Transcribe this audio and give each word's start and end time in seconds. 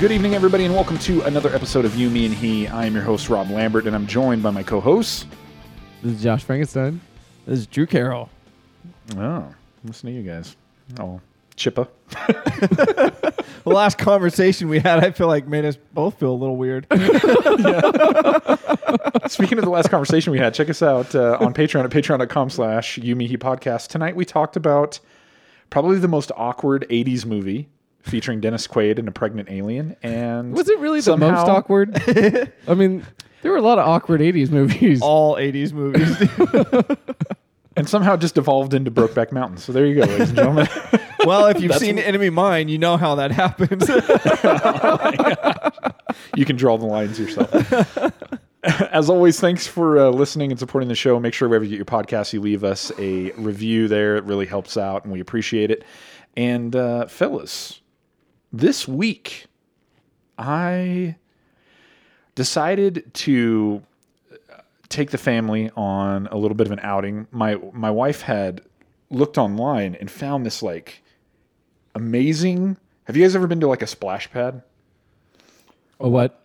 Good 0.00 0.12
evening, 0.12 0.34
everybody, 0.34 0.64
and 0.64 0.74
welcome 0.74 0.96
to 1.00 1.20
another 1.22 1.54
episode 1.54 1.84
of 1.84 1.94
You, 1.94 2.08
Me, 2.08 2.24
and 2.24 2.34
He. 2.34 2.66
I 2.66 2.86
am 2.86 2.94
your 2.94 3.02
host, 3.02 3.28
Rob 3.28 3.50
Lambert, 3.50 3.86
and 3.86 3.94
I'm 3.94 4.06
joined 4.06 4.42
by 4.42 4.50
my 4.50 4.62
co-hosts. 4.62 5.26
This 6.02 6.14
is 6.14 6.22
Josh 6.22 6.42
Frankenstein. 6.42 7.02
This 7.44 7.58
is 7.58 7.66
Drew 7.66 7.84
Carroll. 7.84 8.30
Oh, 9.18 9.46
listen 9.84 10.08
to 10.08 10.16
you 10.16 10.22
guys. 10.22 10.56
Oh, 10.98 11.20
Chippa. 11.54 11.86
The 13.62 13.70
last 13.70 13.98
conversation 13.98 14.70
we 14.70 14.78
had, 14.78 15.04
I 15.04 15.10
feel 15.10 15.26
like 15.26 15.46
made 15.46 15.66
us 15.66 15.76
both 15.92 16.18
feel 16.18 16.32
a 16.32 16.32
little 16.32 16.56
weird. 16.56 16.86
Speaking 19.30 19.58
of 19.58 19.64
the 19.64 19.70
last 19.70 19.90
conversation 19.90 20.32
we 20.32 20.38
had, 20.38 20.54
check 20.54 20.70
us 20.70 20.80
out 20.82 21.14
uh, 21.14 21.36
on 21.38 21.52
Patreon 21.52 21.84
at 21.84 21.90
patreon.com 21.90 22.48
slash 22.48 22.96
You, 22.96 23.14
Me, 23.14 23.26
He 23.26 23.36
podcast. 23.36 23.88
Tonight 23.88 24.16
we 24.16 24.24
talked 24.24 24.56
about 24.56 24.98
probably 25.68 25.98
the 25.98 26.08
most 26.08 26.32
awkward 26.38 26.86
80s 26.88 27.26
movie 27.26 27.68
featuring 28.02 28.40
Dennis 28.40 28.66
Quaid 28.66 28.98
and 28.98 29.08
a 29.08 29.12
pregnant 29.12 29.50
alien. 29.50 29.96
And 30.02 30.52
Was 30.52 30.68
it 30.68 30.78
really 30.78 31.00
the 31.00 31.16
most 31.16 31.48
awkward? 31.48 32.02
I 32.68 32.74
mean, 32.74 33.06
there 33.42 33.52
were 33.52 33.58
a 33.58 33.62
lot 33.62 33.78
of 33.78 33.86
awkward 33.86 34.20
80s 34.20 34.50
movies. 34.50 35.00
All 35.02 35.36
80s 35.36 35.72
movies. 35.72 36.16
And 37.76 37.88
somehow 37.88 38.16
just 38.16 38.36
evolved 38.36 38.74
into 38.74 38.90
Brokeback 38.90 39.32
Mountain. 39.32 39.58
So 39.58 39.72
there 39.72 39.86
you 39.86 39.94
go, 39.94 40.02
ladies 40.02 40.28
and 40.28 40.36
gentlemen. 40.36 40.68
well, 41.24 41.46
if 41.46 41.62
you've 41.62 41.76
seen 41.76 41.98
Enemy 41.98 42.28
Mine, 42.28 42.68
you 42.68 42.78
know 42.78 42.96
how 42.96 43.14
that 43.14 43.30
happens. 43.30 43.88
you 46.36 46.44
can 46.44 46.56
draw 46.56 46.76
the 46.76 46.84
lines 46.84 47.18
yourself. 47.18 47.72
As 48.64 49.08
always, 49.08 49.40
thanks 49.40 49.66
for 49.66 49.98
uh, 49.98 50.10
listening 50.10 50.50
and 50.50 50.58
supporting 50.58 50.88
the 50.88 50.94
show. 50.94 51.18
Make 51.20 51.32
sure 51.32 51.48
wherever 51.48 51.64
you 51.64 51.70
get 51.70 51.76
your 51.76 51.84
podcast, 51.86 52.32
you 52.32 52.40
leave 52.40 52.64
us 52.64 52.92
a 52.98 53.30
review 53.32 53.88
there. 53.88 54.16
It 54.16 54.24
really 54.24 54.46
helps 54.46 54.76
out, 54.76 55.04
and 55.04 55.12
we 55.12 55.20
appreciate 55.20 55.70
it. 55.70 55.84
And 56.36 56.76
uh, 56.76 57.06
fellas, 57.06 57.79
this 58.52 58.86
week 58.86 59.46
I 60.38 61.16
decided 62.34 63.12
to 63.14 63.82
uh, 64.32 64.60
take 64.88 65.10
the 65.10 65.18
family 65.18 65.70
on 65.76 66.26
a 66.28 66.36
little 66.36 66.56
bit 66.56 66.66
of 66.66 66.72
an 66.72 66.80
outing. 66.82 67.26
My 67.30 67.56
my 67.72 67.90
wife 67.90 68.22
had 68.22 68.62
looked 69.10 69.38
online 69.38 69.94
and 69.96 70.10
found 70.10 70.46
this 70.46 70.62
like 70.62 71.02
amazing. 71.94 72.76
Have 73.04 73.16
you 73.16 73.24
guys 73.24 73.34
ever 73.34 73.46
been 73.46 73.60
to 73.60 73.68
like 73.68 73.82
a 73.82 73.86
splash 73.86 74.30
pad? 74.30 74.62
A 75.98 76.08
what? 76.08 76.40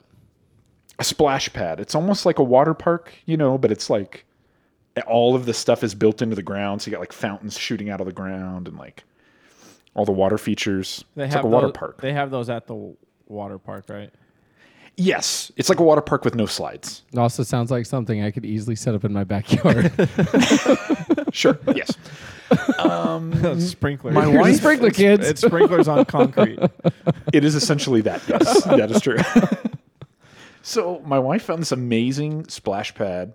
a 1.00 1.04
splash 1.04 1.52
pad. 1.52 1.80
It's 1.80 1.96
almost 1.96 2.26
like 2.26 2.40
a 2.40 2.44
water 2.44 2.74
park, 2.74 3.14
you 3.26 3.38
know, 3.38 3.58
but 3.58 3.72
it's 3.72 3.90
like 3.90 4.26
all 5.08 5.36
of 5.36 5.46
the 5.46 5.54
stuff 5.54 5.84
is 5.84 5.94
built 5.94 6.22
into 6.22 6.36
the 6.36 6.44
ground. 6.44 6.82
So 6.82 6.88
you 6.88 6.92
got 6.94 7.02
like 7.02 7.14
fountains 7.14 7.58
shooting 7.58 7.90
out 7.90 8.00
of 8.00 8.06
the 8.06 8.14
ground 8.14 8.68
and 8.68 8.78
like 8.78 9.04
all 9.96 10.06
the 10.06 10.12
water 10.12 10.38
features. 10.38 11.04
They 11.16 11.24
it's 11.26 11.34
have 11.34 11.44
like 11.44 11.52
a 11.52 11.54
water 11.56 11.68
those- 11.68 11.76
park. 11.78 12.02
They 12.02 12.14
have 12.14 12.30
those 12.30 12.50
at 12.50 12.68
the 12.68 12.96
water 13.28 13.58
park, 13.58 13.86
right? 13.90 14.12
yes, 14.98 15.52
it's 15.58 15.68
like 15.68 15.80
a 15.80 15.84
water 15.84 16.00
park 16.02 16.24
with 16.24 16.36
no 16.36 16.46
slides. 16.46 17.02
It 17.12 17.20
also 17.20 17.44
sounds 17.44 17.70
like 17.70 17.86
something 17.86 18.24
I 18.24 18.32
could 18.32 18.46
easily 18.46 18.78
set 18.78 18.96
up 18.96 19.04
in 19.04 19.12
my 19.12 19.24
backyard. 19.24 19.92
Sure, 21.34 21.60
yes. 21.76 21.92
Um, 22.80 23.60
sprinklers. 23.60 24.14
My 24.16 24.26
Here's 24.26 24.40
wife- 24.42 24.56
sprinkler, 24.56 24.90
kids. 24.90 25.28
It's 25.28 25.42
sprinklers 25.42 25.90
on 25.90 26.06
concrete. 26.06 26.60
It 27.34 27.44
is 27.44 27.56
essentially 27.56 28.00
that. 28.02 28.22
Yes, 28.30 28.64
that 28.66 28.90
is 28.90 29.02
true. 29.02 29.18
so 30.62 31.02
my 31.06 31.20
wife 31.20 31.44
found 31.44 31.62
this 31.62 31.74
amazing 31.74 32.48
splash 32.48 32.96
pad 32.96 33.34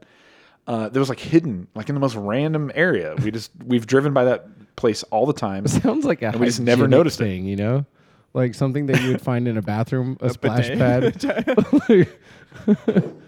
uh, 0.70 0.88
that 0.88 0.98
was 1.00 1.08
like 1.08 1.18
hidden, 1.18 1.66
like 1.74 1.88
in 1.88 1.96
the 1.96 2.00
most 2.00 2.14
random 2.14 2.70
area. 2.76 3.16
We 3.22 3.32
just 3.32 3.50
we've 3.66 3.86
driven 3.88 4.12
by 4.12 4.24
that 4.26 4.76
place 4.76 5.02
all 5.04 5.26
the 5.26 5.32
time. 5.32 5.66
sounds 5.66 6.04
like 6.04 6.22
a 6.22 6.30
we 6.38 6.46
just 6.46 6.60
never 6.60 6.82
hygienic 6.82 6.90
noticed 6.98 7.20
it. 7.20 7.38
you 7.40 7.56
know? 7.56 7.84
Like 8.34 8.54
something 8.54 8.86
that 8.86 9.02
you 9.02 9.08
would 9.08 9.20
find 9.20 9.48
in 9.48 9.56
a 9.56 9.62
bathroom, 9.62 10.16
a, 10.20 10.30
splash 10.30 10.68
bidet. 10.68 11.20
pad. 11.20 12.08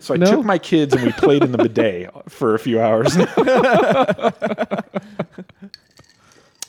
So 0.00 0.14
I 0.14 0.16
No? 0.16 0.26
took 0.26 0.44
my 0.44 0.58
kids 0.58 0.94
and 0.94 1.04
we 1.04 1.12
played 1.12 1.44
in 1.44 1.52
the 1.52 1.58
bidet 1.58 2.10
for 2.30 2.54
a 2.54 2.58
few 2.58 2.80
hours. 2.80 3.16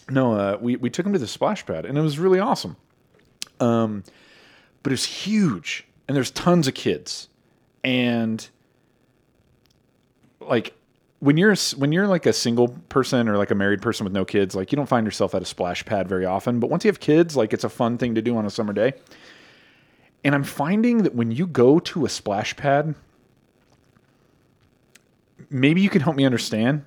no, 0.10 0.34
uh, 0.34 0.58
we 0.62 0.76
we 0.76 0.90
took 0.90 1.04
them 1.04 1.14
to 1.14 1.20
the 1.20 1.28
splash 1.28 1.66
pad 1.66 1.86
and 1.86 1.98
it 1.98 2.02
was 2.02 2.20
really 2.20 2.40
awesome. 2.40 2.76
Um, 3.60 4.04
but 4.82 4.92
it 4.92 4.94
was 4.94 5.06
huge 5.06 5.86
and 6.08 6.16
there's 6.16 6.32
tons 6.32 6.68
of 6.68 6.74
kids 6.74 7.30
and 7.84 8.48
like 10.48 10.74
when 11.20 11.38
you're 11.38 11.56
when 11.78 11.92
you're 11.94 12.08
like 12.08 12.26
a 12.26 12.34
single 12.34 12.68
person 12.90 13.30
or 13.30 13.38
like 13.38 13.50
a 13.50 13.56
married 13.56 13.82
person 13.82 14.04
with 14.04 14.14
no 14.14 14.26
kids, 14.26 14.56
like 14.56 14.72
you 14.72 14.76
don't 14.76 14.88
find 14.90 15.08
yourself 15.08 15.34
at 15.34 15.42
a 15.42 15.46
splash 15.46 15.86
pad 15.86 16.08
very 16.08 16.26
often. 16.26 16.60
But 16.60 16.70
once 16.70 16.84
you 16.84 16.90
have 16.90 17.00
kids, 17.00 17.38
like 17.38 17.54
it's 17.54 17.64
a 17.64 17.70
fun 17.70 17.98
thing 17.98 18.16
to 18.16 18.22
do 18.22 18.36
on 18.36 18.46
a 18.46 18.50
summer 18.50 18.74
day. 18.74 18.94
And 20.24 20.36
I'm 20.36 20.44
finding 20.44 21.04
that 21.04 21.16
when 21.16 21.32
you 21.32 21.48
go 21.48 21.80
to 21.80 22.06
a 22.06 22.10
splash 22.10 22.56
pad, 22.56 22.96
maybe 25.50 25.82
you 25.82 25.90
can 25.90 26.02
help 26.02 26.16
me 26.16 26.26
understand. 26.26 26.84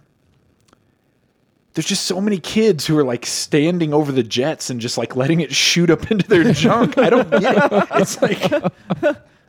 There's 1.72 1.86
just 1.86 2.04
so 2.04 2.20
many 2.20 2.38
kids 2.38 2.86
who 2.86 2.98
are 2.98 3.04
like 3.04 3.26
standing 3.26 3.94
over 3.94 4.10
the 4.12 4.22
jets 4.22 4.70
and 4.70 4.80
just 4.80 4.96
like 4.98 5.16
letting 5.16 5.40
it 5.40 5.54
shoot 5.54 5.90
up 5.90 6.10
into 6.10 6.28
their 6.28 6.52
junk. 6.52 6.98
I 6.98 7.10
don't 7.10 7.30
get 7.30 7.56
it. 7.56 7.88
It's 7.94 8.20
like, 8.20 8.50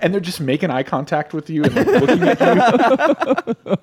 and 0.00 0.12
they're 0.12 0.20
just 0.20 0.40
making 0.40 0.70
eye 0.70 0.82
contact 0.82 1.32
with 1.32 1.50
you 1.50 1.64
and 1.64 1.74
like 1.74 1.86
looking 1.86 2.22
at 2.22 2.40
you. 2.40 3.76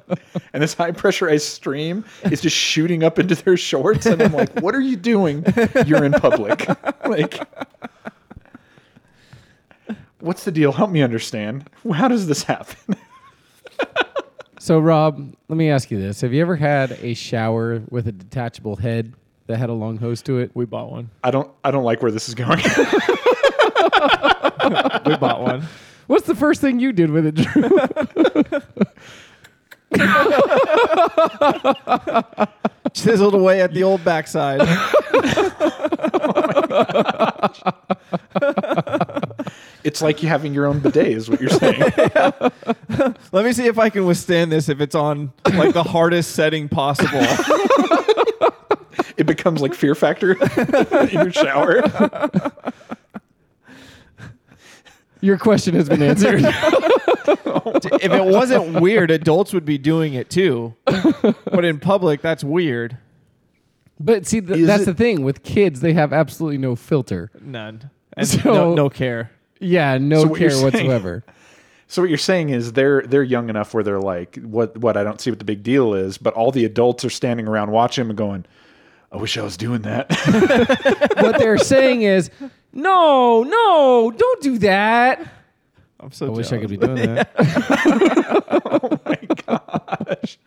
and 0.53 0.63
this 0.63 0.73
high 0.73 0.91
pressurized 0.91 1.45
stream 1.45 2.05
is 2.25 2.41
just 2.41 2.55
shooting 2.55 3.03
up 3.03 3.19
into 3.19 3.35
their 3.35 3.57
shorts. 3.57 4.05
And 4.05 4.21
I'm 4.21 4.33
like, 4.33 4.59
what 4.61 4.75
are 4.75 4.81
you 4.81 4.95
doing? 4.95 5.45
You're 5.85 6.03
in 6.03 6.13
public. 6.13 6.67
like, 7.07 7.39
what's 10.19 10.45
the 10.45 10.51
deal? 10.51 10.71
Help 10.71 10.91
me 10.91 11.01
understand. 11.01 11.69
How 11.93 12.07
does 12.07 12.27
this 12.27 12.43
happen? 12.43 12.95
so, 14.59 14.79
Rob, 14.79 15.33
let 15.47 15.57
me 15.57 15.69
ask 15.69 15.91
you 15.91 15.99
this. 15.99 16.21
Have 16.21 16.33
you 16.33 16.41
ever 16.41 16.55
had 16.55 16.93
a 17.01 17.13
shower 17.13 17.81
with 17.89 18.07
a 18.07 18.11
detachable 18.11 18.75
head 18.75 19.13
that 19.47 19.57
had 19.57 19.69
a 19.69 19.73
long 19.73 19.97
hose 19.97 20.21
to 20.23 20.39
it? 20.39 20.51
We 20.53 20.65
bought 20.65 20.91
one. 20.91 21.09
I 21.23 21.31
don't. 21.31 21.49
I 21.63 21.71
don't 21.71 21.83
like 21.83 22.01
where 22.01 22.11
this 22.11 22.29
is 22.29 22.35
going. 22.35 22.61
We 25.05 25.15
bought 25.17 25.41
one. 25.41 25.67
What's 26.09 26.25
the 26.25 26.33
first 26.33 26.59
thing 26.59 26.79
you 26.79 26.91
did 26.91 27.11
with 27.11 27.27
it, 27.27 27.35
Drew? 27.35 27.69
Chiseled 32.93 33.35
away 33.35 33.61
at 33.61 33.75
the 33.75 33.83
old 33.83 34.03
backside. 34.03 34.61
it's 39.83 40.01
like 40.01 40.23
you 40.23 40.29
having 40.29 40.51
your 40.51 40.65
own 40.65 40.79
bidet, 40.79 41.09
is 41.09 41.29
what 41.29 41.39
you're 41.39 41.51
saying. 41.51 41.79
Let 43.31 43.45
me 43.45 43.53
see 43.53 43.67
if 43.67 43.77
I 43.77 43.91
can 43.91 44.07
withstand 44.07 44.51
this 44.51 44.67
if 44.67 44.81
it's 44.81 44.95
on 44.95 45.31
like 45.53 45.75
the 45.75 45.83
hardest 45.83 46.31
setting 46.31 46.69
possible. 46.69 47.21
it 49.15 49.27
becomes 49.27 49.61
like 49.61 49.75
Fear 49.75 49.93
Factor 49.93 50.31
in 50.31 51.09
your 51.09 51.31
shower. 51.31 51.83
Your 55.21 55.37
question 55.37 55.75
has 55.75 55.89
been 55.89 56.01
answered. 56.01 56.41
if 56.43 58.03
it 58.11 58.25
wasn't 58.25 58.79
weird, 58.81 59.11
adults 59.11 59.53
would 59.53 59.65
be 59.65 59.77
doing 59.77 60.13
it 60.13 60.29
too. 60.29 60.75
But 60.85 61.65
in 61.65 61.79
public, 61.79 62.21
that's 62.21 62.43
weird. 62.43 62.97
but 63.99 64.25
see, 64.25 64.41
th- 64.41 64.59
Is 64.61 64.67
that's 64.67 64.83
it- 64.83 64.85
the 64.85 64.93
thing. 64.93 65.23
With 65.23 65.43
kids, 65.43 65.81
they 65.81 65.93
have 65.93 66.13
absolutely 66.13 66.57
no 66.57 66.75
filter. 66.75 67.31
None. 67.41 67.89
And 68.15 68.27
So- 68.27 68.53
no, 68.53 68.73
no 68.75 68.89
care. 68.89 69.31
Yeah, 69.59 69.97
no 69.97 70.21
So 70.23 70.27
what 70.29 70.39
you're 70.39 70.49
care 70.49 70.57
saying- 70.57 70.65
whatsoever. 70.87 71.23
So 71.91 72.03
what 72.03 72.09
you're 72.09 72.19
saying 72.19 72.49
is 72.51 72.73
they're 72.73 73.01
they're 73.01 73.23
young 73.23 73.49
enough 73.49 73.73
where 73.73 73.83
they're 73.83 73.99
like, 73.99 74.35
what 74.43 74.77
what 74.77 74.95
I 74.95 75.03
don't 75.03 75.19
see 75.19 75.31
what 75.31 75.39
the 75.39 75.43
big 75.45 75.63
deal 75.63 75.95
is, 75.95 76.19
but 76.19 76.35
all 76.35 76.51
the 76.51 76.63
adults 76.63 77.03
are 77.03 77.09
standing 77.09 77.47
around 77.47 77.71
watching 77.71 78.03
them 78.03 78.11
and 78.11 78.17
going, 78.17 78.45
I 79.11 79.17
wish 79.17 79.37
I 79.37 79.41
was 79.43 79.57
doing 79.57 79.81
that. 79.83 80.09
what 81.21 81.39
they're 81.39 81.57
saying 81.57 82.03
is, 82.03 82.29
no, 82.73 83.43
no, 83.43 84.11
don't 84.15 84.41
do 84.41 84.57
that. 84.59 85.33
I'm 85.99 86.11
so 86.11 86.27
I 86.27 86.29
wish 86.29 86.47
I 86.47 86.57
jealous. 86.57 86.61
could 86.61 86.79
be 86.79 86.85
doing 86.87 87.15
that. 87.15 87.29
Oh 88.71 88.99
my 89.05 89.19
gosh. 89.45 90.37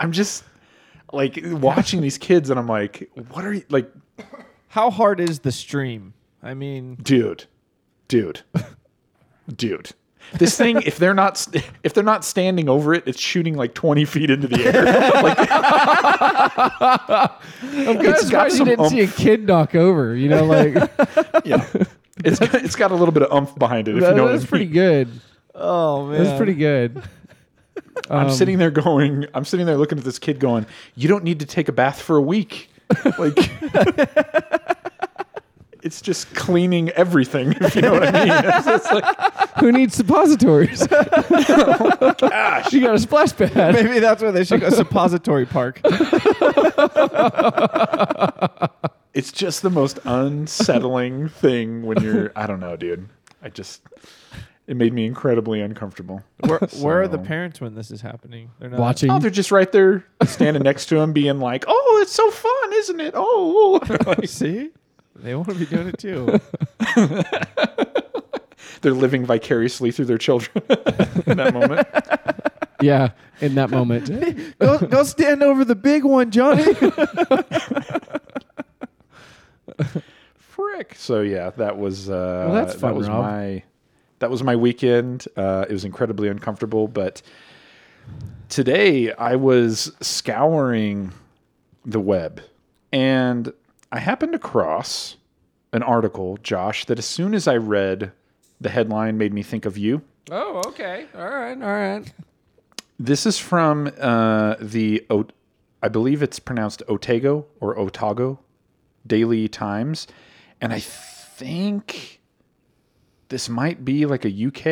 I'm 0.00 0.12
just 0.12 0.44
like 1.12 1.38
watching 1.44 2.00
these 2.00 2.18
kids 2.18 2.50
and 2.50 2.58
I'm 2.58 2.66
like, 2.66 3.10
what 3.30 3.44
are 3.44 3.52
you 3.52 3.64
like, 3.68 3.90
How 4.68 4.90
hard 4.90 5.20
is 5.20 5.40
the 5.40 5.52
stream? 5.52 6.14
I 6.42 6.54
mean, 6.54 6.96
dude, 6.96 7.44
dude, 8.08 8.40
dude. 9.54 9.92
This 10.38 10.56
thing, 10.56 10.80
if 10.82 10.96
they're 10.98 11.14
not 11.14 11.46
if 11.82 11.92
they're 11.94 12.04
not 12.04 12.24
standing 12.24 12.68
over 12.68 12.94
it, 12.94 13.04
it's 13.06 13.20
shooting 13.20 13.54
like 13.56 13.74
20 13.74 14.04
feet 14.06 14.30
into 14.30 14.48
the 14.48 14.64
air. 14.64 14.72
Like, 15.22 15.38
I'm 17.62 17.96
kind 17.96 17.98
of 17.98 18.02
got 18.02 18.18
surprised 18.20 18.58
you 18.58 18.64
didn't 18.64 18.88
see 18.90 19.00
a 19.00 19.06
kid 19.06 19.46
knock 19.46 19.74
over. 19.74 20.14
You 20.16 20.28
know, 20.28 20.44
like 20.44 20.74
yeah, 21.44 21.66
it's 22.24 22.38
got, 22.38 22.54
it's 22.54 22.76
got 22.76 22.90
a 22.90 22.94
little 22.94 23.12
bit 23.12 23.22
of 23.22 23.32
umph 23.32 23.54
behind 23.56 23.88
it. 23.88 23.96
If 23.96 24.02
that, 24.02 24.10
you 24.10 24.16
know 24.16 24.22
what 24.24 24.32
I 24.32 24.36
that's 24.36 24.48
pretty 24.48 24.66
mean. 24.66 24.74
good. 24.74 25.08
oh 25.54 26.06
man, 26.06 26.24
That's 26.24 26.36
pretty 26.36 26.54
good. 26.54 27.02
I'm 28.10 28.26
Um, 28.26 28.30
sitting 28.32 28.58
there 28.58 28.70
going, 28.70 29.26
I'm 29.34 29.44
sitting 29.44 29.66
there 29.66 29.76
looking 29.76 29.98
at 29.98 30.04
this 30.04 30.18
kid 30.18 30.38
going, 30.40 30.66
you 30.94 31.08
don't 31.08 31.24
need 31.24 31.40
to 31.40 31.46
take 31.46 31.68
a 31.68 31.72
bath 31.72 32.00
for 32.02 32.16
a 32.16 32.22
week. 32.22 32.68
Like, 33.18 33.38
it's 35.82 36.00
just 36.00 36.34
cleaning 36.34 36.88
everything. 36.90 37.52
If 37.60 37.76
you 37.76 37.82
know 37.82 37.92
what 37.92 38.14
I 38.14 38.24
mean. 38.24 38.32
It's 38.54 38.64
just 38.66 38.92
like, 38.92 39.50
Who 39.58 39.72
needs 39.72 39.94
suppositories? 39.94 40.86
gosh, 40.86 42.72
you 42.72 42.80
got 42.80 42.94
a 42.94 42.98
splash 42.98 43.36
pad. 43.36 43.74
Maybe 43.74 43.98
that's 43.98 44.22
why 44.22 44.30
they 44.30 44.44
should 44.44 44.60
go 44.60 44.70
suppository 44.70 45.46
park. 45.46 45.80
it's 49.14 49.32
just 49.32 49.62
the 49.62 49.70
most 49.70 49.98
unsettling 50.04 51.28
thing 51.28 51.82
when 51.82 52.02
you're. 52.02 52.32
I 52.36 52.46
don't 52.46 52.60
know, 52.60 52.76
dude. 52.76 53.08
I 53.42 53.48
just. 53.48 53.82
It 54.68 54.76
made 54.76 54.92
me 54.92 55.04
incredibly 55.06 55.60
uncomfortable. 55.60 56.22
Where, 56.46 56.58
where 56.80 57.02
are 57.02 57.08
the 57.08 57.18
So- 57.18 57.24
parents 57.24 57.60
when 57.60 57.74
this 57.74 57.90
is 57.90 58.00
happening? 58.00 58.50
They're 58.60 58.70
not 58.70 58.78
Watching. 58.78 59.10
Oh, 59.10 59.18
they're 59.18 59.30
just 59.30 59.50
right 59.50 59.70
there, 59.72 60.04
standing 60.24 60.62
next 60.62 60.86
to 60.86 60.98
him, 60.98 61.12
being 61.12 61.40
like, 61.40 61.64
"Oh, 61.66 61.98
it's 62.02 62.12
so 62.12 62.30
fun, 62.30 62.72
isn't 62.74 63.00
it? 63.00 63.14
Oh." 63.16 63.80
Like, 64.06 64.28
See, 64.28 64.70
they 65.22 65.34
want 65.34 65.48
to 65.48 65.54
be 65.54 65.66
doing 65.66 65.88
it 65.88 65.98
too. 65.98 66.40
they're 68.82 68.92
living 68.92 69.24
vicariously 69.24 69.90
through 69.92 70.06
their 70.06 70.18
children 70.18 70.50
in 71.26 71.36
that 71.36 71.52
moment. 71.54 71.86
yeah, 72.80 73.10
in 73.40 73.54
that 73.54 73.70
moment. 73.70 74.10
go, 74.58 74.78
go 74.78 75.02
stand 75.04 75.42
over 75.42 75.64
the 75.64 75.74
big 75.76 76.04
one, 76.04 76.30
Johnny. 76.30 76.74
Frick. 80.36 80.94
So 80.96 81.20
yeah, 81.20 81.50
that 81.50 81.78
was 81.78 82.10
uh, 82.10 82.46
Well, 82.48 82.54
that's 82.54 82.74
fun, 82.74 82.90
that 82.92 82.96
was 82.96 83.08
Rob. 83.08 83.22
my 83.24 83.62
that 84.18 84.30
was 84.30 84.42
my 84.42 84.56
weekend. 84.56 85.26
Uh, 85.36 85.64
it 85.68 85.72
was 85.72 85.84
incredibly 85.84 86.28
uncomfortable, 86.28 86.86
but 86.88 87.22
today 88.48 89.12
I 89.12 89.36
was 89.36 89.92
scouring 90.00 91.12
the 91.84 91.98
web 92.00 92.40
and 92.92 93.52
I 93.92 93.98
happened 93.98 94.34
across 94.34 95.16
an 95.72 95.82
article, 95.82 96.38
Josh, 96.42 96.86
that 96.86 96.98
as 96.98 97.04
soon 97.06 97.34
as 97.34 97.46
I 97.46 97.56
read 97.56 98.12
the 98.60 98.70
headline 98.70 99.18
made 99.18 99.32
me 99.34 99.42
think 99.42 99.66
of 99.66 99.76
you. 99.76 100.02
Oh, 100.30 100.62
okay. 100.68 101.06
All 101.14 101.28
right. 101.28 101.60
All 101.62 101.72
right. 101.72 102.12
This 102.98 103.26
is 103.26 103.38
from 103.38 103.90
uh, 104.00 104.54
the, 104.60 105.04
O- 105.10 105.26
I 105.82 105.88
believe 105.88 106.22
it's 106.22 106.38
pronounced 106.38 106.82
Otago 106.88 107.46
or 107.60 107.78
Otago 107.78 108.38
Daily 109.06 109.48
Times. 109.48 110.06
And 110.60 110.72
I 110.72 110.78
think 110.80 112.20
this 113.28 113.48
might 113.48 113.84
be 113.84 114.06
like 114.06 114.24
a 114.24 114.46
UK, 114.46 114.66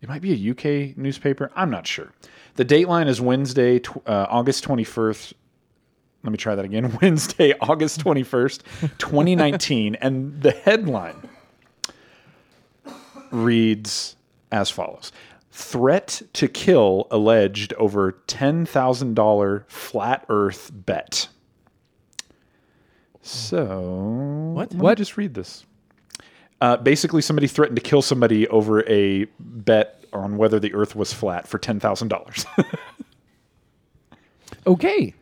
it 0.00 0.08
might 0.08 0.22
be 0.22 0.32
a 0.32 0.50
UK 0.50 0.96
newspaper. 0.96 1.50
I'm 1.54 1.70
not 1.70 1.86
sure. 1.86 2.12
The 2.54 2.64
dateline 2.64 3.06
is 3.08 3.20
Wednesday, 3.20 3.78
tw- 3.78 3.98
uh, 4.06 4.26
August 4.30 4.64
21st. 4.64 5.32
Let 6.24 6.32
me 6.32 6.36
try 6.38 6.54
that 6.54 6.64
again. 6.64 6.98
Wednesday, 7.02 7.54
August 7.60 8.00
21st, 8.04 8.62
2019. 8.98 9.94
and 9.96 10.42
the 10.42 10.50
headline 10.50 11.28
reads 13.30 14.16
as 14.50 14.70
follows 14.70 15.12
Threat 15.52 16.22
to 16.34 16.48
kill 16.48 17.06
alleged 17.10 17.72
over 17.74 18.12
$10,000 18.26 19.64
flat 19.68 20.24
earth 20.28 20.70
bet. 20.72 21.28
So, 23.22 24.52
What? 24.54 24.72
Let 24.72 24.82
me 24.82 24.94
just 24.94 25.16
read 25.16 25.34
this. 25.34 25.66
Uh, 26.60 26.76
basically, 26.76 27.22
somebody 27.22 27.46
threatened 27.46 27.76
to 27.76 27.82
kill 27.82 28.02
somebody 28.02 28.48
over 28.48 28.88
a 28.88 29.26
bet 29.38 30.04
on 30.12 30.36
whether 30.38 30.58
the 30.58 30.72
earth 30.74 30.96
was 30.96 31.12
flat 31.12 31.46
for 31.46 31.58
$10,000. 31.58 32.46
Okay. 34.66 35.14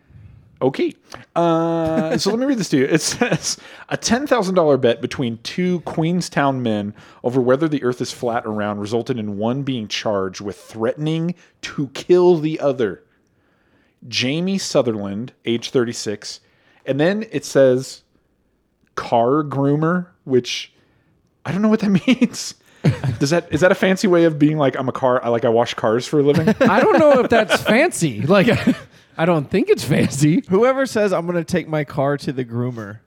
Okay. 0.60 0.94
Uh, 1.34 2.16
so 2.16 2.30
let 2.30 2.38
me 2.38 2.46
read 2.46 2.58
this 2.58 2.70
to 2.70 2.78
you. 2.78 2.84
It 2.84 3.00
says 3.02 3.58
a 3.88 3.98
$10,000 3.98 4.80
bet 4.80 5.00
between 5.00 5.38
two 5.38 5.80
Queenstown 5.80 6.62
men 6.62 6.94
over 7.22 7.40
whether 7.40 7.68
the 7.68 7.82
earth 7.82 8.00
is 8.00 8.12
flat 8.12 8.46
or 8.46 8.52
round 8.52 8.80
resulted 8.80 9.18
in 9.18 9.36
one 9.36 9.62
being 9.62 9.86
charged 9.86 10.40
with 10.40 10.56
threatening 10.56 11.34
to 11.62 11.88
kill 11.88 12.38
the 12.38 12.58
other. 12.60 13.02
Jamie 14.08 14.58
Sutherland, 14.58 15.32
age 15.44 15.70
36. 15.70 16.40
And 16.86 16.98
then 16.98 17.26
it 17.32 17.44
says 17.44 18.02
car 18.94 19.42
groomer, 19.42 20.06
which 20.24 20.72
I 21.44 21.52
don't 21.52 21.62
know 21.62 21.68
what 21.68 21.80
that 21.80 21.90
means. 22.06 22.54
Does 23.18 23.30
that 23.30 23.52
is 23.52 23.62
that 23.62 23.72
a 23.72 23.74
fancy 23.74 24.06
way 24.06 24.24
of 24.24 24.38
being 24.38 24.58
like 24.58 24.76
I'm 24.76 24.88
a 24.88 24.92
car 24.92 25.22
I 25.24 25.28
like 25.28 25.44
I 25.44 25.48
wash 25.48 25.74
cars 25.74 26.06
for 26.06 26.20
a 26.20 26.22
living? 26.22 26.48
I 26.60 26.80
don't 26.80 26.98
know 26.98 27.20
if 27.20 27.28
that's 27.28 27.60
fancy. 27.62 28.22
Like, 28.22 28.46
I 29.16 29.24
don't 29.24 29.50
think 29.50 29.68
it's 29.68 29.84
fancy. 29.84 30.42
Whoever 30.48 30.86
says 30.86 31.12
I'm 31.12 31.26
going 31.26 31.36
to 31.36 31.44
take 31.44 31.68
my 31.68 31.84
car 31.84 32.16
to 32.18 32.32
the 32.32 32.44
groomer. 32.44 32.98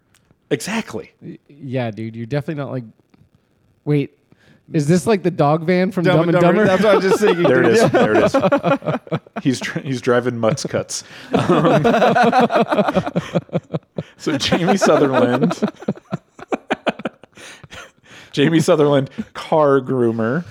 exactly. 0.50 1.12
Yeah, 1.48 1.92
dude, 1.92 2.16
you're 2.16 2.26
definitely 2.26 2.64
not 2.64 2.72
like. 2.72 2.84
Wait, 3.86 4.18
is 4.72 4.88
this 4.88 5.08
like 5.08 5.24
the 5.24 5.32
dog 5.32 5.66
van 5.66 5.92
from 5.92 6.04
Dumb, 6.04 6.30
and 6.30 6.40
Dumber? 6.40 6.66
That's 6.66 6.84
what 6.84 6.92
I 6.92 6.96
was 6.96 7.06
just 7.06 7.20
thinking. 7.20 7.44
There 7.44 7.64
it 7.64 7.76
dude. 7.76 7.92
There 7.92 8.16
it 8.16 8.24
is. 8.24 9.20
he's 9.44 9.60
dri- 9.60 9.82
he's 9.82 10.02
driving 10.02 10.38
mutts 10.38 10.66
cuts. 10.66 11.04
Um, 11.34 11.84
so 14.18 14.38
Jamie 14.38 14.78
Sutherland, 14.78 15.60
Jamie 18.32 18.60
Sutherland, 18.60 19.10
car 19.34 19.82
groomer 19.82 20.46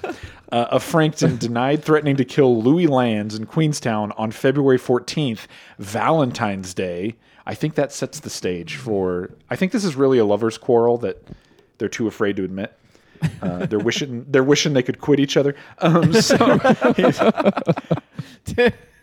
uh, 0.51 0.67
of 0.71 0.83
Frankton, 0.83 1.37
denied 1.37 1.85
threatening 1.85 2.17
to 2.17 2.25
kill 2.25 2.63
Louis 2.63 2.87
Lands 2.87 3.35
in 3.35 3.47
Queenstown 3.47 4.13
on 4.13 4.31
February 4.31 4.79
14th, 4.79 5.47
Valentine's 5.79 6.75
Day. 6.75 7.17
I 7.47 7.55
think 7.55 7.75
that 7.77 7.93
sets 7.93 8.21
the 8.21 8.31
stage 8.31 8.77
for. 8.77 9.31
I 9.49 9.57
think 9.57 9.73
this 9.73 9.85
is 9.85 9.97
really 9.97 10.19
a 10.19 10.25
lovers' 10.25 10.59
quarrel 10.59 10.99
that 10.99 11.23
they're 11.79 11.89
too 11.89 12.07
afraid 12.07 12.37
to 12.37 12.45
admit. 12.45 12.79
Uh, 13.43 13.67
they're 13.67 13.79
wishing 13.79 14.25
they're 14.29 14.45
wishing 14.45 14.75
they 14.75 14.83
could 14.83 15.01
quit 15.01 15.19
each 15.19 15.37
other. 15.37 15.57
Um, 15.79 16.13
so 16.13 16.61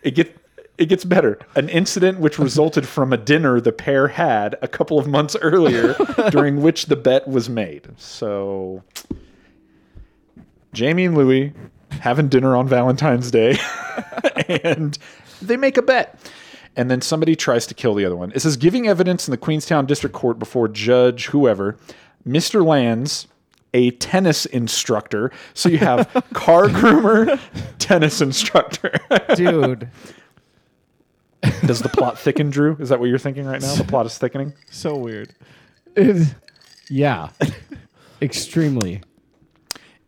it 0.02 0.14
get 0.14 0.36
it 0.78 0.86
gets 0.86 1.04
better. 1.04 1.38
An 1.54 1.68
incident 1.68 2.20
which 2.20 2.38
resulted 2.38 2.86
from 2.86 3.12
a 3.12 3.16
dinner 3.16 3.60
the 3.60 3.72
pair 3.72 4.08
had 4.08 4.56
a 4.62 4.68
couple 4.68 4.98
of 4.98 5.06
months 5.06 5.36
earlier, 5.40 5.94
during 6.30 6.62
which 6.62 6.86
the 6.86 6.96
bet 6.96 7.26
was 7.26 7.48
made. 7.48 7.88
So 7.96 8.82
Jamie 10.76 11.06
and 11.06 11.16
Louie 11.16 11.54
having 12.00 12.28
dinner 12.28 12.54
on 12.54 12.68
Valentine's 12.68 13.30
Day, 13.30 13.56
and 14.48 14.96
they 15.40 15.56
make 15.56 15.76
a 15.78 15.82
bet. 15.82 16.18
And 16.76 16.90
then 16.90 17.00
somebody 17.00 17.34
tries 17.34 17.66
to 17.68 17.74
kill 17.74 17.94
the 17.94 18.04
other 18.04 18.14
one. 18.16 18.30
It 18.34 18.40
says 18.40 18.58
giving 18.58 18.86
evidence 18.86 19.26
in 19.26 19.30
the 19.30 19.38
Queenstown 19.38 19.86
District 19.86 20.14
Court 20.14 20.38
before 20.38 20.68
Judge 20.68 21.28
whoever, 21.28 21.78
Mr. 22.28 22.62
Lands, 22.62 23.26
a 23.72 23.92
tennis 23.92 24.44
instructor. 24.44 25.32
So 25.54 25.70
you 25.70 25.78
have 25.78 26.06
car 26.34 26.66
groomer, 26.68 27.40
tennis 27.78 28.20
instructor. 28.20 28.92
Dude, 29.34 29.88
Does 31.64 31.80
the 31.80 31.88
plot 31.88 32.18
thicken, 32.18 32.50
Drew? 32.50 32.76
Is 32.78 32.90
that 32.90 33.00
what 33.00 33.08
you're 33.08 33.18
thinking 33.18 33.46
right 33.46 33.62
now? 33.62 33.74
The 33.76 33.84
plot 33.84 34.04
is 34.04 34.18
thickening. 34.18 34.52
so 34.70 34.96
weird. 34.96 35.34
It- 35.94 36.34
yeah, 36.90 37.30
extremely. 38.20 39.02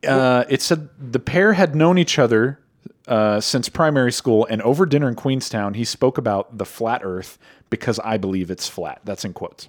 Uh, 0.07 0.45
it 0.49 0.63
said 0.63 0.89
the 0.99 1.19
pair 1.19 1.55
had 1.55 1.75
known 1.75 1.99
each 1.99 2.19
other 2.19 2.61
uh, 3.09 3.41
since 3.41 3.69
primary 3.69 4.13
school, 4.13 4.47
and 4.51 4.63
over 4.63 4.87
dinner 4.87 5.09
in 5.09 5.15
Queenstown, 5.15 5.75
he 5.75 5.85
spoke 5.85 6.19
about 6.19 6.59
the 6.59 6.67
flat 6.67 7.01
Earth 7.03 7.39
because 7.71 7.99
I 8.01 8.17
believe 8.17 8.51
it's 8.51 8.69
flat. 8.69 9.01
That's 9.05 9.25
in 9.25 9.33
quotes. 9.33 9.69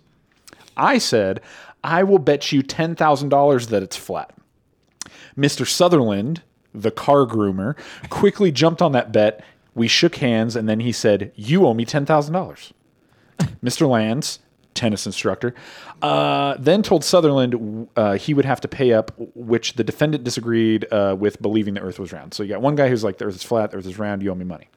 I 0.77 0.97
said, 0.97 1.41
I 1.83 2.03
will 2.03 2.19
bet 2.19 2.51
you 2.51 2.61
ten 2.61 2.95
thousand 2.95 3.29
dollars 3.29 3.67
that 3.67 3.83
it's 3.83 3.95
flat. 3.95 4.33
Mr. 5.37 5.67
Sutherland, 5.67 6.41
the 6.73 6.91
car 6.91 7.25
groomer, 7.25 7.75
quickly 8.09 8.51
jumped 8.51 8.81
on 8.81 8.91
that 8.91 9.11
bet. 9.11 9.43
We 9.73 9.87
shook 9.87 10.17
hands, 10.17 10.55
and 10.55 10.67
then 10.67 10.81
he 10.81 10.91
said, 10.91 11.31
"You 11.35 11.65
owe 11.65 11.73
me 11.73 11.85
ten 11.85 12.05
thousand 12.05 12.33
dollars." 12.33 12.73
Mr. 13.63 13.87
Lands, 13.87 14.39
tennis 14.79 15.05
instructor, 15.05 15.53
uh, 16.01 16.55
then 16.57 16.81
told 16.81 17.03
Sutherland 17.03 17.87
uh, 17.95 18.13
he 18.15 18.33
would 18.33 18.45
have 18.45 18.59
to 18.61 18.67
pay 18.67 18.93
up, 18.93 19.11
which 19.35 19.73
the 19.73 19.83
defendant 19.83 20.23
disagreed 20.23 20.85
uh, 20.91 21.15
with, 21.19 21.41
believing 21.41 21.75
the 21.75 21.81
Earth 21.81 21.99
was 21.99 22.11
round. 22.11 22.33
So 22.33 22.41
you 22.43 22.49
got 22.49 22.61
one 22.61 22.75
guy 22.75 22.87
who's 22.89 23.03
like, 23.03 23.17
"The 23.19 23.25
Earth 23.25 23.35
is 23.35 23.43
flat, 23.43 23.71
the 23.71 23.77
Earth 23.77 23.85
is 23.85 23.99
round. 23.99 24.23
You 24.23 24.31
owe 24.31 24.35
me 24.35 24.45
money." 24.45 24.67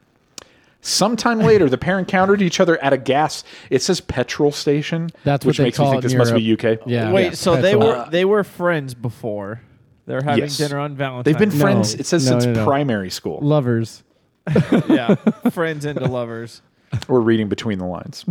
Sometime 0.85 1.38
later, 1.50 1.68
the 1.68 1.78
pair 1.78 1.99
encountered 1.99 2.42
each 2.42 2.59
other 2.61 2.76
at 2.82 2.92
a 2.92 2.99
gas. 2.99 3.44
It 3.71 3.82
says 3.82 4.00
petrol 4.00 4.50
station. 4.52 5.11
That's 5.25 5.47
which 5.47 5.59
they 5.59 5.64
makes 5.64 5.76
call 5.76 5.87
me 5.87 5.92
think 5.92 6.02
this 6.02 6.12
in 6.12 6.18
must 6.18 6.35
be 6.35 6.52
UK. 6.52 6.80
Yeah. 6.87 7.12
Wait, 7.12 7.37
so 7.37 7.56
they 7.61 7.76
were 7.76 8.06
they 8.11 8.25
were 8.25 8.42
friends 8.44 8.92
before. 8.94 9.62
They're 10.06 10.21
having 10.23 10.42
Yes. 10.42 10.59
dinner 10.59 10.80
on 10.80 10.97
Valentine's. 10.97 11.25
They've 11.25 11.38
been 11.49 11.56
No. 11.56 11.62
friends. 11.64 11.94
It 11.94 12.06
says 12.06 12.25
No, 12.28 12.32
since 12.32 12.47
no, 12.47 12.52
no. 12.54 12.64
primary 12.64 13.09
school. 13.11 13.38
Lovers. 13.40 14.02
yeah, 14.88 15.14
friends 15.52 15.85
into 15.85 16.04
lovers. 16.06 16.61
We're 17.06 17.21
reading 17.21 17.49
between 17.49 17.78
the 17.78 17.87
lines. 17.87 18.25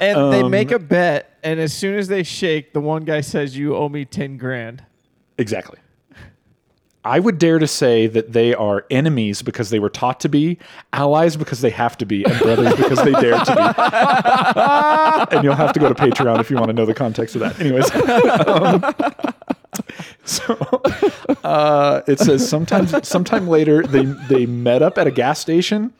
And 0.00 0.32
they 0.32 0.42
Um, 0.42 0.50
make 0.50 0.70
a 0.70 0.78
bet, 0.78 1.38
and 1.42 1.60
as 1.60 1.72
soon 1.72 1.96
as 1.98 2.08
they 2.08 2.22
shake, 2.22 2.72
the 2.72 2.80
one 2.80 3.04
guy 3.04 3.20
says, 3.20 3.56
"You 3.56 3.76
owe 3.76 3.88
me 3.88 4.04
ten 4.04 4.36
grand." 4.36 4.82
exactly. 5.38 5.78
I 7.02 7.18
would 7.18 7.38
dare 7.38 7.58
to 7.58 7.66
say 7.66 8.06
that 8.08 8.34
they 8.34 8.52
are 8.54 8.84
enemies 8.90 9.40
because 9.40 9.70
they 9.70 9.78
were 9.78 9.88
taught 9.88 10.20
to 10.20 10.28
be, 10.28 10.58
allies 10.92 11.34
because 11.34 11.62
they 11.62 11.70
have 11.70 11.96
to 11.96 12.04
be, 12.04 12.24
and 12.26 12.38
brothers 12.40 12.74
because 12.76 13.02
they 13.02 13.12
dare 13.12 13.38
to 13.42 13.54
be. 15.30 15.34
and 15.36 15.42
you'll 15.42 15.54
have 15.54 15.72
to 15.72 15.80
go 15.80 15.88
to 15.90 15.94
Patreon 15.94 16.40
if 16.40 16.50
you 16.50 16.56
want 16.56 16.66
to 16.68 16.74
know 16.74 16.84
the 16.84 16.92
context 16.92 17.34
of 17.36 17.40
that. 17.40 17.58
Anyways. 17.60 17.90
Um, 19.70 19.84
so 20.24 20.54
uh, 21.44 22.02
it 22.06 22.18
says 22.18 22.46
sometimes 22.46 23.08
sometime 23.08 23.48
later 23.48 23.82
they 23.82 24.04
they 24.04 24.44
met 24.44 24.82
up 24.82 24.98
at 24.98 25.06
a 25.06 25.10
gas 25.10 25.38
station 25.38 25.92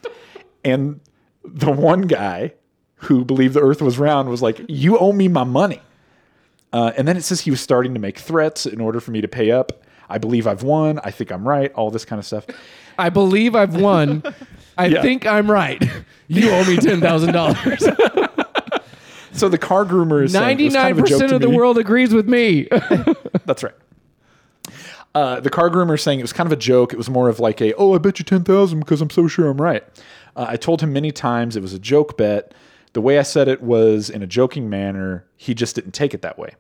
and 0.65 1.01
the 1.45 1.71
one 1.71 2.03
guy 2.03 2.53
who 3.01 3.25
believed 3.25 3.55
the 3.55 3.61
earth 3.61 3.81
was 3.83 3.99
round 3.99 4.29
was 4.29 4.43
like 4.43 4.61
you 4.69 4.99
owe 4.99 5.13
me 5.13 5.29
my 5.29 5.45
money 5.45 5.81
uh, 6.73 6.93
and 6.97 7.07
then 7.09 7.17
it 7.17 7.23
says 7.23 7.41
he 7.41 7.51
was 7.51 7.61
starting 7.61 7.95
to 7.95 8.01
make 8.01 8.19
threats 8.19 8.67
in 8.67 8.81
order 8.81 9.01
for 9.01 9.11
me 9.11 9.21
to 9.21 9.29
pay 9.29 9.51
up 9.51 9.83
i 10.09 10.19
believe 10.19 10.47
i've 10.47 10.63
won 10.63 11.01
i 11.05 11.11
think 11.11 11.31
i'm 11.33 11.47
right 11.47 11.73
all 11.75 11.91
this 11.91 12.05
kind 12.05 12.19
of 12.19 12.27
stuff 12.27 12.47
I 12.99 13.09
believe 13.09 13.55
I've 13.57 13.75
won. 13.77 14.23
I 14.77 14.87
Yeah. 14.87 15.01
think 15.01 15.25
I'm 15.25 15.51
right. 15.51 15.83
You 16.29 16.51
owe 16.51 16.65
me 16.67 16.77
ten 16.77 17.01
thousand 17.01 17.33
dollars. 17.33 17.83
so 19.33 19.49
the 19.49 19.57
car 19.57 19.87
groomer 19.87 20.23
is 20.25 20.33
saying, 20.33 20.43
"It 20.43 20.47
Ninety 20.47 20.69
nine 20.69 20.93
of 20.93 20.99
a 20.99 21.03
joke 21.03 21.21
percent 21.21 21.33
of 21.33 21.41
the 21.41 21.49
me." 21.49 21.57
world 21.57 21.79
agrees 21.79 22.13
with 22.13 22.29
me. 22.29 22.69
That's 23.47 23.63
right. 23.63 23.73
Uh, 25.15 25.41
the 25.41 25.49
car 25.51 25.71
groomer 25.71 25.95
is 25.95 26.03
saying 26.03 26.19
it 26.21 26.23
was 26.23 26.33
kind 26.35 26.47
of 26.47 26.53
a 26.53 26.57
joke. 26.61 26.93
It 26.93 26.97
was 26.97 27.09
more 27.09 27.29
of 27.31 27.41
like 27.41 27.61
a, 27.63 27.73
oh, 27.75 27.95
I 27.95 27.99
bet 27.99 28.19
you 28.19 28.25
10,000 28.25 28.79
because 28.81 29.01
I'm 29.01 29.11
so 29.11 29.27
sure 29.27 29.49
I'm 29.49 29.61
right. 29.61 29.83
Uh, 30.37 30.47
I 30.51 30.57
told 30.57 30.83
him 30.83 30.93
many 30.93 31.11
times 31.11 31.57
it 31.57 31.63
was 31.63 31.73
a 31.73 31.79
joke 31.79 32.17
bet. 32.19 32.53
The 32.93 33.01
way 33.01 33.19
I 33.19 33.23
said 33.23 33.49
it 33.49 33.63
was 33.63 34.11
in 34.11 34.23
a 34.23 34.27
joking 34.27 34.69
manner. 34.69 35.25
He 35.37 35.55
just 35.55 35.75
didn't 35.75 35.93
take 35.93 36.15
it 36.15 36.23
that 36.23 36.39
way. 36.39 36.55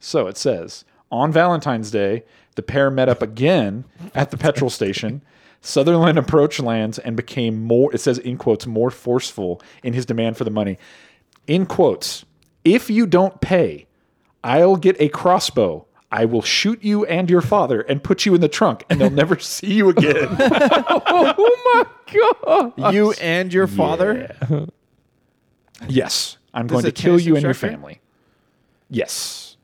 So 0.00 0.26
it 0.26 0.36
says 0.36 0.84
on 1.10 1.32
Valentine's 1.32 1.90
Day, 1.90 2.24
the 2.56 2.62
pair 2.62 2.90
met 2.90 3.08
up 3.08 3.22
again 3.22 3.84
at 4.14 4.30
the 4.30 4.36
petrol 4.36 4.70
station. 4.70 5.22
Sutherland 5.60 6.18
approached 6.18 6.60
Lands 6.60 6.98
and 6.98 7.16
became 7.16 7.62
more, 7.62 7.94
it 7.94 7.98
says 7.98 8.18
in 8.18 8.38
quotes, 8.38 8.66
more 8.66 8.90
forceful 8.90 9.60
in 9.82 9.92
his 9.92 10.06
demand 10.06 10.36
for 10.36 10.44
the 10.44 10.50
money. 10.50 10.78
In 11.46 11.66
quotes, 11.66 12.24
if 12.64 12.90
you 12.90 13.06
don't 13.06 13.40
pay, 13.40 13.86
I'll 14.42 14.76
get 14.76 14.96
a 15.00 15.08
crossbow. 15.08 15.86
I 16.12 16.24
will 16.24 16.42
shoot 16.42 16.82
you 16.82 17.04
and 17.06 17.30
your 17.30 17.40
father 17.40 17.82
and 17.82 18.02
put 18.02 18.26
you 18.26 18.34
in 18.34 18.40
the 18.40 18.48
trunk, 18.48 18.84
and 18.90 19.00
they'll 19.00 19.10
never 19.10 19.38
see 19.38 19.74
you 19.74 19.90
again. 19.90 20.28
oh 20.40 21.84
my 22.06 22.72
god! 22.76 22.94
You 22.94 23.12
and 23.12 23.52
your 23.52 23.68
father. 23.68 24.34
Yes, 25.88 26.36
I'm 26.54 26.66
going 26.66 26.84
to 26.84 26.92
kill 26.92 27.12
tennis 27.12 27.26
you 27.26 27.34
and 27.36 27.42
your 27.44 27.54
family. 27.54 28.00
Yes, 28.88 29.56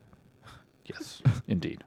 yes, 0.87 1.21
indeed. 1.49 1.83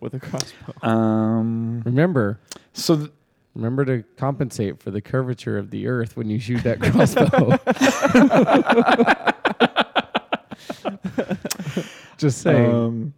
with 0.00 0.14
a 0.14 0.20
crossbow. 0.20 0.86
Um, 0.86 1.82
Remember, 1.84 2.38
so 2.72 2.96
th- 2.96 3.10
remember 3.54 3.84
to 3.84 4.04
compensate 4.16 4.80
for 4.80 4.90
the 4.92 5.00
curvature 5.00 5.58
of 5.58 5.70
the 5.70 5.86
Earth 5.88 6.16
when 6.16 6.28
you 6.30 6.38
shoot 6.38 6.62
that 6.62 6.80
crossbow. 6.80 7.58
Just 12.18 12.42
saying. 12.42 12.72
Um, 12.74 13.14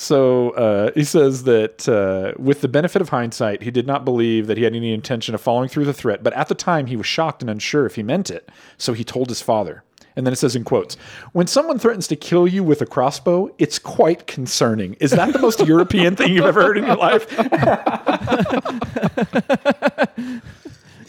so 0.00 0.52
uh, 0.52 0.92
he 0.94 1.04
says 1.04 1.42
that 1.42 1.86
uh, 1.86 2.32
with 2.40 2.62
the 2.62 2.68
benefit 2.68 3.02
of 3.02 3.10
hindsight, 3.10 3.62
he 3.62 3.70
did 3.70 3.86
not 3.86 4.02
believe 4.02 4.46
that 4.46 4.56
he 4.56 4.64
had 4.64 4.74
any 4.74 4.94
intention 4.94 5.34
of 5.34 5.42
following 5.42 5.68
through 5.68 5.84
the 5.84 5.92
threat, 5.92 6.22
but 6.22 6.32
at 6.32 6.48
the 6.48 6.54
time 6.54 6.86
he 6.86 6.96
was 6.96 7.04
shocked 7.04 7.42
and 7.42 7.50
unsure 7.50 7.84
if 7.84 7.96
he 7.96 8.02
meant 8.02 8.30
it. 8.30 8.48
So 8.78 8.94
he 8.94 9.04
told 9.04 9.28
his 9.28 9.42
father. 9.42 9.84
And 10.16 10.26
then 10.26 10.32
it 10.32 10.36
says 10.36 10.56
in 10.56 10.64
quotes, 10.64 10.94
when 11.32 11.46
someone 11.46 11.78
threatens 11.78 12.08
to 12.08 12.16
kill 12.16 12.48
you 12.48 12.64
with 12.64 12.80
a 12.80 12.86
crossbow, 12.86 13.54
it's 13.58 13.78
quite 13.78 14.26
concerning. 14.26 14.94
Is 14.94 15.10
that 15.10 15.34
the 15.34 15.38
most 15.38 15.60
European 15.66 16.16
thing 16.16 16.32
you've 16.32 16.46
ever 16.46 16.62
heard 16.62 16.78
in 16.78 16.86
your 16.86 16.96
life? 16.96 17.26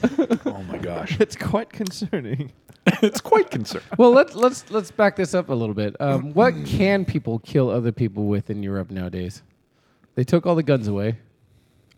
oh 0.46 0.64
my 0.64 0.78
gosh. 0.80 1.18
It's 1.22 1.38
quite 1.38 1.70
concerning. 1.70 2.52
It's 3.04 3.22
quite 3.22 3.52
concerning. 3.52 3.88
well, 3.98 4.12
let's 4.12 4.34
let's 4.36 4.70
let's 4.72 4.90
back 4.92 5.16
this 5.16 5.34
up 5.36 5.50
a 5.50 5.54
little 5.54 5.76
bit. 5.76 5.96
Um, 6.00 6.34
what 6.34 6.54
can 6.66 7.06
people 7.06 7.40
kill 7.40 7.70
other 7.70 7.92
people 7.92 8.26
with 8.26 8.50
in 8.50 8.64
Europe 8.64 8.90
nowadays? 8.90 9.44
They 10.16 10.24
took 10.24 10.46
all 10.46 10.56
the 10.56 10.64
guns 10.64 10.88
away. 10.88 11.18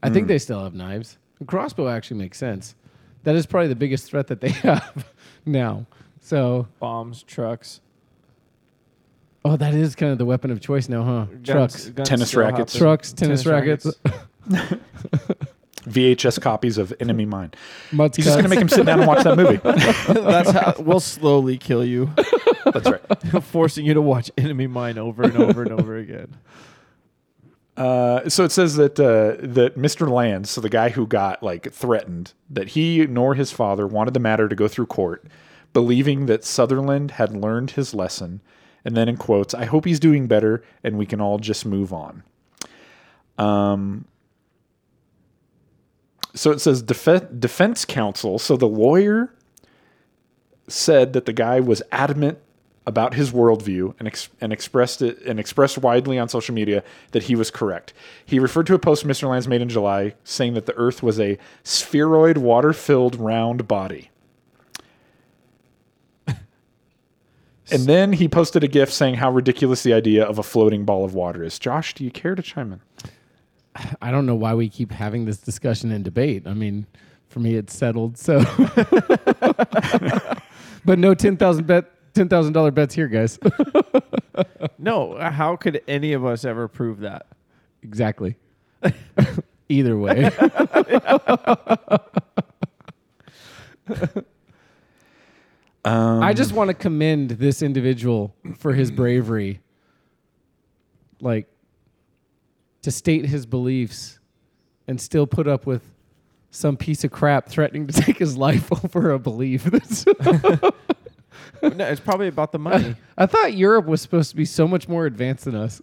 I 0.01 0.09
think 0.09 0.27
they 0.27 0.37
still 0.39 0.61
have 0.63 0.73
knives. 0.73 1.17
A 1.41 1.45
crossbow 1.45 1.87
actually 1.87 2.17
makes 2.19 2.37
sense. 2.37 2.75
That 3.23 3.35
is 3.35 3.45
probably 3.45 3.69
the 3.69 3.75
biggest 3.75 4.05
threat 4.09 4.27
that 4.27 4.41
they 4.41 4.49
have 4.67 5.07
now. 5.45 5.85
So, 6.19 6.67
Bombs, 6.79 7.23
trucks, 7.23 7.79
oh, 9.45 9.55
that 9.57 9.73
is 9.73 9.95
kind 9.95 10.11
of 10.11 10.17
the 10.17 10.25
weapon 10.25 10.51
of 10.51 10.59
choice 10.61 10.89
now, 10.89 11.03
huh? 11.03 11.25
guns- 11.25 11.45
Trucks, 11.47 11.89
guns 11.89 12.09
Tennis 12.09 12.29
still 12.29 12.41
rackets. 12.41 12.73
happen. 12.73 12.85
trucks, 12.85 13.13
tennis, 13.13 13.45
rackets, 13.45 13.87
VHS 15.83 16.41
copies 16.41 16.77
of 16.77 16.93
Enemy 16.99 17.25
Mine. 17.25 17.53
mud 17.91 18.15
He's 18.15 18.25
just 18.25 18.35
going 18.35 18.43
to 18.43 18.49
make 18.49 18.59
him 18.59 18.69
sit 18.69 18.85
down 18.85 18.99
and 18.99 19.07
watch 19.07 19.23
that 19.23 19.37
movie. 19.37 19.57
That's 20.13 20.51
how 20.51 20.75
we'll 20.79 20.99
slowly 20.99 21.57
kill 21.57 21.83
you, 21.83 22.11
That's 22.65 22.89
right. 22.89 23.43
forcing 23.43 23.85
you 23.85 23.93
to 23.93 24.01
watch 24.01 24.31
Enemy 24.37 24.67
Mine 24.67 24.97
over 24.97 25.23
and 25.23 25.37
over 25.37 25.63
and 25.63 25.71
over 25.71 25.97
again. 25.97 26.35
Uh, 27.75 28.29
so 28.29 28.43
it 28.43 28.51
says 28.51 28.75
that 28.75 28.99
uh, 28.99 29.35
that 29.45 29.77
Mr. 29.77 30.09
Lands, 30.09 30.49
so 30.49 30.61
the 30.61 30.69
guy 30.69 30.89
who 30.89 31.07
got 31.07 31.41
like 31.41 31.71
threatened, 31.71 32.33
that 32.49 32.69
he 32.69 33.05
nor 33.07 33.33
his 33.33 33.51
father 33.51 33.87
wanted 33.87 34.13
the 34.13 34.19
matter 34.19 34.47
to 34.47 34.55
go 34.55 34.67
through 34.67 34.85
court, 34.85 35.25
believing 35.73 36.27
that 36.27 36.43
Sutherland 36.43 37.11
had 37.11 37.35
learned 37.35 37.71
his 37.71 37.93
lesson. 37.93 38.41
And 38.85 38.95
then 38.97 39.07
in 39.09 39.17
quotes, 39.17 39.53
I 39.53 39.65
hope 39.65 39.85
he's 39.85 39.99
doing 39.99 40.27
better 40.27 40.63
and 40.83 40.97
we 40.97 41.05
can 41.05 41.21
all 41.21 41.39
just 41.39 41.65
move 41.65 41.93
on. 41.93 42.23
Um, 43.37 44.05
so 46.33 46.51
it 46.51 46.59
says 46.59 46.81
def- 46.81 47.39
defense 47.39 47.85
counsel. 47.85 48.39
So 48.39 48.57
the 48.57 48.67
lawyer 48.67 49.33
said 50.67 51.13
that 51.13 51.25
the 51.25 51.33
guy 51.33 51.59
was 51.59 51.81
adamant 51.91 52.39
about 52.85 53.13
his 53.13 53.31
worldview 53.31 53.93
and, 53.97 54.07
ex- 54.07 54.29
and 54.41 54.51
expressed 54.51 55.01
it 55.01 55.21
and 55.21 55.39
expressed 55.39 55.77
widely 55.77 56.19
on 56.19 56.27
social 56.27 56.53
media 56.53 56.83
that 57.11 57.23
he 57.23 57.35
was 57.35 57.49
correct. 57.49 57.93
He 58.25 58.39
referred 58.39 58.67
to 58.67 58.73
a 58.73 58.79
post 58.79 59.07
Mr. 59.07 59.29
Lands 59.29 59.47
made 59.47 59.61
in 59.61 59.69
July 59.69 60.15
saying 60.23 60.53
that 60.55 60.65
the 60.65 60.75
Earth 60.75 61.01
was 61.01 61.19
a 61.19 61.37
spheroid, 61.63 62.37
water-filled, 62.37 63.15
round 63.15 63.67
body. 63.67 64.09
and 66.27 66.37
then 67.85 68.13
he 68.13 68.27
posted 68.27 68.63
a 68.65 68.67
GIF 68.67 68.91
saying 68.91 69.15
how 69.15 69.31
ridiculous 69.31 69.83
the 69.83 69.93
idea 69.93 70.25
of 70.25 70.37
a 70.37 70.43
floating 70.43 70.83
ball 70.83 71.05
of 71.05 71.13
water 71.13 71.41
is. 71.41 71.57
Josh, 71.59 71.93
do 71.93 72.03
you 72.03 72.11
care 72.11 72.35
to 72.35 72.41
chime 72.41 72.73
in? 72.73 72.81
I 74.01 74.11
don't 74.11 74.25
know 74.25 74.35
why 74.35 74.53
we 74.53 74.69
keep 74.69 74.91
having 74.91 75.25
this 75.25 75.37
discussion 75.37 75.91
and 75.91 76.03
debate. 76.03 76.45
I 76.47 76.53
mean, 76.53 76.85
for 77.29 77.39
me, 77.39 77.55
it's 77.55 77.75
settled. 77.75 78.17
So, 78.17 78.39
but 80.85 80.99
no 80.99 81.13
ten 81.15 81.37
thousand 81.37 81.65
bet, 81.65 81.85
ten 82.13 82.29
thousand 82.29 82.53
dollar 82.53 82.71
bets 82.71 82.93
here, 82.95 83.07
guys. 83.07 83.39
No, 84.79 85.15
how 85.19 85.55
could 85.55 85.81
any 85.87 86.13
of 86.13 86.25
us 86.25 86.43
ever 86.43 86.67
prove 86.67 87.01
that? 87.01 87.27
exactly. 87.83 88.35
Either 89.69 89.97
way, 89.97 90.29
Um, 95.85 96.23
I 96.23 96.33
just 96.33 96.53
want 96.53 96.69
to 96.69 96.73
commend 96.73 97.31
this 97.31 97.61
individual 97.61 98.33
for 98.57 98.73
his 98.73 98.89
bravery. 98.89 99.59
Like 101.19 101.52
to 102.83 102.91
state 102.91 103.25
his 103.25 103.45
beliefs 103.45 104.19
and 104.87 105.01
still 105.01 105.25
put 105.25 105.47
up 105.47 105.65
with 105.65 105.81
some 106.51 106.77
piece 106.77 107.03
of 107.03 107.11
crap 107.11 107.49
threatening 107.49 107.87
to 107.87 107.93
take 108.01 108.17
his 108.19 108.37
life 108.37 108.71
over 108.85 109.11
a 109.11 109.19
belief. 109.19 109.63
That's- 109.63 110.05
no, 111.61 111.85
it's 111.85 112.01
probably 112.01 112.27
about 112.27 112.51
the 112.51 112.59
money. 112.59 112.95
I 113.17 113.25
thought 113.25 113.53
Europe 113.53 113.85
was 113.85 114.01
supposed 114.01 114.29
to 114.29 114.35
be 114.35 114.45
so 114.45 114.67
much 114.67 114.87
more 114.87 115.05
advanced 115.05 115.45
than 115.45 115.55
us. 115.55 115.81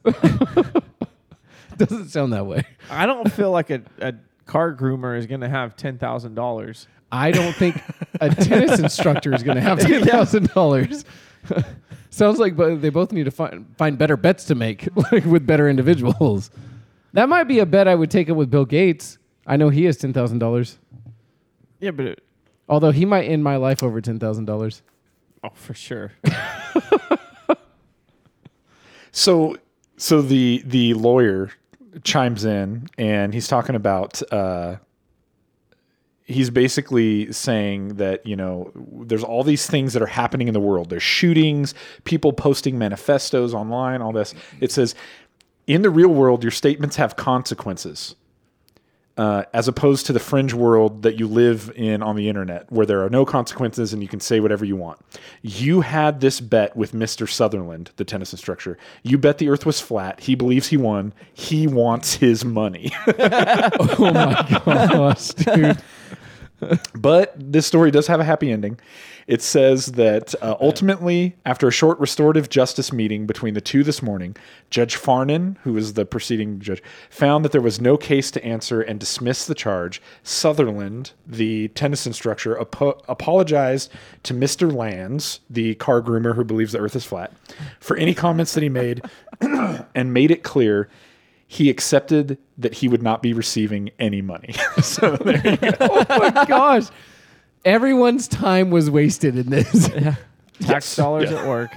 Doesn't 1.76 2.10
sound 2.10 2.32
that 2.34 2.46
way. 2.46 2.64
I 2.90 3.06
don't 3.06 3.32
feel 3.32 3.50
like 3.50 3.70
a, 3.70 3.82
a 3.98 4.14
car 4.44 4.74
groomer 4.74 5.18
is 5.18 5.26
going 5.26 5.40
to 5.40 5.48
have 5.48 5.76
ten 5.76 5.96
thousand 5.96 6.34
dollars. 6.34 6.86
I 7.10 7.30
don't 7.30 7.54
think 7.54 7.80
a 8.20 8.28
tennis 8.34 8.78
instructor 8.78 9.32
is 9.32 9.42
going 9.42 9.56
to 9.56 9.62
have 9.62 9.80
ten 9.80 10.04
thousand 10.04 10.48
dollars. 10.52 11.04
Sounds 12.10 12.38
like 12.38 12.56
they 12.56 12.90
both 12.90 13.12
need 13.12 13.24
to 13.24 13.30
find 13.30 13.66
find 13.78 13.96
better 13.96 14.18
bets 14.18 14.44
to 14.46 14.54
make, 14.54 14.88
like 15.12 15.24
with 15.24 15.46
better 15.46 15.68
individuals. 15.70 16.50
That 17.12 17.28
might 17.28 17.44
be 17.44 17.58
a 17.58 17.66
bet 17.66 17.88
I 17.88 17.94
would 17.94 18.10
take 18.10 18.28
it 18.28 18.32
with 18.32 18.50
Bill 18.50 18.64
Gates. 18.64 19.18
I 19.46 19.56
know 19.56 19.68
he 19.68 19.84
has 19.84 19.96
ten 19.96 20.12
thousand 20.12 20.38
dollars, 20.38 20.78
Yeah, 21.80 21.90
but 21.90 22.06
it, 22.06 22.22
although 22.68 22.92
he 22.92 23.04
might 23.04 23.22
end 23.24 23.42
my 23.42 23.56
life 23.56 23.82
over 23.82 24.00
ten 24.00 24.18
thousand 24.18 24.44
dollars. 24.44 24.82
oh, 25.44 25.50
for 25.54 25.74
sure. 25.74 26.12
So, 29.12 29.56
so 29.96 30.22
the 30.22 30.62
the 30.64 30.94
lawyer 30.94 31.50
chimes 32.04 32.44
in 32.44 32.86
and 32.96 33.34
he's 33.34 33.48
talking 33.48 33.74
about. 33.74 34.22
Uh, 34.32 34.76
he's 36.22 36.48
basically 36.48 37.32
saying 37.32 37.96
that 37.96 38.24
you 38.24 38.36
know 38.36 38.70
there's 38.76 39.24
all 39.24 39.42
these 39.42 39.66
things 39.66 39.92
that 39.94 40.02
are 40.02 40.06
happening 40.06 40.46
in 40.46 40.54
the 40.54 40.60
world. 40.60 40.90
There's 40.90 41.02
shootings, 41.02 41.74
people 42.04 42.32
posting 42.32 42.78
manifestos 42.78 43.52
online, 43.52 44.00
all 44.00 44.12
this. 44.12 44.32
It 44.60 44.70
says 44.70 44.94
in 45.66 45.82
the 45.82 45.90
real 45.90 46.08
world, 46.08 46.42
your 46.44 46.50
statements 46.50 46.96
have 46.96 47.16
consequences. 47.16 48.14
uh, 49.16 49.44
as 49.52 49.68
opposed 49.68 50.06
to 50.06 50.12
the 50.14 50.20
fringe 50.20 50.54
world 50.54 51.02
that 51.02 51.18
you 51.18 51.26
live 51.26 51.70
in 51.76 52.02
on 52.02 52.16
the 52.16 52.26
internet, 52.26 52.70
where 52.72 52.86
there 52.86 53.04
are 53.04 53.10
no 53.10 53.26
consequences 53.26 53.92
and 53.92 54.00
you 54.00 54.08
can 54.08 54.18
say 54.20 54.40
whatever 54.40 54.64
you 54.64 54.76
want. 54.76 54.98
You 55.42 55.82
had 55.82 56.20
this 56.20 56.40
bet 56.40 56.74
with 56.74 56.92
Mr. 56.92 57.28
Sutherland, 57.28 57.90
the 57.96 58.04
tennis 58.06 58.32
instructor. 58.32 58.78
You 59.02 59.18
bet 59.18 59.36
the 59.36 59.50
earth 59.50 59.66
was 59.66 59.78
flat. 59.78 60.20
He 60.20 60.34
believes 60.34 60.68
he 60.68 60.78
won. 60.78 61.12
He 61.34 61.66
wants 61.66 62.14
his 62.14 62.46
money. 62.46 62.92
oh 63.18 64.10
my 64.14 64.62
gosh, 64.64 65.28
dude. 65.34 65.78
But 66.94 67.34
this 67.36 67.66
story 67.66 67.90
does 67.90 68.06
have 68.06 68.20
a 68.20 68.24
happy 68.24 68.50
ending. 68.50 68.78
It 69.26 69.42
says 69.42 69.86
that 69.92 70.34
uh, 70.42 70.56
ultimately, 70.60 71.36
after 71.46 71.68
a 71.68 71.70
short 71.70 71.98
restorative 72.00 72.48
justice 72.48 72.92
meeting 72.92 73.26
between 73.26 73.54
the 73.54 73.60
two 73.60 73.84
this 73.84 74.02
morning, 74.02 74.36
Judge 74.70 74.96
Farnan, 74.96 75.56
who 75.58 75.72
was 75.72 75.94
the 75.94 76.04
preceding 76.04 76.58
judge, 76.58 76.82
found 77.10 77.44
that 77.44 77.52
there 77.52 77.60
was 77.60 77.80
no 77.80 77.96
case 77.96 78.30
to 78.32 78.44
answer 78.44 78.80
and 78.80 78.98
dismissed 78.98 79.46
the 79.46 79.54
charge. 79.54 80.02
Sutherland, 80.22 81.12
the 81.26 81.68
tennis 81.68 82.06
instructor, 82.06 82.60
apo- 82.60 83.00
apologized 83.08 83.92
to 84.24 84.34
Mr. 84.34 84.72
Lands, 84.72 85.40
the 85.48 85.76
car 85.76 86.02
groomer 86.02 86.34
who 86.34 86.44
believes 86.44 86.72
the 86.72 86.80
earth 86.80 86.96
is 86.96 87.04
flat, 87.04 87.32
for 87.78 87.96
any 87.96 88.14
comments 88.14 88.54
that 88.54 88.62
he 88.62 88.68
made 88.68 89.02
and 89.40 90.12
made 90.12 90.30
it 90.30 90.42
clear 90.42 90.88
he 91.52 91.68
accepted 91.68 92.38
that 92.58 92.74
he 92.74 92.86
would 92.86 93.02
not 93.02 93.22
be 93.22 93.32
receiving 93.32 93.90
any 93.98 94.22
money. 94.22 94.54
so 94.82 95.16
there 95.16 95.44
you 95.44 95.56
go. 95.56 95.70
Oh 95.80 96.04
my 96.32 96.44
gosh. 96.44 96.84
Everyone's 97.64 98.28
time 98.28 98.70
was 98.70 98.88
wasted 98.88 99.36
in 99.36 99.50
this. 99.50 99.90
Tax 100.60 100.94
dollars 100.94 101.32
at 101.32 101.48
work. 101.48 101.72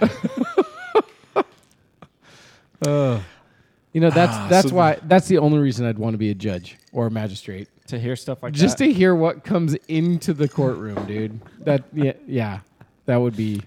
You 3.94 4.02
know, 4.02 4.12
that's 4.12 4.38
that's 4.48 4.68
Ah, 4.68 4.70
so 4.70 4.76
why 4.76 5.00
that's 5.06 5.28
the 5.28 5.40
only 5.40 5.58
reason 5.58 5.88
I'd 5.88 5.98
want 5.98 6.14
to 6.14 6.20
be 6.20 6.30
a 6.30 6.36
judge 6.36 6.78
or 6.92 7.08
a 7.08 7.12
magistrate. 7.12 7.68
to 7.88 8.00
hear 8.00 8.16
stuff 8.16 8.44
like 8.44 8.54
that. 8.54 8.60
Just 8.60 8.78
that. 8.78 8.86
to 8.86 8.94
hear 8.94 9.16
what 9.16 9.44
comes 9.44 9.74
into 9.88 10.36
the 10.36 10.48
courtroom, 10.48 11.04
dude. 11.08 11.40
That 11.62 11.84
yeah, 11.94 12.14
yeah. 12.28 12.60
That 13.08 13.18
would 13.18 13.36
be 13.36 13.62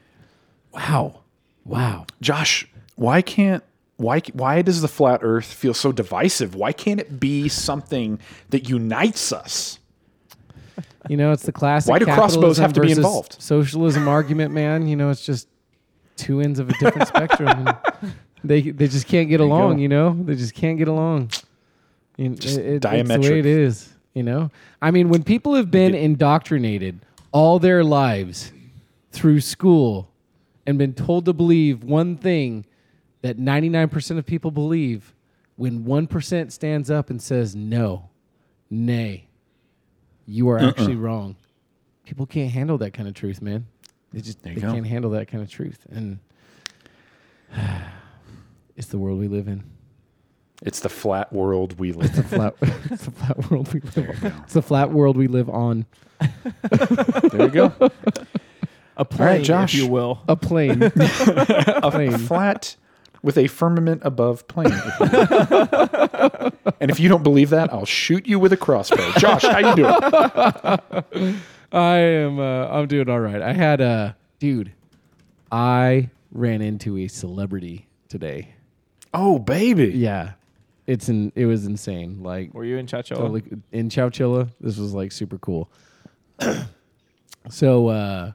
wow. 0.72 1.20
Wow. 1.64 2.06
Josh, 2.20 2.68
why 2.94 3.22
can't 3.22 3.64
why 3.96 4.20
why 4.34 4.62
does 4.62 4.82
the 4.82 4.88
flat 4.88 5.20
earth 5.22 5.46
feel 5.46 5.74
so 5.74 5.92
divisive? 5.92 6.54
Why 6.54 6.72
can't 6.72 7.00
it 7.00 7.18
be 7.20 7.48
something 7.48 8.18
that 8.50 8.68
unites 8.68 9.32
us? 9.32 9.78
You 11.08 11.16
know, 11.16 11.32
it's 11.32 11.44
the 11.44 11.52
classic. 11.52 11.90
Why 11.90 11.98
do 11.98 12.04
crossbows 12.06 12.58
have 12.58 12.72
to 12.74 12.80
be 12.80 12.90
involved? 12.92 13.40
Socialism 13.40 14.08
argument, 14.08 14.52
man. 14.52 14.86
You 14.88 14.96
know, 14.96 15.10
it's 15.10 15.24
just 15.24 15.48
two 16.16 16.40
ends 16.40 16.58
of 16.58 16.68
a 16.68 16.72
different 16.74 17.08
spectrum. 17.08 17.68
They 18.44 18.60
they 18.70 18.86
just 18.86 19.08
can't 19.08 19.28
get 19.28 19.40
you 19.40 19.46
along. 19.46 19.76
go. 19.76 19.82
You 19.82 19.88
know, 19.88 20.16
they 20.22 20.36
just 20.36 20.54
can't 20.54 20.78
get 20.78 20.86
along. 20.86 21.30
You 22.16 22.28
know, 22.28 22.34
Just 22.36 22.58
it- 22.58 22.64
it- 22.64 22.74
It's 22.74 22.82
the 22.84 22.88
way 22.90 23.02
diametric. 23.02 23.38
it 23.40 23.46
is. 23.46 23.88
You 24.14 24.22
know, 24.22 24.50
I 24.80 24.92
mean, 24.92 25.08
when 25.08 25.24
people 25.24 25.54
have 25.54 25.70
been 25.70 25.94
indoctrinated 25.96 27.00
all 27.32 27.58
their 27.58 27.82
lives 27.82 28.52
through 29.10 29.40
school 29.40 30.10
and 30.64 30.78
been 30.78 30.92
told 30.94 31.24
to 31.24 31.32
believe 31.32 31.82
one 31.82 32.16
thing 32.16 32.66
that 33.26 33.38
99% 33.38 34.18
of 34.18 34.24
people 34.24 34.52
believe, 34.52 35.12
when 35.56 35.84
1% 35.84 36.52
stands 36.52 36.90
up 36.90 37.10
and 37.10 37.20
says 37.20 37.56
no, 37.56 38.10
nay, 38.70 39.26
you 40.26 40.48
are 40.48 40.58
uh-uh. 40.58 40.68
actually 40.68 40.94
wrong. 40.96 41.34
People 42.04 42.26
can't 42.26 42.52
handle 42.52 42.78
that 42.78 42.92
kind 42.92 43.08
of 43.08 43.14
truth, 43.14 43.42
man. 43.42 43.66
They 44.12 44.20
just 44.20 44.42
they 44.42 44.54
go. 44.54 44.72
can't 44.72 44.86
handle 44.86 45.10
that 45.10 45.26
kind 45.26 45.42
of 45.42 45.50
truth. 45.50 45.84
And 45.90 46.20
it's 48.76 48.88
the 48.88 48.98
world 48.98 49.18
we 49.18 49.26
live 49.26 49.48
in. 49.48 49.64
It's 50.62 50.80
the 50.80 50.88
flat 50.88 51.32
world 51.32 51.78
we 51.80 51.92
live 51.92 52.16
in. 52.16 52.22
Flat, 52.22 52.54
it's 52.90 53.04
the 53.04 53.10
flat 53.10 53.50
world 53.50 53.74
we 53.74 53.80
live 53.80 54.24
on. 54.24 54.32
It's 54.44 54.54
the 54.54 54.62
flat 54.62 54.92
world 54.92 55.16
we 55.16 55.26
live 55.26 55.50
on. 55.50 55.84
there 56.20 57.42
you 57.42 57.48
go. 57.48 57.72
a 58.96 59.04
plane, 59.04 59.42
Josh. 59.42 59.74
if 59.74 59.80
you 59.80 59.88
will. 59.88 60.22
A 60.28 60.36
plane. 60.36 60.82
A 60.94 61.90
Plane. 61.90 62.16
flat 62.18 62.76
with 63.26 63.36
a 63.36 63.48
firmament 63.48 64.00
above 64.04 64.46
plane. 64.46 64.70
and 66.80 66.88
if 66.92 67.00
you 67.00 67.08
don't 67.08 67.24
believe 67.24 67.50
that, 67.50 67.72
I'll 67.72 67.84
shoot 67.84 68.24
you 68.24 68.38
with 68.38 68.52
a 68.52 68.56
crossbow. 68.56 69.10
Josh, 69.18 69.42
how 69.42 69.58
you 69.58 69.74
doing? 69.74 71.40
I 71.72 71.96
am. 71.96 72.38
Uh, 72.38 72.68
I'm 72.68 72.86
doing 72.86 73.10
all 73.10 73.18
right. 73.18 73.42
I 73.42 73.52
had 73.52 73.80
a 73.80 74.16
dude. 74.38 74.72
I 75.50 76.10
ran 76.30 76.62
into 76.62 76.96
a 76.98 77.08
celebrity 77.08 77.88
today. 78.08 78.54
Oh, 79.12 79.40
baby. 79.40 79.88
Yeah, 79.88 80.34
it's 80.86 81.08
in. 81.08 81.32
It 81.34 81.46
was 81.46 81.66
insane. 81.66 82.22
Like 82.22 82.54
Were 82.54 82.64
you 82.64 82.76
in 82.76 82.86
Chacho? 82.86 83.16
totally 83.16 83.42
in 83.72 83.88
Chowchilla. 83.88 84.52
This 84.60 84.76
was 84.78 84.94
like 84.94 85.10
super 85.10 85.38
cool. 85.38 85.68
so 87.50 87.88
uh, 87.88 88.32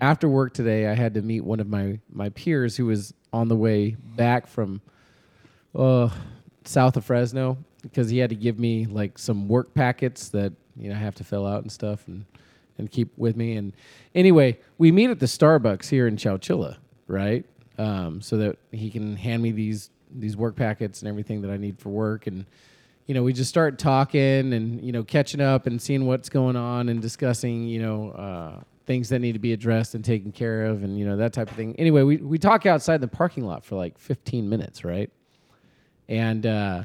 after 0.00 0.28
work 0.28 0.54
today, 0.54 0.86
I 0.86 0.94
had 0.94 1.14
to 1.14 1.22
meet 1.22 1.42
one 1.42 1.60
of 1.60 1.68
my 1.68 1.98
my 2.12 2.28
peers 2.30 2.76
who 2.76 2.86
was 2.86 3.14
on 3.32 3.48
the 3.48 3.56
way 3.56 3.96
back 4.16 4.46
from 4.46 4.80
uh, 5.74 6.08
south 6.64 6.96
of 6.96 7.04
Fresno 7.04 7.58
because 7.82 8.08
he 8.08 8.18
had 8.18 8.30
to 8.30 8.36
give 8.36 8.58
me 8.58 8.86
like 8.86 9.18
some 9.18 9.48
work 9.48 9.74
packets 9.74 10.28
that 10.30 10.52
you 10.76 10.88
know 10.88 10.94
I 10.94 10.98
have 10.98 11.14
to 11.16 11.24
fill 11.24 11.46
out 11.46 11.62
and 11.62 11.70
stuff 11.70 12.06
and 12.08 12.24
and 12.78 12.90
keep 12.90 13.16
with 13.16 13.36
me. 13.36 13.56
And 13.56 13.72
anyway, 14.14 14.58
we 14.78 14.90
meet 14.90 15.10
at 15.10 15.20
the 15.20 15.26
Starbucks 15.26 15.88
here 15.88 16.08
in 16.08 16.16
Chowchilla, 16.16 16.76
right? 17.06 17.44
Um, 17.78 18.20
so 18.20 18.36
that 18.38 18.58
he 18.72 18.90
can 18.90 19.16
hand 19.16 19.42
me 19.42 19.52
these 19.52 19.90
these 20.10 20.36
work 20.36 20.56
packets 20.56 21.00
and 21.02 21.08
everything 21.08 21.42
that 21.42 21.50
I 21.50 21.56
need 21.56 21.78
for 21.78 21.88
work 21.90 22.26
and 22.26 22.46
you 23.06 23.14
know, 23.14 23.22
we 23.22 23.34
just 23.34 23.50
start 23.50 23.78
talking 23.78 24.52
and 24.54 24.82
you 24.82 24.90
know, 24.92 25.04
catching 25.04 25.40
up 25.40 25.66
and 25.66 25.80
seeing 25.80 26.06
what's 26.06 26.28
going 26.28 26.56
on 26.56 26.88
and 26.88 27.02
discussing, 27.02 27.66
you 27.66 27.82
know, 27.82 28.10
uh, 28.12 28.62
things 28.86 29.08
that 29.08 29.20
need 29.20 29.32
to 29.32 29.38
be 29.38 29.52
addressed 29.52 29.94
and 29.94 30.04
taken 30.04 30.32
care 30.32 30.66
of, 30.66 30.82
and 30.82 30.98
you 30.98 31.06
know 31.06 31.16
that 31.16 31.32
type 31.32 31.50
of 31.50 31.56
thing. 31.56 31.74
Anyway, 31.76 32.02
we 32.02 32.16
we 32.18 32.38
talk 32.38 32.66
outside 32.66 33.00
the 33.00 33.08
parking 33.08 33.44
lot 33.44 33.64
for 33.64 33.76
like 33.76 33.98
15 33.98 34.48
minutes, 34.48 34.84
right? 34.84 35.10
And 36.08 36.44
uh, 36.44 36.84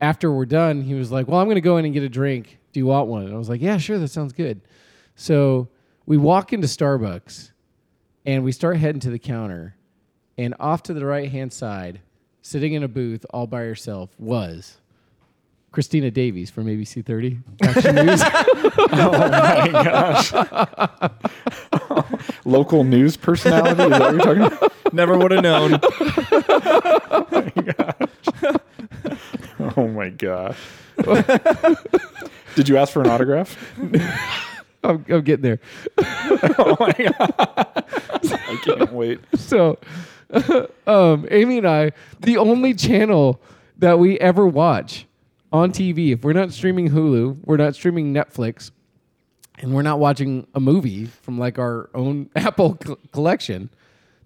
after 0.00 0.32
we're 0.32 0.46
done, 0.46 0.82
he 0.82 0.94
was 0.94 1.12
like, 1.12 1.28
"Well, 1.28 1.40
I'm 1.40 1.46
going 1.46 1.56
to 1.56 1.60
go 1.60 1.76
in 1.76 1.84
and 1.84 1.92
get 1.92 2.02
a 2.02 2.08
drink. 2.08 2.58
Do 2.72 2.80
you 2.80 2.86
want 2.86 3.08
one?" 3.08 3.24
And 3.24 3.34
I 3.34 3.38
was 3.38 3.48
like, 3.48 3.60
"Yeah, 3.60 3.76
sure. 3.78 3.98
That 3.98 4.08
sounds 4.08 4.32
good." 4.32 4.60
So 5.14 5.68
we 6.06 6.16
walk 6.16 6.52
into 6.52 6.66
Starbucks, 6.66 7.52
and 8.24 8.44
we 8.44 8.52
start 8.52 8.78
heading 8.78 9.00
to 9.00 9.10
the 9.10 9.18
counter, 9.18 9.76
and 10.38 10.54
off 10.58 10.82
to 10.84 10.94
the 10.94 11.04
right 11.04 11.30
hand 11.30 11.52
side, 11.52 12.00
sitting 12.40 12.72
in 12.72 12.82
a 12.82 12.88
booth 12.88 13.26
all 13.30 13.46
by 13.46 13.60
herself, 13.60 14.10
was 14.18 14.78
Christina 15.72 16.10
Davies 16.10 16.50
from 16.50 16.66
ABC 16.66 17.04
30 17.04 17.38
Action 17.62 17.94
News. 17.96 18.22
Oh 18.94 19.10
my 19.10 19.68
gosh. 19.72 20.32
Local 22.44 22.84
news 22.84 23.16
personality? 23.16 23.82
Is 23.82 23.88
that 23.90 24.00
what 24.00 24.12
you're 24.14 24.20
talking 24.20 24.42
about? 24.42 24.72
Never 24.92 25.16
would 25.18 25.30
have 25.30 25.42
known. 25.42 25.80
Oh 27.14 27.26
my 27.30 27.50
gosh. 27.72 28.56
Oh 29.76 29.88
my 29.88 30.08
gosh. 30.10 30.58
Did 32.54 32.68
you 32.68 32.76
ask 32.76 32.92
for 32.92 33.02
an 33.02 33.08
autograph? 33.08 33.56
I'm, 34.84 35.04
I'm 35.08 35.22
getting 35.22 35.42
there. 35.42 35.60
Oh 36.58 36.76
my 36.80 36.92
god. 36.92 37.34
I 37.38 38.60
can't 38.64 38.92
wait. 38.92 39.20
So, 39.36 39.78
um, 40.86 41.26
Amy 41.30 41.58
and 41.58 41.68
I, 41.68 41.92
the 42.20 42.36
only 42.38 42.74
channel 42.74 43.40
that 43.78 43.98
we 43.98 44.18
ever 44.20 44.46
watch 44.46 45.06
on 45.52 45.70
TV, 45.72 46.12
if 46.12 46.24
we're 46.24 46.32
not 46.32 46.52
streaming 46.52 46.90
Hulu, 46.90 47.38
we're 47.44 47.56
not 47.56 47.74
streaming 47.74 48.14
Netflix, 48.14 48.70
and 49.58 49.74
we're 49.74 49.82
not 49.82 49.98
watching 49.98 50.46
a 50.54 50.60
movie 50.60 51.06
from 51.06 51.38
like 51.38 51.58
our 51.58 51.90
own 51.94 52.30
Apple 52.36 52.74
co- 52.76 52.98
collection, 53.12 53.70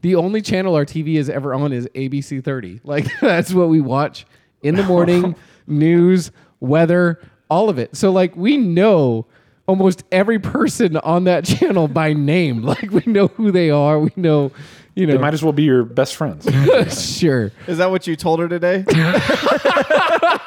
the 0.02 0.14
only 0.14 0.40
channel 0.40 0.74
our 0.76 0.84
TV 0.84 1.16
is 1.16 1.28
ever 1.28 1.52
on 1.54 1.72
is 1.72 1.88
ABC 1.94 2.42
30. 2.44 2.80
Like, 2.84 3.06
that's 3.20 3.52
what 3.52 3.68
we 3.68 3.80
watch 3.80 4.24
in 4.62 4.76
the 4.76 4.84
morning, 4.84 5.34
news, 5.66 6.30
weather, 6.60 7.20
all 7.50 7.68
of 7.68 7.78
it. 7.78 7.96
So, 7.96 8.10
like, 8.12 8.36
we 8.36 8.56
know 8.56 9.26
almost 9.66 10.04
every 10.12 10.38
person 10.38 10.96
on 10.98 11.24
that 11.24 11.44
channel 11.44 11.88
by 11.88 12.12
name. 12.12 12.62
Like, 12.62 12.90
we 12.90 13.02
know 13.06 13.26
who 13.28 13.50
they 13.50 13.70
are. 13.70 13.98
We 13.98 14.10
know, 14.16 14.52
you 14.94 15.06
They 15.06 15.14
know. 15.14 15.18
might 15.20 15.34
as 15.34 15.42
well 15.42 15.52
be 15.52 15.64
your 15.64 15.84
best 15.84 16.14
friends. 16.14 16.46
sure. 17.18 17.50
Is 17.66 17.78
that 17.78 17.90
what 17.90 18.06
you 18.06 18.14
told 18.16 18.38
her 18.38 18.48
today? 18.48 18.84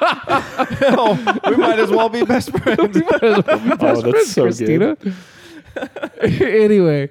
Oh, 0.02 1.40
we 1.50 1.56
might 1.56 1.80
as 1.80 1.90
well 1.90 2.10
be 2.10 2.24
best 2.24 2.52
friends. 2.52 2.98
Oh, 3.22 4.02
that's 4.02 4.32
so 4.32 4.44
Christina. 4.44 4.98
anyway, 6.22 7.10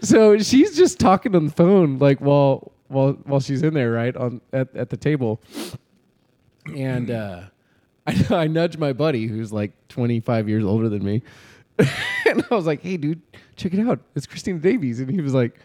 so 0.00 0.38
she's 0.38 0.76
just 0.76 0.98
talking 0.98 1.34
on 1.34 1.46
the 1.46 1.50
phone 1.50 1.98
like 1.98 2.20
while 2.20 2.72
while 2.88 3.12
while 3.24 3.40
she's 3.40 3.62
in 3.62 3.74
there, 3.74 3.92
right 3.92 4.16
on 4.16 4.40
at, 4.52 4.74
at 4.76 4.90
the 4.90 4.96
table, 4.96 5.40
and 6.74 7.10
uh, 7.10 7.42
I, 8.06 8.26
I 8.30 8.46
nudge 8.46 8.78
my 8.78 8.92
buddy 8.92 9.26
who's 9.26 9.52
like 9.52 9.72
25 9.88 10.48
years 10.48 10.64
older 10.64 10.88
than 10.88 11.04
me, 11.04 11.22
and 11.78 12.44
I 12.50 12.54
was 12.54 12.66
like, 12.66 12.82
"Hey, 12.82 12.96
dude, 12.96 13.20
check 13.56 13.74
it 13.74 13.86
out! 13.86 14.00
It's 14.14 14.26
Christina 14.26 14.58
Davies," 14.58 15.00
and 15.00 15.10
he 15.10 15.20
was 15.20 15.34
like. 15.34 15.58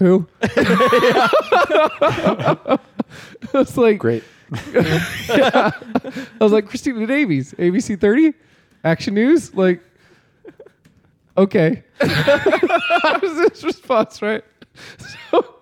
Who? 0.00 0.26
I 0.42 1.28
was 3.52 3.76
like, 3.76 3.98
Great. 3.98 4.24
I 4.52 5.72
was 6.40 6.52
like, 6.52 6.68
Christina 6.68 7.06
Davies, 7.06 7.52
ABC 7.58 8.00
30, 8.00 8.32
Action 8.82 9.12
News. 9.12 9.54
Like, 9.54 9.82
okay. 11.36 11.82
that 11.98 13.20
was 13.22 13.50
his 13.50 13.62
response, 13.62 14.22
right? 14.22 14.42
So 15.30 15.56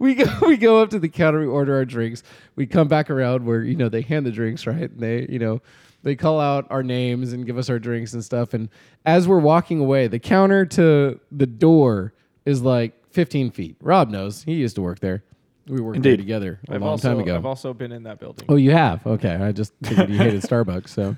we 0.00 0.16
go, 0.16 0.24
we 0.42 0.56
go 0.56 0.82
up 0.82 0.90
to 0.90 0.98
the 0.98 1.08
counter, 1.08 1.38
we 1.38 1.46
order 1.46 1.76
our 1.76 1.84
drinks. 1.84 2.24
We 2.56 2.66
come 2.66 2.88
back 2.88 3.08
around 3.08 3.46
where, 3.46 3.62
you 3.62 3.76
know, 3.76 3.88
they 3.88 4.02
hand 4.02 4.26
the 4.26 4.32
drinks, 4.32 4.66
right? 4.66 4.90
And 4.90 4.98
they, 4.98 5.28
you 5.30 5.38
know, 5.38 5.62
they 6.02 6.16
call 6.16 6.40
out 6.40 6.66
our 6.70 6.82
names 6.82 7.32
and 7.32 7.46
give 7.46 7.56
us 7.56 7.70
our 7.70 7.78
drinks 7.78 8.14
and 8.14 8.24
stuff. 8.24 8.52
And 8.52 8.68
as 9.06 9.28
we're 9.28 9.38
walking 9.38 9.78
away, 9.78 10.08
the 10.08 10.18
counter 10.18 10.66
to 10.66 11.20
the 11.30 11.46
door 11.46 12.14
is 12.44 12.62
like 12.62 12.94
15 13.12 13.50
feet. 13.50 13.76
Rob 13.80 14.10
knows. 14.10 14.42
He 14.42 14.54
used 14.54 14.76
to 14.76 14.82
work 14.82 15.00
there. 15.00 15.22
We 15.68 15.80
worked 15.80 16.02
there 16.02 16.16
together 16.16 16.58
a 16.68 16.74
I've 16.74 16.80
long 16.80 16.90
also, 16.90 17.08
time 17.08 17.20
ago. 17.20 17.36
I've 17.36 17.46
also 17.46 17.72
been 17.72 17.92
in 17.92 18.02
that 18.02 18.18
building. 18.18 18.46
Oh, 18.48 18.56
you 18.56 18.72
have? 18.72 19.06
Okay. 19.06 19.34
I 19.34 19.52
just 19.52 19.72
figured 19.82 20.10
you 20.10 20.16
hated 20.16 20.42
Starbucks. 20.42 20.88
So, 20.88 21.16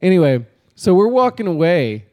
anyway, 0.00 0.46
so 0.76 0.94
we're 0.94 1.08
walking 1.08 1.46
away, 1.46 2.06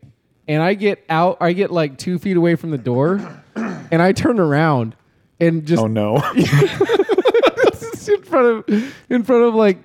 and 0.48 0.62
I 0.62 0.74
get 0.74 1.04
out, 1.08 1.38
I 1.40 1.54
get 1.54 1.72
like 1.72 1.98
two 1.98 2.20
feet 2.20 2.36
away 2.36 2.56
from 2.56 2.72
the 2.72 2.78
door, 2.78 3.42
and 3.56 4.02
I 4.02 4.12
turn 4.12 4.40
around 4.40 4.96
and 5.40 5.66
just 5.66 5.82
Oh 5.82 5.88
no. 5.88 6.18
in 6.36 8.22
front 8.24 8.68
of, 8.70 8.94
in 9.10 9.24
front 9.24 9.44
of 9.44 9.56
like, 9.56 9.78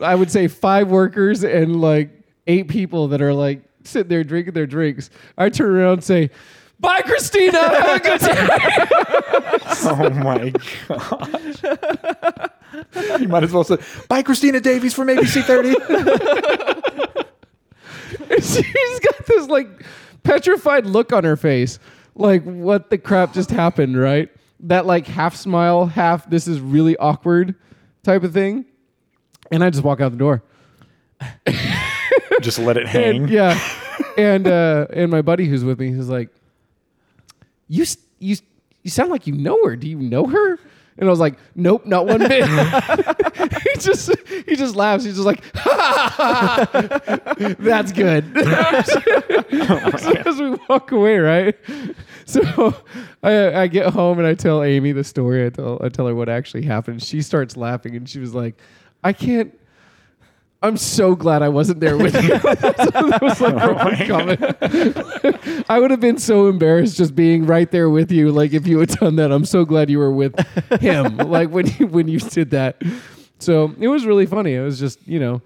I 0.00 0.14
would 0.14 0.30
say 0.30 0.46
five 0.46 0.88
workers 0.88 1.42
and 1.42 1.80
like 1.80 2.10
eight 2.46 2.68
people 2.68 3.08
that 3.08 3.20
are 3.20 3.34
like 3.34 3.62
sitting 3.84 4.08
there 4.08 4.22
drinking 4.24 4.54
their 4.54 4.66
drinks. 4.66 5.10
I 5.36 5.48
turn 5.48 5.74
around 5.76 5.94
and 5.94 6.04
say, 6.04 6.30
Bye, 6.82 7.00
Christina. 7.02 7.58
Have 7.58 7.96
a 7.96 8.00
good 8.00 8.20
day. 8.20 8.34
oh 9.84 10.10
my 10.10 10.52
gosh. 10.88 11.62
you 13.20 13.28
might 13.28 13.44
as 13.44 13.52
well 13.52 13.62
say, 13.62 13.76
bye, 14.08 14.22
Christina 14.22 14.60
Davies 14.60 14.92
from 14.92 15.06
ABC 15.06 15.44
30. 15.44 15.70
She's 18.42 19.00
got 19.00 19.26
this 19.26 19.46
like 19.46 19.68
petrified 20.24 20.86
look 20.86 21.12
on 21.12 21.22
her 21.22 21.36
face. 21.36 21.78
Like, 22.16 22.42
what 22.42 22.90
the 22.90 22.98
crap 22.98 23.32
just 23.32 23.50
happened, 23.50 23.96
right? 23.96 24.28
That 24.60 24.84
like 24.84 25.06
half 25.06 25.36
smile, 25.36 25.86
half 25.86 26.28
this 26.28 26.48
is 26.48 26.60
really 26.60 26.96
awkward 26.96 27.54
type 28.02 28.24
of 28.24 28.32
thing. 28.32 28.64
And 29.52 29.62
I 29.62 29.70
just 29.70 29.84
walk 29.84 30.00
out 30.00 30.10
the 30.10 30.18
door. 30.18 30.42
Just 32.40 32.58
let 32.58 32.76
it 32.76 32.86
hang. 32.88 33.22
And, 33.22 33.30
yeah. 33.30 33.56
and 34.18 34.48
uh 34.48 34.88
and 34.92 35.12
my 35.12 35.22
buddy 35.22 35.46
who's 35.46 35.62
with 35.62 35.78
me, 35.78 35.92
he's 35.92 36.08
like, 36.08 36.28
You 37.72 37.86
you 38.18 38.36
you 38.82 38.90
sound 38.90 39.10
like 39.10 39.26
you 39.26 39.32
know 39.32 39.56
her. 39.64 39.76
Do 39.76 39.88
you 39.88 39.96
know 39.96 40.26
her? 40.26 40.58
And 40.98 41.08
I 41.08 41.10
was 41.10 41.20
like, 41.20 41.38
Nope, 41.54 41.86
not 41.86 42.06
one 42.06 42.18
bit. 42.18 42.46
he 43.62 43.80
just 43.80 44.10
he 44.46 44.56
just 44.56 44.76
laughs. 44.76 45.04
He's 45.04 45.14
just 45.14 45.24
like, 45.24 45.42
That's 47.58 47.92
good. 47.92 48.26
so 48.84 50.12
as 50.26 50.38
we 50.38 50.50
walk 50.68 50.92
away, 50.92 51.16
right? 51.16 51.56
So 52.26 52.74
I, 53.22 53.62
I 53.62 53.66
get 53.68 53.86
home 53.86 54.18
and 54.18 54.28
I 54.28 54.34
tell 54.34 54.62
Amy 54.62 54.92
the 54.92 55.02
story. 55.02 55.46
I 55.46 55.48
tell 55.48 55.80
I 55.82 55.88
tell 55.88 56.06
her 56.06 56.14
what 56.14 56.28
actually 56.28 56.64
happened. 56.64 57.02
She 57.02 57.22
starts 57.22 57.56
laughing 57.56 57.96
and 57.96 58.06
she 58.06 58.18
was 58.18 58.34
like, 58.34 58.60
"I 59.02 59.14
can't." 59.14 59.58
I'm 60.62 60.76
so 60.76 61.14
glad 61.14 61.42
I 61.42 61.48
wasn't 61.48 61.80
there 61.80 61.96
with 61.96 62.14
you. 62.22 62.28
like. 63.40 64.40
I 65.68 65.78
would 65.78 65.90
have 65.90 66.00
been 66.00 66.18
so 66.18 66.48
embarrassed 66.48 66.96
just 66.96 67.14
being 67.14 67.46
right 67.46 67.70
there 67.70 67.90
with 67.90 68.12
you. 68.12 68.30
Like 68.30 68.52
if 68.52 68.66
you 68.66 68.78
had 68.78 68.90
done 68.90 69.16
that, 69.16 69.32
I'm 69.32 69.44
so 69.44 69.64
glad 69.64 69.90
you 69.90 69.98
were 69.98 70.12
with 70.12 70.38
him. 70.80 71.16
like 71.16 71.50
when 71.50 71.66
you 71.78 71.86
when 71.88 72.08
you 72.08 72.20
did 72.20 72.50
that. 72.50 72.80
So 73.38 73.74
it 73.80 73.88
was 73.88 74.06
really 74.06 74.26
funny. 74.26 74.54
It 74.54 74.62
was 74.62 74.78
just 74.78 75.00
you 75.06 75.18
know, 75.18 75.42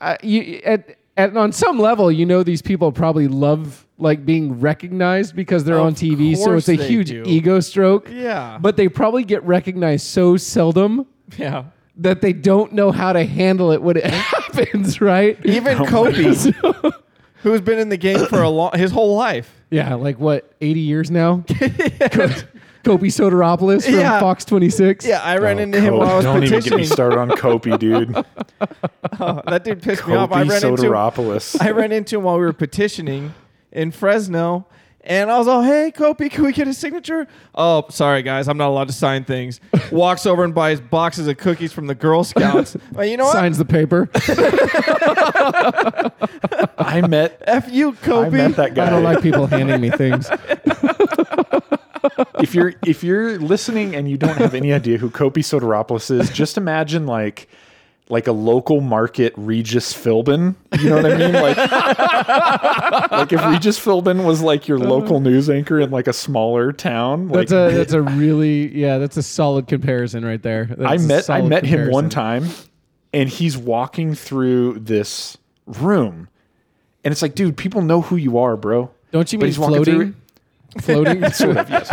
I, 0.00 0.18
you, 0.22 0.60
at, 0.64 0.96
at 1.16 1.36
on 1.36 1.52
some 1.52 1.78
level, 1.78 2.12
you 2.12 2.26
know, 2.26 2.42
these 2.42 2.60
people 2.60 2.92
probably 2.92 3.28
love 3.28 3.86
like 3.96 4.26
being 4.26 4.60
recognized 4.60 5.34
because 5.34 5.64
they're 5.64 5.78
Of 5.78 5.86
on 5.86 5.94
TV. 5.94 6.36
So 6.36 6.52
it's 6.54 6.68
a 6.68 6.74
huge 6.74 7.08
do. 7.08 7.22
ego 7.24 7.60
stroke. 7.60 8.10
Yeah. 8.10 8.58
But 8.60 8.76
they 8.76 8.88
probably 8.88 9.24
get 9.24 9.42
recognized 9.44 10.06
so 10.06 10.36
seldom 10.36 11.06
yeah. 11.38 11.64
That 11.98 12.20
they 12.22 12.32
don't 12.32 12.72
know 12.72 12.90
how 12.90 13.12
to 13.12 13.24
handle 13.24 13.70
it 13.70 13.80
when 13.80 13.96
it 13.96 14.04
happens, 14.12 15.00
right? 15.00 15.38
Even 15.44 15.78
oh 15.80 15.84
Kopi, 15.84 16.92
who's 17.42 17.60
been 17.60 17.78
in 17.78 17.88
the 17.88 17.96
game 17.96 18.26
for 18.26 18.42
a 18.42 18.48
long 18.48 18.72
his 18.74 18.90
whole 18.90 19.14
life. 19.16 19.60
Yeah, 19.70 19.94
like 19.94 20.18
what, 20.18 20.52
80 20.60 20.80
years 20.80 21.10
now? 21.10 21.44
Kopi 21.48 23.08
Sotiropulos 23.10 23.84
from 23.84 23.94
Yeah. 23.94 24.20
Fox 24.20 24.44
26. 24.44 25.06
Yeah, 25.06 25.20
I 25.22 25.38
ran 25.38 25.58
Oh, 25.58 25.62
into 25.62 25.80
him 25.80 25.96
while 25.96 26.10
I 26.10 26.14
was 26.16 26.24
Don't 26.24 26.36
even 26.44 26.48
get 26.48 26.52
me 26.52 26.60
petitioning. 26.60 26.86
started 26.86 27.18
on 27.18 27.30
Kopi, 27.30 27.78
dude. 27.78 28.14
Oh, 29.20 29.40
that 29.46 29.64
dude 29.64 29.82
pissed 29.82 30.06
me 30.06 30.14
off. 30.14 30.32
I 30.32 30.44
Kopi 30.44 30.50
ran 30.50 30.64
into 30.72 30.82
Sotiropulos. 30.82 31.60
I 31.62 31.70
ran 31.70 31.92
into 31.92 32.18
him 32.18 32.24
while 32.24 32.38
we 32.38 32.44
were 32.44 32.52
petitioning 32.52 33.32
in 33.72 33.90
Fresno. 33.90 34.66
And 35.06 35.30
I 35.30 35.36
was 35.36 35.46
all, 35.46 35.62
hey, 35.62 35.92
Kopi, 35.94 36.30
can 36.30 36.44
we 36.44 36.52
get 36.52 36.66
a 36.66 36.72
signature? 36.72 37.26
Oh, 37.54 37.84
sorry, 37.90 38.22
guys. 38.22 38.48
I'm 38.48 38.56
not 38.56 38.68
allowed 38.68 38.88
to 38.88 38.94
sign 38.94 39.24
things. 39.24 39.60
Walks 39.92 40.24
over 40.24 40.44
and 40.44 40.54
buys 40.54 40.80
boxes 40.80 41.28
of 41.28 41.36
cookies 41.36 41.74
from 41.74 41.86
the 41.86 41.94
Girl 41.94 42.24
Scouts. 42.24 42.76
Well, 42.92 43.04
you 43.06 43.16
know 43.16 43.24
what? 43.24 43.32
Signs 43.32 43.58
the 43.58 43.64
paper. 43.64 44.08
I 46.78 47.00
met 47.06 47.42
F 47.46 47.68
you, 47.70 47.96
I 48.04 48.28
met 48.28 48.56
that 48.56 48.74
guy. 48.74 48.86
I 48.86 48.90
don't 48.90 49.02
like 49.02 49.20
people 49.20 49.46
handing 49.46 49.80
me 49.80 49.90
things. 49.90 50.30
if 52.38 52.54
you're 52.54 52.74
if 52.86 53.02
you're 53.02 53.38
listening 53.38 53.96
and 53.96 54.08
you 54.08 54.16
don't 54.16 54.36
have 54.36 54.54
any 54.54 54.72
idea 54.72 54.98
who 54.98 55.10
Kopi 55.10 55.38
Sotiropulos 55.38 56.10
is, 56.10 56.30
just 56.30 56.56
imagine 56.56 57.06
like 57.06 57.48
like 58.08 58.26
a 58.26 58.32
local 58.32 58.80
market 58.80 59.32
Regis 59.36 59.94
Philbin. 59.94 60.54
You 60.78 60.90
know 60.90 60.96
what 60.96 61.12
I 61.12 61.16
mean? 61.16 61.32
Like 61.32 61.56
like 63.10 63.32
if 63.32 63.44
Regis 63.46 63.78
Philbin 63.78 64.24
was 64.24 64.42
like 64.42 64.68
your 64.68 64.78
local 64.78 65.16
uh. 65.16 65.20
news 65.20 65.48
anchor 65.48 65.80
in 65.80 65.90
like 65.90 66.06
a 66.06 66.12
smaller 66.12 66.72
town. 66.72 67.28
Like 67.28 67.48
That's 67.48 67.74
a 67.74 67.76
that's 67.76 67.92
a 67.92 68.02
really 68.02 68.76
yeah, 68.76 68.98
that's 68.98 69.16
a 69.16 69.22
solid 69.22 69.66
comparison 69.68 70.24
right 70.24 70.42
there. 70.42 70.68
I 70.80 70.96
That's 70.96 71.04
a 71.04 71.06
met 71.06 71.30
I 71.30 71.42
met 71.42 71.64
him 71.64 71.90
one 71.90 72.10
time 72.10 72.48
and 73.14 73.28
he's 73.28 73.56
walking 73.56 74.14
through 74.14 74.80
this 74.80 75.38
room. 75.66 76.28
And 77.04 77.12
it's 77.12 77.22
like, 77.22 77.34
dude, 77.34 77.56
people 77.56 77.80
know 77.80 78.00
who 78.00 78.16
you 78.16 78.38
are, 78.38 78.56
bro. 78.56 78.90
Don't 79.12 79.32
you 79.32 79.38
But 79.38 79.44
mean 79.44 79.50
he's 79.50 79.58
walking 79.58 79.84
through 79.84 80.14
floating? 80.80 81.22
Floating? 81.22 81.30
Sort 81.32 81.56
of, 81.56 81.70
yes. 81.70 81.90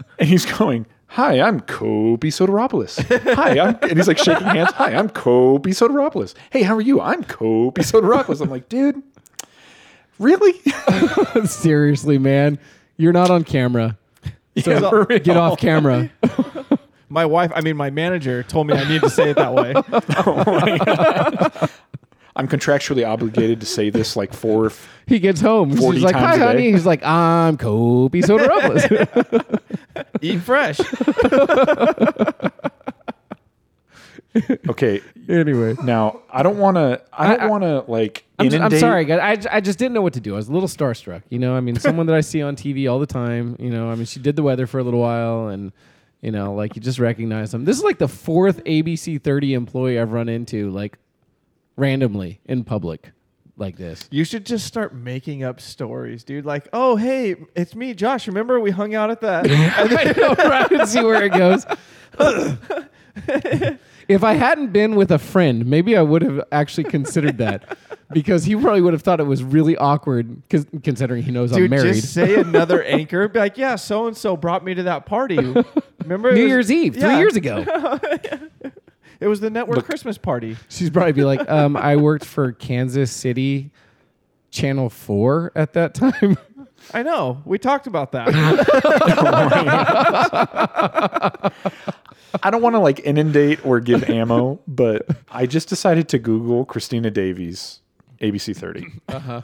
and 0.18 0.28
he's 0.28 0.46
going, 0.46 0.86
Hi, 1.12 1.40
I'm 1.40 1.60
Kopi 1.62 2.28
Sotiropulos. 2.30 3.02
Hi, 3.34 3.58
I'm 3.58 3.78
and 3.82 3.96
he's 3.96 4.06
like 4.08 4.18
shaking 4.18 4.46
hands. 4.46 4.72
Hi, 4.74 4.94
I'm 4.94 5.08
Kopi 5.08 5.68
Sotiropulos. 5.68 6.34
Hey, 6.50 6.62
how 6.62 6.74
are 6.76 6.80
you? 6.82 7.00
I'm 7.00 7.24
Kopi 7.24 7.78
Sotiropulos. 7.78 8.40
I'm 8.40 8.50
like, 8.50 8.68
dude, 8.68 9.02
really? 10.18 10.52
Seriously, 11.46 12.18
man. 12.18 12.58
You're 12.98 13.12
not 13.14 13.30
on 13.30 13.44
camera. 13.44 13.96
So 14.58 14.70
Yeah, 14.72 14.90
for 14.90 15.06
get 15.06 15.26
real. 15.28 15.38
off 15.38 15.58
camera. 15.58 16.10
My 17.08 17.24
wife, 17.24 17.50
I 17.54 17.62
mean, 17.62 17.78
my 17.78 17.88
manager 17.88 18.42
told 18.42 18.66
me 18.66 18.74
I 18.74 18.86
need 18.86 19.00
to 19.00 19.08
say 19.08 19.30
it 19.30 19.36
that 19.36 19.54
way. 19.54 19.72
Oh 20.26 21.68
I'm 22.36 22.46
contractually 22.46 23.04
obligated 23.08 23.58
to 23.60 23.66
say 23.66 23.90
this 23.90 24.14
like 24.14 24.32
four. 24.32 24.70
He 25.06 25.18
gets 25.18 25.40
home. 25.40 25.74
40 25.76 25.96
She's 25.98 26.04
like, 26.04 26.12
times 26.14 26.26
"Hi, 26.26 26.34
a 26.34 26.38
day." 26.38 26.44
honey." 26.46 26.70
He's 26.70 26.86
like, 26.86 27.02
"I'm 27.04 27.56
Kopi 27.56 28.22
Sotiropulos." 28.22 29.60
Eat 30.22 30.40
fresh. 30.42 30.78
Okay, 34.68 35.00
anyway, 35.28 35.74
now 35.82 36.20
I 36.30 36.42
don't 36.44 36.58
want 36.58 36.76
to. 36.76 37.02
I 37.12 37.32
I- 37.32 37.36
don't 37.38 37.48
want 37.48 37.64
to 37.64 37.90
like 37.90 38.24
I'm, 38.38 38.50
just, 38.50 38.62
I'm 38.62 38.78
sorry, 38.78 39.04
guys. 39.04 39.18
I, 39.20 39.36
j- 39.36 39.48
I 39.50 39.60
just 39.60 39.78
didn't 39.80 39.94
know 39.94 40.02
what 40.02 40.12
to 40.12 40.20
do. 40.20 40.34
I 40.34 40.36
was 40.36 40.48
a 40.48 40.52
little 40.52 40.68
starstruck. 40.68 41.22
You 41.30 41.38
know, 41.40 41.56
I 41.56 41.60
mean, 41.60 41.76
someone 41.76 42.06
that 42.06 42.14
I 42.14 42.20
see 42.20 42.40
on 42.42 42.54
TV 42.54 42.88
all 42.90 43.00
the 43.00 43.06
time. 43.06 43.56
You 43.58 43.70
know, 43.70 43.90
I 43.90 43.94
mean, 43.96 44.04
she 44.04 44.20
did 44.20 44.36
the 44.36 44.42
weather 44.44 44.66
for 44.68 44.78
a 44.78 44.84
little 44.84 45.00
while, 45.00 45.48
and 45.48 45.72
you 46.20 46.30
know, 46.30 46.52
like 46.54 46.76
you 46.76 46.82
just 46.82 46.98
recognize 47.00 47.50
them. 47.50 47.64
This 47.64 47.78
is 47.78 47.82
like 47.82 47.98
the 47.98 48.06
fourth 48.06 48.62
ABC 48.64 49.20
30 49.20 49.54
employee 49.54 49.98
I've 49.98 50.12
run 50.12 50.28
into, 50.28 50.70
like 50.70 50.98
randomly 51.76 52.38
in 52.44 52.62
public, 52.64 53.10
like 53.58 53.76
this. 53.76 54.08
You 54.10 54.24
should 54.24 54.46
just 54.46 54.66
start 54.66 54.94
making 54.94 55.42
up 55.44 55.60
stories, 55.60 56.24
dude. 56.24 56.44
Like, 56.44 56.68
oh, 56.72 56.96
hey, 56.96 57.36
it's 57.54 57.74
me, 57.74 57.94
Josh. 57.94 58.26
Remember 58.26 58.60
we 58.60 58.70
hung 58.70 58.94
out 58.94 59.10
at 59.10 59.20
that? 59.22 59.46
I 59.50 60.12
know, 60.16 60.34
right? 60.48 60.70
And 60.70 60.88
see 60.88 61.02
where 61.02 61.24
it 61.24 61.32
goes. 61.32 61.66
if 64.08 64.24
I 64.24 64.34
hadn't 64.34 64.72
been 64.72 64.94
with 64.96 65.10
a 65.10 65.18
friend, 65.18 65.66
maybe 65.66 65.96
I 65.96 66.02
would 66.02 66.22
have 66.22 66.40
actually 66.52 66.84
considered 66.84 67.38
that 67.38 67.76
because 68.12 68.44
he 68.44 68.54
probably 68.54 68.80
would 68.80 68.92
have 68.92 69.02
thought 69.02 69.20
it 69.20 69.24
was 69.24 69.42
really 69.42 69.76
awkward 69.76 70.42
considering 70.48 71.22
he 71.22 71.30
knows 71.30 71.52
I'm 71.52 71.58
Dude, 71.58 71.70
married. 71.70 71.94
just 71.94 72.14
say 72.14 72.36
another 72.36 72.82
anchor. 72.84 73.28
Be 73.28 73.38
like, 73.38 73.58
yeah, 73.58 73.76
so 73.76 74.06
and 74.06 74.16
so 74.16 74.36
brought 74.36 74.64
me 74.64 74.74
to 74.74 74.84
that 74.84 75.06
party. 75.06 75.36
Remember? 76.02 76.32
New 76.32 76.42
was- 76.42 76.48
Year's 76.48 76.72
Eve, 76.72 76.94
three 76.96 77.16
years 77.16 77.36
ago. 77.36 77.64
It 79.20 79.26
was 79.26 79.40
the 79.40 79.50
network 79.50 79.76
Look- 79.76 79.86
Christmas 79.86 80.18
party. 80.18 80.56
She's 80.68 80.90
probably 80.90 81.12
be 81.12 81.24
like, 81.24 81.48
um, 81.48 81.76
I 81.76 81.96
worked 81.96 82.24
for 82.24 82.52
Kansas 82.52 83.10
City 83.10 83.70
Channel 84.50 84.90
4 84.90 85.52
at 85.54 85.72
that 85.74 85.94
time. 85.94 86.36
I 86.94 87.02
know. 87.02 87.42
We 87.44 87.58
talked 87.58 87.86
about 87.86 88.12
that. 88.12 88.28
I 92.42 92.50
don't 92.50 92.62
want 92.62 92.74
to 92.74 92.78
like 92.78 93.00
inundate 93.00 93.64
or 93.66 93.80
give 93.80 94.08
ammo, 94.08 94.60
but 94.66 95.06
I 95.30 95.46
just 95.46 95.68
decided 95.68 96.08
to 96.10 96.18
Google 96.18 96.64
Christina 96.64 97.10
Davies 97.10 97.80
ABC 98.20 98.56
30. 98.56 98.86
Uh-huh. 99.08 99.42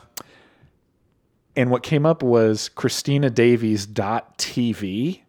And 1.57 1.71
what 1.71 1.83
came 1.83 2.07
up 2.07 2.23
was 2.23 2.69
Christina 2.69 3.31
ChristinaDavies.tv. 3.31 5.21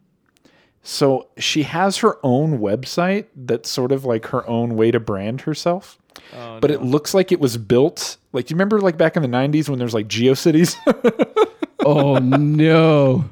So 0.88 1.30
she 1.40 1.64
has 1.64 1.98
her 1.98 2.18
own 2.22 2.60
website 2.60 3.26
that's 3.36 3.72
sort 3.72 3.92
of 3.92 4.06
like 4.06 4.28
her 4.28 4.48
own 4.48 4.76
way 4.76 4.92
to 4.92 5.00
brand 5.00 5.42
herself. 5.42 5.98
Oh, 6.32 6.60
But 6.60 6.70
it 6.70 6.84
looks 6.84 7.16
like 7.16 7.32
it 7.32 7.40
was 7.40 7.58
built 7.58 8.18
like 8.34 8.46
do 8.46 8.52
you 8.54 8.56
remember 8.56 8.80
like 8.80 8.96
back 8.96 9.16
in 9.16 9.24
the 9.24 9.28
90s 9.28 9.68
when 9.68 9.80
there's 9.80 9.94
like 9.96 10.08
GeoCities? 10.08 10.76
Oh 11.88 12.18
no. 12.18 13.26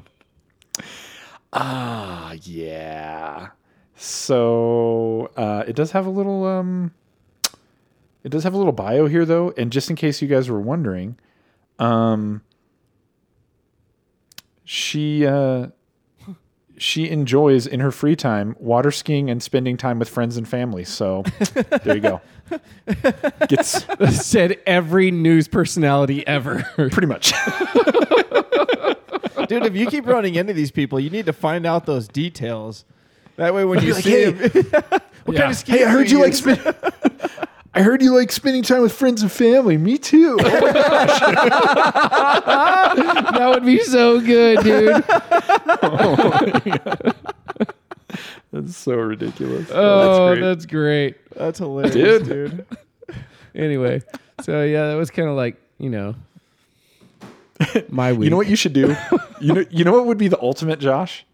Ah, 1.52 2.34
yeah. 2.42 3.48
So 3.96 5.30
uh, 5.36 5.64
it 5.66 5.74
does 5.74 5.90
have 5.90 6.06
a 6.06 6.10
little 6.10 6.44
um, 6.44 6.92
it 8.22 8.28
does 8.28 8.44
have 8.44 8.54
a 8.54 8.56
little 8.56 8.72
bio 8.72 9.06
here 9.06 9.24
though, 9.24 9.52
and 9.56 9.72
just 9.72 9.90
in 9.90 9.96
case 9.96 10.22
you 10.22 10.28
guys 10.28 10.48
were 10.48 10.60
wondering, 10.60 11.16
um, 11.80 12.42
she 14.64 15.26
uh, 15.26 15.68
she 16.76 17.08
enjoys 17.08 17.66
in 17.66 17.80
her 17.80 17.90
free 17.92 18.16
time 18.16 18.56
water 18.58 18.90
skiing 18.90 19.30
and 19.30 19.42
spending 19.42 19.76
time 19.76 19.98
with 19.98 20.08
friends 20.08 20.36
and 20.36 20.46
family. 20.48 20.84
So 20.84 21.22
there 21.84 21.94
you 21.96 22.00
go. 22.00 22.20
Gets 23.48 23.86
Said 24.24 24.58
every 24.66 25.10
news 25.10 25.48
personality 25.48 26.26
ever. 26.26 26.62
pretty 26.76 27.06
much. 27.06 27.32
Dude, 29.48 29.66
if 29.66 29.76
you 29.76 29.86
keep 29.88 30.06
running 30.06 30.34
into 30.36 30.52
these 30.54 30.70
people, 30.70 30.98
you 30.98 31.10
need 31.10 31.26
to 31.26 31.32
find 31.32 31.66
out 31.66 31.84
those 31.86 32.08
details. 32.08 32.84
That 33.36 33.52
way, 33.54 33.64
when 33.64 33.82
you 33.82 33.92
like, 33.94 34.04
see 34.04 34.10
"Hey, 34.10 34.30
them, 34.30 34.50
what 35.24 35.34
Yeah. 35.34 35.40
kind 35.40 35.50
of 35.50 35.56
ski? 35.56 35.72
Hey, 35.72 35.84
I 35.84 35.88
heard 35.90 36.10
you 36.10 36.20
like 36.20 36.32
use? 36.32 36.42
Spend. 37.74 37.86
I 37.86 37.88
heard 37.88 38.02
you 38.02 38.14
like 38.14 38.32
spending 38.32 38.62
time 38.62 38.82
with 38.82 38.92
friends 38.92 39.22
and 39.22 39.30
family. 39.30 39.76
Me 39.76 39.98
too. 39.98 40.36
that 43.34 43.50
would 43.52 43.64
be 43.64 43.80
so 43.80 44.20
good, 44.20 44.60
dude. 44.64 45.04
That's 48.52 48.76
so 48.76 48.94
ridiculous. 48.94 49.68
Oh, 49.72 50.36
that's 50.36 50.64
great. 50.64 51.16
That's 51.34 51.58
hilarious, 51.58 51.94
Dude. 51.94 52.26
dude. 52.26 52.66
Anyway, 53.56 54.02
so 54.42 54.64
yeah, 54.64 54.88
that 54.88 54.96
was 54.96 55.12
kind 55.12 55.28
of 55.28 55.36
like 55.36 55.56
you 55.78 55.88
know 55.88 56.16
my 57.88 58.12
week. 58.12 58.24
You 58.24 58.30
know 58.30 58.36
what 58.36 58.48
you 58.48 58.56
should 58.56 58.72
do? 58.72 58.96
you 59.40 59.52
know, 59.52 59.64
you 59.70 59.84
know 59.84 59.92
what 59.92 60.06
would 60.06 60.18
be 60.18 60.26
the 60.26 60.40
ultimate, 60.40 60.80
Josh? 60.80 61.24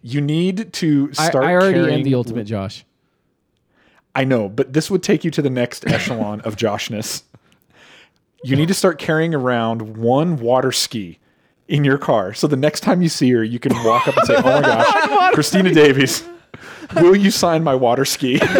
You 0.00 0.22
need 0.22 0.72
to 0.72 1.10
I, 1.18 1.28
start. 1.28 1.44
I 1.44 1.52
already 1.52 1.74
carrying, 1.74 1.98
am 1.98 2.04
the 2.04 2.14
ultimate 2.14 2.44
Josh. 2.44 2.86
I 4.14 4.24
know, 4.24 4.48
but 4.48 4.72
this 4.72 4.90
would 4.90 5.02
take 5.02 5.24
you 5.24 5.30
to 5.32 5.42
the 5.42 5.50
next 5.50 5.86
echelon 5.86 6.40
of 6.42 6.56
Joshness. 6.56 7.22
You 8.42 8.56
need 8.56 8.68
to 8.68 8.74
start 8.74 8.98
carrying 8.98 9.34
around 9.34 9.96
one 9.96 10.36
water 10.38 10.72
ski 10.72 11.18
in 11.66 11.84
your 11.84 11.98
car, 11.98 12.32
so 12.34 12.46
the 12.46 12.56
next 12.56 12.80
time 12.80 13.02
you 13.02 13.08
see 13.08 13.30
her, 13.30 13.44
you 13.44 13.58
can 13.58 13.72
walk 13.84 14.08
up 14.08 14.16
and 14.16 14.26
say, 14.26 14.36
"Oh 14.36 14.42
my 14.42 14.60
gosh, 14.62 15.34
Christina 15.34 15.72
Davies, 15.72 16.24
will 16.96 17.16
you 17.16 17.30
sign 17.30 17.62
my 17.62 17.74
water 17.74 18.04
ski?" 18.04 18.40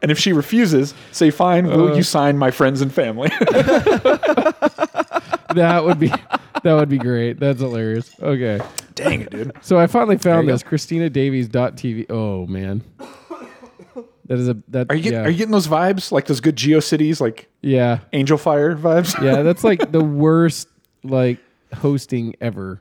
and 0.00 0.10
if 0.10 0.18
she 0.18 0.32
refuses, 0.32 0.94
say, 1.12 1.30
"Fine, 1.30 1.66
will 1.66 1.92
uh. 1.92 1.96
you 1.96 2.02
sign 2.02 2.38
my 2.38 2.50
friends 2.50 2.80
and 2.80 2.92
family?" 2.92 3.30
That 5.54 5.84
would 5.84 5.98
be 5.98 6.12
that 6.62 6.74
would 6.74 6.88
be 6.88 6.98
great. 6.98 7.38
That's 7.40 7.60
hilarious. 7.60 8.14
Okay. 8.20 8.60
Dang 8.94 9.22
it, 9.22 9.30
dude. 9.30 9.52
So 9.62 9.78
I 9.78 9.86
finally 9.86 10.18
found 10.18 10.46
you 10.46 10.52
this 10.52 10.62
ChristinaDavies.tv. 10.62 12.06
Oh 12.10 12.46
man. 12.46 12.82
That 14.26 14.38
is 14.38 14.48
a 14.48 14.58
that 14.68 14.88
Are 14.90 14.94
you 14.94 15.02
getting, 15.04 15.18
yeah. 15.20 15.24
are 15.24 15.30
you 15.30 15.38
getting 15.38 15.52
those 15.52 15.68
vibes 15.68 16.12
like 16.12 16.26
those 16.26 16.40
good 16.40 16.54
GeoCities, 16.56 17.18
like 17.20 17.48
yeah. 17.62 18.00
Angel 18.12 18.36
Fire 18.36 18.76
vibes? 18.76 19.18
Yeah, 19.22 19.42
that's 19.42 19.64
like 19.64 19.90
the 19.90 20.04
worst 20.04 20.68
like 21.02 21.38
hosting 21.74 22.34
ever. 22.40 22.80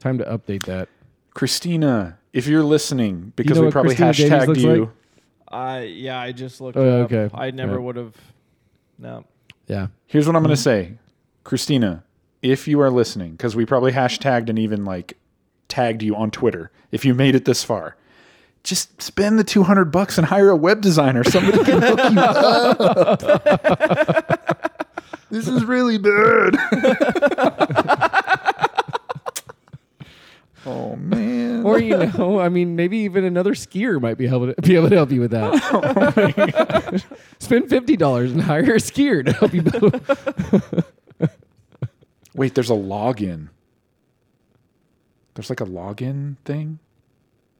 Time 0.00 0.18
to 0.18 0.24
update 0.24 0.64
that. 0.66 0.88
Christina, 1.32 2.18
if 2.32 2.48
you're 2.48 2.64
listening, 2.64 3.32
because 3.36 3.54
know 3.56 3.60
we 3.62 3.66
what 3.68 3.72
probably 3.72 3.94
Christina 3.94 4.12
Davies 4.12 4.30
hashtagged 4.32 4.46
looks 4.48 4.62
you. 4.62 4.80
like? 4.80 4.88
I 5.48 5.80
yeah, 5.82 6.18
I 6.20 6.32
just 6.32 6.60
looked. 6.60 6.76
Oh, 6.76 6.82
it 6.82 7.00
up. 7.02 7.12
okay. 7.12 7.30
I 7.36 7.52
never 7.52 7.74
Yeah. 7.74 7.78
would 7.78 7.96
have. 7.96 8.16
No. 8.98 9.24
Yeah. 9.68 9.86
Here's 10.06 10.26
what 10.26 10.34
I'm 10.34 10.42
Mm-hmm. 10.42 10.46
going 10.48 10.56
to 10.56 10.62
say, 10.62 10.92
Christina, 11.44 12.02
if 12.42 12.66
you 12.68 12.80
are 12.80 12.90
listening, 12.90 13.32
because 13.32 13.54
we 13.54 13.66
probably 13.66 13.92
hashtagged 13.92 14.48
and 14.48 14.58
even 14.58 14.84
like 14.84 15.16
tagged 15.68 16.02
you 16.02 16.16
on 16.16 16.30
Twitter. 16.30 16.70
If 16.90 17.04
you 17.04 17.14
made 17.14 17.34
it 17.34 17.44
this 17.44 17.62
far, 17.64 17.96
just 18.62 19.00
spend 19.00 19.38
the 19.38 19.44
200 19.44 19.86
bucks 19.86 20.18
and 20.18 20.26
hire 20.26 20.50
a 20.50 20.56
web 20.56 20.80
designer. 20.80 21.24
Somebody 21.24 21.64
can 21.64 21.82
hook 21.82 21.98
you 22.12 22.20
up. 22.20 23.20
this 25.30 25.48
is 25.48 25.64
really 25.64 25.98
bad. 25.98 26.56
oh 30.66 30.96
man. 30.96 31.62
Or 31.64 31.78
you 31.78 31.96
know, 31.96 32.40
I 32.40 32.48
mean, 32.48 32.74
maybe 32.76 32.98
even 32.98 33.24
another 33.24 33.54
skier 33.54 34.00
might 34.00 34.18
be 34.18 34.26
able 34.26 34.52
to 34.52 34.62
be 34.62 34.76
able 34.76 34.88
to 34.90 34.96
help 34.96 35.10
you 35.10 35.20
with 35.20 35.30
that. 35.32 37.04
Oh, 37.12 37.14
spend 37.38 37.68
fifty 37.70 37.96
dollars 37.96 38.32
and 38.32 38.42
hire 38.42 38.74
a 38.74 38.78
skier 38.78 39.24
to 39.24 39.32
help 39.32 39.54
you. 39.54 39.62
Build. 42.40 42.40
Wait, 42.40 42.54
there's 42.54 42.70
a 42.70 42.74
login. 42.74 43.48
There's 45.34 45.50
like 45.50 45.60
a 45.60 45.66
login 45.66 46.36
thing. 46.44 46.78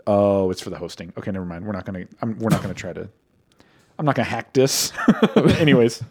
Oh, 0.07 0.51
it's 0.51 0.61
for 0.61 0.71
the 0.71 0.79
hosting. 0.79 1.13
Okay, 1.17 1.31
never 1.31 1.45
mind. 1.45 1.65
We're 1.65 1.73
not 1.73 1.85
gonna. 1.85 2.07
I'm, 2.21 2.39
we're 2.39 2.51
not 2.51 2.63
gonna 2.63 2.75
try 2.75 2.93
to. 2.93 3.09
I'm 3.99 4.07
not 4.07 4.15
gonna 4.15 4.29
hack 4.29 4.53
this. 4.53 4.93
Anyways, 5.37 6.03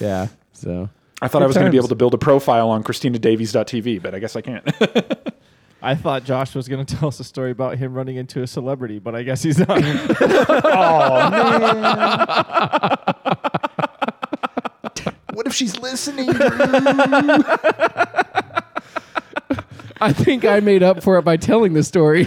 Yeah. 0.00 0.28
So 0.52 0.88
I 1.22 1.28
thought 1.28 1.38
Good 1.38 1.44
I 1.44 1.46
was 1.46 1.56
gonna 1.56 1.70
be 1.70 1.76
able 1.76 1.88
to 1.88 1.94
build 1.94 2.14
a 2.14 2.18
profile 2.18 2.70
on 2.70 2.82
ChristinaDavies.tv, 2.82 4.02
but 4.02 4.14
I 4.14 4.18
guess 4.18 4.34
I 4.34 4.40
can't. 4.40 4.64
I 5.80 5.94
thought 5.94 6.24
Josh 6.24 6.56
was 6.56 6.66
going 6.66 6.84
to 6.84 6.96
tell 6.96 7.08
us 7.08 7.20
a 7.20 7.24
story 7.24 7.52
about 7.52 7.78
him 7.78 7.94
running 7.94 8.16
into 8.16 8.42
a 8.42 8.48
celebrity, 8.48 8.98
but 8.98 9.14
I 9.14 9.22
guess 9.22 9.44
he's 9.44 9.58
not. 9.58 9.68
oh 9.70 11.30
man. 11.30 13.06
What 15.32 15.46
if 15.46 15.54
she's 15.54 15.78
listening? 15.78 16.28
I 20.00 20.12
think 20.12 20.44
I 20.44 20.60
made 20.60 20.82
up 20.84 21.02
for 21.02 21.18
it 21.18 21.22
by 21.22 21.36
telling 21.36 21.72
the 21.72 21.82
story. 21.82 22.26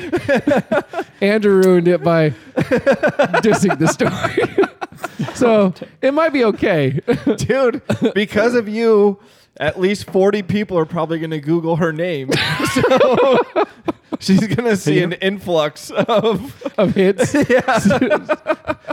Andrew 1.21 1.61
ruined 1.61 1.87
it 1.87 2.03
by 2.03 2.31
dissing 3.41 3.79
the 3.79 3.87
story. 3.87 5.33
so 5.35 5.73
it 6.01 6.13
might 6.13 6.33
be 6.33 6.43
okay. 6.45 6.99
Dude, 7.37 7.81
because 8.13 8.55
of 8.55 8.67
you, 8.67 9.19
at 9.57 9.79
least 9.79 10.09
40 10.11 10.43
people 10.43 10.77
are 10.77 10.85
probably 10.85 11.19
going 11.19 11.31
to 11.31 11.39
Google 11.39 11.77
her 11.77 11.93
name. 11.93 12.31
So 12.73 13.39
she's 14.19 14.45
going 14.47 14.69
to 14.69 14.75
see 14.75 15.01
an 15.01 15.13
influx 15.13 15.91
of. 15.91 16.61
of 16.77 16.93
hits. 16.93 17.33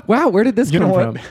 wow, 0.07 0.29
where 0.29 0.45
did 0.45 0.55
this 0.55 0.71
You 0.71 0.79
come 0.79 0.89
know 0.89 0.95
what? 0.95 1.15
from? 1.17 1.25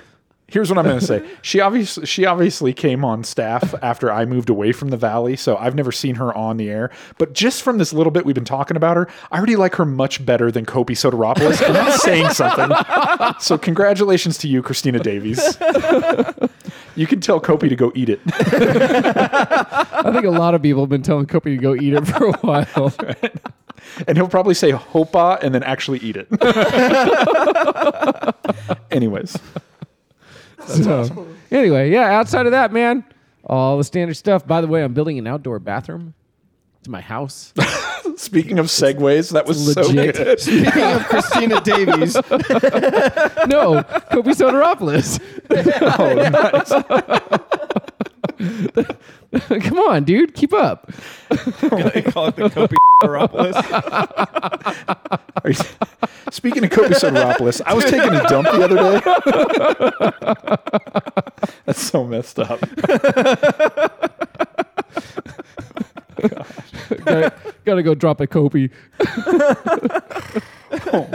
Here's 0.49 0.69
what 0.69 0.77
I'm 0.77 0.85
going 0.85 0.99
to 0.99 1.05
say. 1.05 1.27
She 1.41 1.59
obviously 1.59 2.05
she 2.05 2.25
obviously 2.25 2.73
came 2.73 3.05
on 3.05 3.23
staff 3.23 3.73
after 3.81 4.11
I 4.11 4.25
moved 4.25 4.49
away 4.49 4.71
from 4.71 4.89
the 4.89 4.97
valley, 4.97 5.35
so 5.35 5.55
I've 5.57 5.75
never 5.75 5.91
seen 5.91 6.15
her 6.15 6.35
on 6.35 6.57
the 6.57 6.69
air. 6.69 6.89
But 7.17 7.33
just 7.33 7.61
from 7.61 7.77
this 7.77 7.93
little 7.93 8.11
bit 8.11 8.25
we've 8.25 8.35
been 8.35 8.43
talking 8.45 8.75
about 8.75 8.97
her, 8.97 9.07
I 9.31 9.37
already 9.37 9.55
like 9.55 9.75
her 9.75 9.85
much 9.85 10.25
better 10.25 10.51
than 10.51 10.65
Kopi 10.65 10.91
Sotiropulos, 10.91 11.61
and 11.65 11.75
that's 11.75 12.01
saying 12.01 12.29
something. 12.29 12.69
So 13.39 13.57
congratulations 13.57 14.37
to 14.39 14.47
you, 14.47 14.61
Christina 14.61 14.99
Davies. 14.99 15.57
You 16.95 17.05
can 17.07 17.19
tell 17.21 17.39
Kopi 17.39 17.69
to 17.69 17.75
go 17.75 17.91
eat 17.93 18.09
it. 18.09 18.19
I 18.25 20.11
think 20.11 20.25
a 20.25 20.31
lot 20.31 20.55
of 20.55 20.61
people 20.61 20.81
have 20.81 20.89
been 20.89 21.03
telling 21.03 21.25
Kopi 21.27 21.55
to 21.55 21.57
go 21.57 21.75
eat 21.75 21.93
it 21.93 22.05
for 22.07 22.27
a 22.27 22.37
while. 22.39 22.93
And 24.07 24.17
he'll 24.17 24.27
probably 24.27 24.53
say 24.53 24.71
hopa 24.71 25.41
and 25.41 25.53
then 25.53 25.63
actually 25.63 25.99
eat 25.99 26.17
it. 26.17 26.27
Anyways. 28.91 29.37
So, 30.67 31.27
anyway, 31.51 31.91
yeah, 31.91 32.17
outside 32.19 32.45
of 32.45 32.51
that, 32.51 32.71
man, 32.73 33.03
all 33.45 33.77
the 33.77 33.83
standard 33.83 34.15
stuff. 34.15 34.45
By 34.45 34.61
the 34.61 34.67
way, 34.67 34.83
I'm 34.83 34.93
building 34.93 35.17
an 35.17 35.27
outdoor 35.27 35.59
bathroom 35.59 36.13
to 36.83 36.91
my 36.91 37.01
house. 37.01 37.53
Speaking 38.17 38.57
of 38.59 38.65
segues, 38.67 39.31
that 39.33 39.45
was 39.45 39.73
so 39.73 39.81
Legit. 39.81 40.15
good. 40.15 40.39
Speaking 40.41 40.83
of 40.83 41.05
Christina 41.07 41.61
Davies, 41.61 42.15
no, 43.47 43.83
Kopi 44.11 44.33
Sotiropulos. 44.33 45.19
Oh, 45.99 46.15
nice. 48.79 48.87
Come 49.61 49.79
on, 49.79 50.03
dude, 50.03 50.33
keep 50.33 50.53
up. 50.53 50.89
they 51.29 52.01
call 52.01 52.27
it 52.27 52.35
the 52.35 52.49
Kopi 52.49 52.75
Garopolis. 53.03 53.53
Speaking 56.33 56.63
of 56.63 56.69
Kopi 56.71 56.93
Sotiropulos, 56.93 57.61
I 57.65 57.73
was 57.73 57.85
taking 57.85 58.13
a 58.13 58.23
dump 58.27 58.47
the 58.51 58.63
other 58.63 58.77
day. 58.77 59.01
That's 61.65 61.81
so 61.81 62.05
messed 62.05 62.39
up. 62.39 62.59
gotta, 67.05 67.33
gotta 67.65 67.83
go 67.83 67.93
drop 67.93 68.21
a 68.21 68.27
Kopi. 68.27 68.71
Oh. 70.91 71.07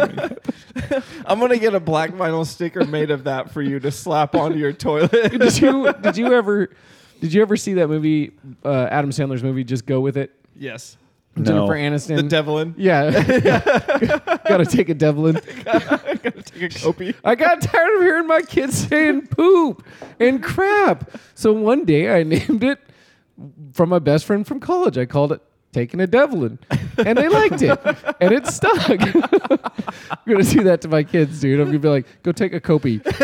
I'm 1.27 1.39
gonna 1.41 1.59
get 1.59 1.75
a 1.75 1.81
black 1.81 2.11
vinyl 2.11 2.47
sticker 2.47 2.85
made 2.85 3.11
of 3.11 3.25
that 3.25 3.51
for 3.51 3.63
you 3.63 3.81
to 3.81 3.91
slap 3.91 4.35
onto 4.35 4.59
your 4.59 4.73
toilet. 4.73 5.33
did 5.33 5.61
you 5.61 5.93
did 6.01 6.17
you 6.17 6.33
ever 6.33 6.71
did 7.23 7.33
you 7.33 7.41
ever 7.41 7.57
see 7.57 7.75
that 7.75 7.89
movie 7.89 8.33
uh, 8.65 8.89
Adam 8.91 9.09
Sandler's 9.11 9.43
movie 9.43 9.65
Just 9.65 9.87
Go 9.87 10.01
with 10.01 10.17
It? 10.19 10.33
yes, 10.57 10.97
No. 11.37 11.45
Jennifer 11.45 11.73
Aniston. 11.75 12.17
the 12.17 12.23
Devlin. 12.25 12.75
Yeah. 12.77 13.11
Gotta 14.49 14.67
take 14.67 14.89
a 14.91 14.95
Devlin. 14.95 15.35
Gotta 15.65 16.43
take 16.43 16.63
a 16.65 16.69
Kopi. 16.69 17.15
I 17.25 17.35
got 17.37 17.63
tired 17.63 17.95
of 17.97 18.03
hearing 18.03 18.27
my 18.27 18.43
kids 18.43 18.77
saying 18.89 19.29
poop 19.29 19.83
and 20.21 20.43
crap. 20.43 21.11
So 21.35 21.53
one 21.53 21.85
day 21.85 22.15
I 22.15 22.23
named 22.35 22.65
it 22.65 22.81
from 23.73 23.89
my 23.89 23.99
best 24.01 24.25
friend 24.27 24.47
from 24.47 24.61
college. 24.61 24.99
I 24.99 25.07
called 25.07 25.33
it 25.33 25.41
Taking 25.73 26.01
a 26.01 26.07
Devlin. 26.07 26.59
And 26.99 27.17
they 27.17 27.29
liked 27.29 27.63
it. 27.63 27.81
And 28.21 28.33
it 28.33 28.47
stuck. 28.47 28.91
I'm 28.91 28.99
gonna 30.29 30.43
do 30.45 30.63
that 30.65 30.81
to 30.83 30.89
my 30.89 31.03
kids, 31.03 31.41
dude. 31.41 31.59
I'm 31.61 31.67
gonna 31.69 31.79
be 31.79 31.89
like, 31.89 32.05
go 32.23 32.31
take 32.33 32.53
a 32.53 32.61
Kopi. 32.61 33.01
It's 33.05 33.19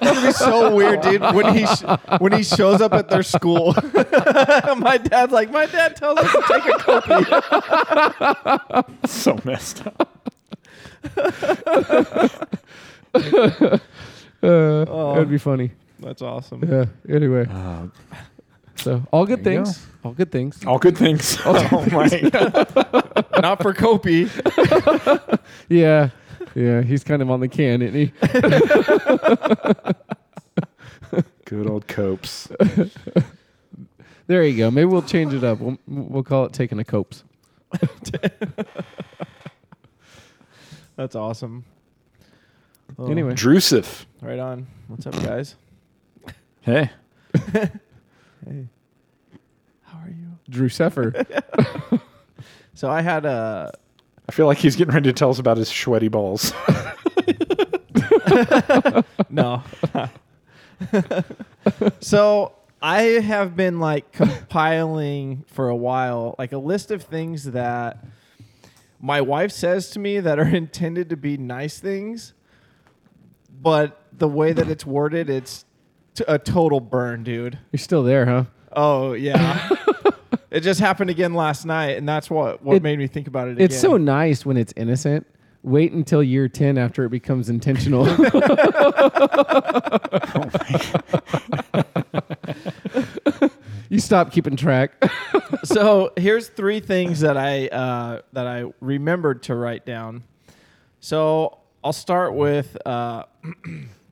gonna 0.00 0.26
be 0.26 0.32
so 0.32 0.72
weird, 0.74 1.00
dude. 1.00 1.20
When 1.20 1.52
he 1.52 1.66
sh- 1.66 1.82
when 2.20 2.30
he 2.32 2.44
shows 2.44 2.80
up 2.80 2.92
at 2.92 3.08
their 3.08 3.24
school, 3.24 3.74
my 4.76 4.98
dad's 5.02 5.32
like, 5.32 5.50
my 5.50 5.66
dad 5.66 5.96
tells 5.96 6.18
us 6.20 6.30
to 6.30 6.42
take 6.48 6.64
a 6.64 6.78
Kopi. 6.78 7.24
so 9.08 9.36
messed 9.44 9.82
up. 9.86 10.10
Uh, 14.42 14.84
Oh. 14.86 15.14
That'd 15.14 15.30
be 15.30 15.38
funny. 15.38 15.70
That's 16.00 16.20
awesome. 16.20 16.62
Yeah. 16.70 16.84
Anyway. 17.08 17.46
Uh, 17.50 17.86
So 18.76 19.02
all 19.12 19.26
good 19.26 19.42
There 19.44 19.54
you 19.54 19.64
things. 19.64 19.86
All 20.04 20.12
good 20.12 20.30
things. 20.30 20.64
all 20.66 20.78
good 20.78 20.96
things. 20.98 21.38
Oh 21.44 21.52
my 21.92 22.06
Not 23.40 23.62
for 23.62 23.72
Kopi. 23.74 24.28
Yeah. 25.68 26.10
Yeah. 26.54 26.82
He's 26.82 27.02
kind 27.04 27.22
of 27.22 27.30
on 27.30 27.40
the 27.40 27.48
can, 27.48 27.80
isn't 27.82 27.94
he? 27.94 28.12
Good 31.46 31.68
old 31.68 31.86
copes. 31.86 32.48
There 34.26 34.42
you 34.44 34.56
go. 34.56 34.70
Maybe 34.70 34.86
we'll 34.86 35.02
change 35.02 35.34
it 35.34 35.44
up. 35.44 35.60
We'll, 35.60 35.76
we'll 35.86 36.22
call 36.22 36.46
it 36.46 36.54
taking 36.54 36.78
a 36.78 36.84
copes. 36.84 37.22
That's 40.96 41.14
awesome. 41.14 41.64
Oh, 42.98 43.10
Anyway. 43.10 43.34
Drusif. 43.34 44.06
right 44.22 44.38
on. 44.38 44.66
What's 44.88 45.06
up, 45.06 45.14
guys? 45.22 45.56
Hey. 46.62 46.90
Hey, 48.46 48.68
how 49.82 49.98
are 49.98 50.08
you? 50.08 50.38
Drew 50.48 50.68
Seffer. 50.68 51.26
So 52.74 52.90
I 52.90 53.02
had 53.02 53.24
a 53.24 53.72
I 54.28 54.32
feel 54.32 54.46
like 54.46 54.58
he's 54.58 54.74
getting 54.74 54.94
ready 54.94 55.08
to 55.08 55.12
tell 55.12 55.30
us 55.30 55.38
about 55.38 55.56
his 55.56 55.68
sweaty 55.68 56.08
balls. 56.08 56.52
no. 59.30 59.62
so 62.00 62.52
I 62.82 63.02
have 63.02 63.54
been 63.54 63.80
like 63.80 64.12
compiling 64.12 65.44
for 65.46 65.68
a 65.68 65.76
while, 65.76 66.34
like 66.38 66.52
a 66.52 66.58
list 66.58 66.90
of 66.90 67.02
things 67.02 67.44
that 67.44 68.04
my 68.98 69.20
wife 69.20 69.52
says 69.52 69.90
to 69.90 69.98
me 69.98 70.20
that 70.20 70.38
are 70.38 70.48
intended 70.48 71.10
to 71.10 71.16
be 71.16 71.36
nice 71.36 71.78
things, 71.78 72.32
but 73.60 74.00
the 74.10 74.28
way 74.28 74.52
that 74.52 74.68
it's 74.68 74.86
worded, 74.86 75.28
it's 75.28 75.64
t- 76.14 76.24
a 76.26 76.38
total 76.38 76.80
burn, 76.80 77.24
dude. 77.24 77.58
You're 77.72 77.78
still 77.78 78.02
there, 78.02 78.26
huh? 78.26 78.44
Oh 78.72 79.12
yeah. 79.12 79.68
it 80.50 80.60
just 80.60 80.80
happened 80.80 81.10
again 81.10 81.34
last 81.34 81.64
night, 81.64 81.96
and 81.96 82.08
that's 82.08 82.30
what 82.30 82.62
what 82.62 82.76
It- 82.76 82.82
made 82.82 82.98
me 82.98 83.06
think 83.06 83.26
about 83.26 83.48
it. 83.48 83.60
It's 83.60 83.78
so 83.78 83.96
nice 83.96 84.44
when 84.46 84.56
it's 84.56 84.72
innocent. 84.76 85.26
Wait 85.62 85.92
until 85.92 86.22
year 86.22 86.46
10 86.46 86.76
after 86.76 87.06
it 87.06 87.08
becomes 87.08 87.48
intentional. 87.48 88.04
you 93.88 93.98
stop 93.98 94.30
keeping 94.30 94.56
track. 94.56 94.92
so 95.64 96.12
here's 96.16 96.48
three 96.48 96.80
things 96.80 97.20
that 97.20 97.36
I 97.36 97.68
uh, 97.68 98.20
that 98.32 98.46
I 98.46 98.64
remembered 98.80 99.42
to 99.44 99.54
write 99.54 99.86
down. 99.86 100.24
So 101.00 101.58
I'll 101.82 101.92
start 101.92 102.34
with 102.34 102.76
uh, 102.86 103.24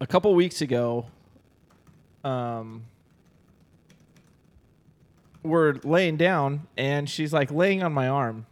a 0.00 0.06
couple 0.06 0.34
weeks 0.34 0.62
ago. 0.62 1.06
Um, 2.24 2.84
we're 5.42 5.74
laying 5.84 6.16
down, 6.16 6.66
and 6.76 7.08
she's 7.08 7.32
like 7.32 7.50
laying 7.50 7.82
on 7.82 7.92
my 7.92 8.08
arm, 8.08 8.46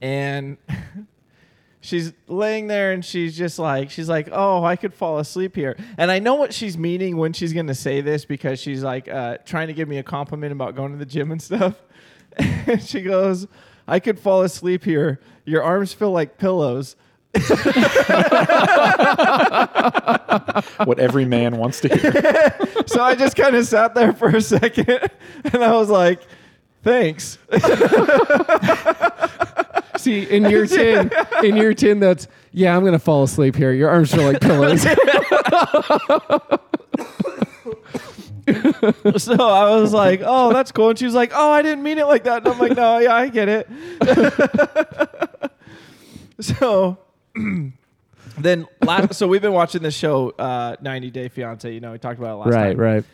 and 0.00 0.56
she's 1.80 2.12
laying 2.28 2.68
there 2.68 2.92
and 2.92 3.04
she's 3.04 3.36
just 3.36 3.58
like 3.58 3.90
she's 3.90 4.08
like 4.08 4.28
oh 4.30 4.62
i 4.62 4.76
could 4.76 4.94
fall 4.94 5.18
asleep 5.18 5.54
here. 5.54 5.76
And 5.98 6.10
i 6.10 6.18
know 6.18 6.36
what 6.36 6.54
she's 6.54 6.78
meaning 6.78 7.16
when 7.16 7.32
she's 7.32 7.52
to 7.52 7.74
say 7.74 8.00
this 8.00 8.24
because 8.24 8.60
she's 8.60 8.82
like 8.82 9.08
uh, 9.08 9.38
trying 9.44 9.66
to 9.68 9.74
give 9.74 9.88
me 9.88 9.98
a 9.98 10.02
compliment 10.02 10.52
about 10.52 10.74
going 10.74 10.92
to 10.92 10.98
the 10.98 11.06
gym 11.06 11.30
and 11.30 11.42
stuff. 11.42 11.80
And 12.66 12.82
she 12.82 13.02
goes 13.02 13.46
i 13.86 14.00
could 14.00 14.18
fall 14.18 14.40
asleep 14.40 14.84
here. 14.84 15.20
Your 15.44 15.62
arms 15.62 15.92
feel 15.92 16.12
like 16.12 16.38
pillows 16.38 16.96
what 20.84 20.98
every 20.98 21.24
man 21.24 21.56
wants 21.56 21.80
to 21.80 21.88
hear. 21.88 22.12
so 22.86 23.02
i 23.02 23.14
just 23.14 23.36
kind 23.36 23.56
of 23.56 23.66
sat 23.66 23.94
there 23.94 24.12
for 24.12 24.28
a 24.28 24.40
second 24.40 25.08
and 25.44 25.64
i 25.64 25.72
was 25.72 25.88
like 25.88 26.20
thanks 26.82 27.38
See, 30.02 30.24
in 30.24 30.50
year 30.50 30.66
10, 30.66 31.12
in 31.44 31.56
year 31.56 31.74
10 31.74 32.00
that's 32.00 32.26
yeah, 32.52 32.74
I'm 32.74 32.82
going 32.82 32.92
to 32.92 32.98
fall 32.98 33.22
asleep 33.22 33.54
here. 33.54 33.72
Your 33.72 33.88
arms 33.88 34.12
feel 34.12 34.24
like 34.24 34.40
pillows. 34.40 34.82
so 34.82 34.88
I 39.38 39.76
was 39.76 39.92
like, 39.92 40.22
"Oh, 40.24 40.52
that's 40.52 40.72
cool," 40.72 40.88
and 40.90 40.98
she 40.98 41.04
was 41.04 41.14
like, 41.14 41.30
"Oh, 41.34 41.50
I 41.50 41.62
didn't 41.62 41.84
mean 41.84 41.98
it 41.98 42.06
like 42.06 42.24
that." 42.24 42.38
And 42.38 42.48
I'm 42.48 42.58
like, 42.58 42.76
"No, 42.76 42.98
yeah, 42.98 43.14
I 43.14 43.28
get 43.28 43.48
it." 43.48 43.68
so 46.40 46.98
then, 48.38 48.66
last, 48.82 49.14
so 49.14 49.26
we've 49.26 49.42
been 49.42 49.52
watching 49.52 49.82
this 49.82 49.94
show, 49.94 50.30
uh, 50.30 50.76
90 50.80 51.10
Day 51.10 51.28
Fiance. 51.28 51.72
You 51.72 51.80
know, 51.80 51.92
we 51.92 51.98
talked 51.98 52.18
about 52.18 52.34
it 52.34 52.36
last 52.36 52.54
right, 52.54 52.68
time. 52.70 52.76
right. 52.78 52.94
Right. 52.94 53.04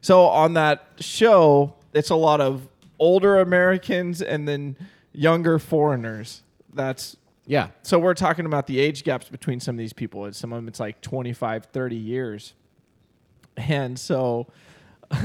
So 0.00 0.22
on 0.26 0.54
that 0.54 0.86
show, 1.00 1.74
it's 1.92 2.10
a 2.10 2.14
lot 2.16 2.40
of 2.40 2.68
older 2.98 3.38
Americans 3.40 4.22
and 4.22 4.46
then 4.46 4.76
younger 5.12 5.58
foreigners. 5.58 6.42
That's 6.72 7.16
Yeah. 7.46 7.68
so 7.82 7.98
we're 7.98 8.14
talking 8.14 8.46
about 8.46 8.66
the 8.66 8.78
age 8.78 9.04
gaps 9.04 9.28
between 9.28 9.58
some 9.60 9.74
of 9.74 9.78
these 9.78 9.92
people. 9.92 10.24
And 10.26 10.36
some 10.36 10.52
of 10.52 10.56
them 10.58 10.68
it's 10.68 10.78
like 10.80 11.00
25, 11.00 11.66
30 11.66 11.96
years. 11.96 12.54
And 13.56 13.98
so 13.98 14.46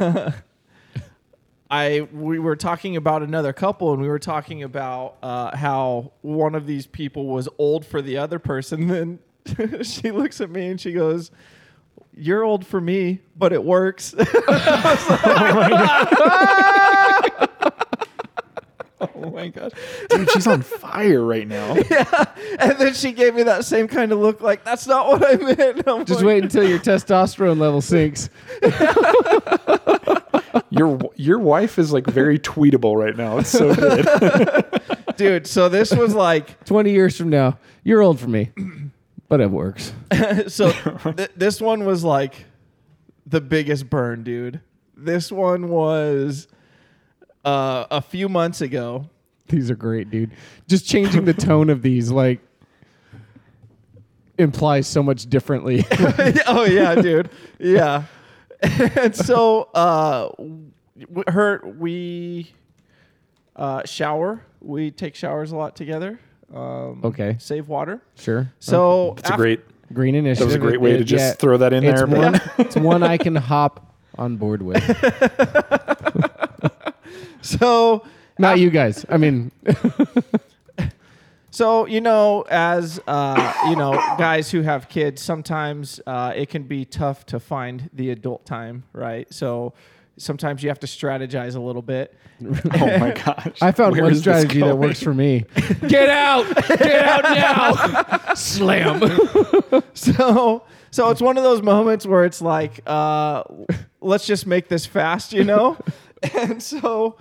I 1.73 2.01
we 2.13 2.37
were 2.37 2.55
talking 2.55 2.97
about 2.97 3.23
another 3.23 3.51
couple 3.51 3.93
and 3.93 4.01
we 4.01 4.07
were 4.07 4.19
talking 4.19 4.61
about 4.61 5.15
uh, 5.23 5.57
how 5.57 6.11
one 6.21 6.53
of 6.53 6.67
these 6.67 6.85
people 6.85 7.25
was 7.25 7.49
old 7.57 7.83
for 7.83 7.99
the 7.99 8.17
other 8.17 8.37
person. 8.37 8.87
Then 8.93 9.19
she 9.83 10.11
looks 10.11 10.39
at 10.39 10.51
me 10.51 10.67
and 10.67 10.79
she 10.79 10.93
goes, 10.93 11.31
"You're 12.15 12.43
old 12.43 12.63
for 12.67 12.79
me, 12.79 13.21
but 13.35 13.53
it 13.53 13.63
works." 13.63 14.13
Oh 19.25 19.29
my 19.31 19.47
god, 19.47 19.73
dude, 20.09 20.29
she's 20.31 20.47
on 20.47 20.61
fire 20.61 21.23
right 21.23 21.47
now. 21.47 21.75
Yeah, 21.89 22.25
and 22.59 22.77
then 22.77 22.93
she 22.93 23.11
gave 23.13 23.35
me 23.35 23.43
that 23.43 23.63
same 23.65 23.87
kind 23.87 24.11
of 24.11 24.19
look, 24.19 24.41
like 24.41 24.63
that's 24.63 24.85
not 24.87 25.07
what 25.07 25.23
I 25.25 25.35
meant. 25.35 25.87
I'm 25.87 26.05
Just 26.05 26.19
like, 26.19 26.27
wait 26.27 26.43
until 26.43 26.67
your 26.67 26.79
testosterone 26.79 27.57
level 27.57 27.81
sinks. 27.81 28.29
Your 30.69 30.99
your 31.15 31.39
wife 31.39 31.79
is 31.79 31.91
like 31.91 32.05
very 32.05 32.39
tweetable 32.39 32.95
right 32.95 33.15
now. 33.15 33.39
It's 33.39 33.49
so 33.49 33.73
good. 33.73 34.65
dude. 35.17 35.47
So 35.47 35.69
this 35.69 35.93
was 35.93 36.13
like 36.13 36.63
20 36.65 36.91
years 36.91 37.17
from 37.17 37.29
now, 37.29 37.57
you're 37.83 38.01
old 38.01 38.19
for 38.19 38.27
me, 38.27 38.51
but 39.29 39.41
it 39.41 39.49
works. 39.49 39.93
so 40.47 40.71
th- 40.71 41.31
this 41.35 41.61
one 41.61 41.85
was 41.85 42.03
like 42.03 42.45
the 43.25 43.41
biggest 43.41 43.89
burn, 43.89 44.23
dude. 44.23 44.61
This 44.95 45.31
one 45.31 45.69
was 45.69 46.47
uh, 47.43 47.85
a 47.89 48.01
few 48.01 48.29
months 48.29 48.61
ago. 48.61 49.09
These 49.47 49.69
are 49.69 49.75
great, 49.75 50.09
dude. 50.09 50.31
Just 50.67 50.87
changing 50.87 51.25
the 51.25 51.33
tone 51.33 51.69
of 51.69 51.81
these, 51.81 52.09
like, 52.09 52.39
implies 54.37 54.87
so 54.87 55.03
much 55.03 55.29
differently. 55.29 55.85
oh 56.47 56.65
yeah, 56.69 56.95
dude. 56.95 57.29
Yeah. 57.59 58.03
and 58.97 59.15
so 59.15 59.63
uh, 59.73 60.29
her 61.31 61.61
we 61.77 62.51
uh, 63.55 63.83
shower. 63.85 64.41
We 64.61 64.91
take 64.91 65.15
showers 65.15 65.51
a 65.51 65.55
lot 65.57 65.75
together. 65.75 66.19
Um, 66.53 67.01
Okay. 67.03 67.35
Save 67.39 67.67
water. 67.67 68.01
sure. 68.15 68.51
So 68.59 69.15
It's 69.17 69.29
a 69.29 69.35
great. 69.35 69.61
Green 69.91 70.15
initiative. 70.15 70.39
That 70.39 70.45
was 70.45 70.55
a 70.55 70.59
great 70.59 70.81
way 70.81 70.91
It- 70.93 70.99
to 70.99 71.03
just 71.03 71.23
yeah, 71.23 71.31
throw 71.33 71.57
that 71.57 71.73
in 71.73 71.83
it's 71.83 71.99
there. 72.01 72.07
one, 72.07 72.41
it's 72.57 72.75
one 72.75 73.03
I 73.03 73.17
can 73.17 73.35
hop 73.35 73.93
on 74.17 74.37
board 74.37 74.61
with. 74.61 74.81
So 77.41 78.03
Not 78.39 78.59
you 78.59 78.69
guys. 78.69 79.05
I 79.09 79.17
mean, 79.17 79.51
So 81.53 81.85
you 81.85 82.01
know, 82.01 82.45
as 82.49 82.99
uh, 83.05 83.53
you 83.69 83.75
know, 83.75 83.91
guys 84.17 84.49
who 84.49 84.63
have 84.63 84.89
kids, 84.89 85.21
sometimes 85.21 86.01
uh, 86.07 86.33
it 86.35 86.49
can 86.49 86.63
be 86.63 86.83
tough 86.83 87.27
to 87.27 87.39
find 87.39 87.91
the 87.93 88.09
adult 88.09 88.43
time, 88.47 88.85
right? 88.91 89.31
So 89.31 89.73
sometimes 90.17 90.63
you 90.63 90.69
have 90.69 90.79
to 90.79 90.87
strategize 90.87 91.55
a 91.55 91.59
little 91.59 91.83
bit. 91.83 92.15
Oh 92.43 92.97
my 92.97 93.11
gosh! 93.11 93.59
I 93.61 93.71
found 93.71 93.93
Where 93.93 94.03
one 94.03 94.15
strategy 94.15 94.61
that 94.61 94.75
works 94.75 95.01
for 95.01 95.13
me. 95.13 95.45
Get 95.87 96.09
out! 96.09 96.47
Get 96.67 97.05
out 97.05 97.23
now! 97.23 98.33
Slam. 98.33 99.83
So 99.93 100.63
so 100.89 101.09
it's 101.11 101.21
one 101.21 101.37
of 101.37 101.43
those 101.43 101.61
moments 101.61 102.07
where 102.07 102.25
it's 102.25 102.41
like, 102.41 102.81
uh, 102.87 103.43
let's 104.01 104.25
just 104.25 104.47
make 104.47 104.69
this 104.69 104.87
fast, 104.87 105.31
you 105.31 105.43
know? 105.43 105.77
and 106.33 106.61
so 106.61 107.15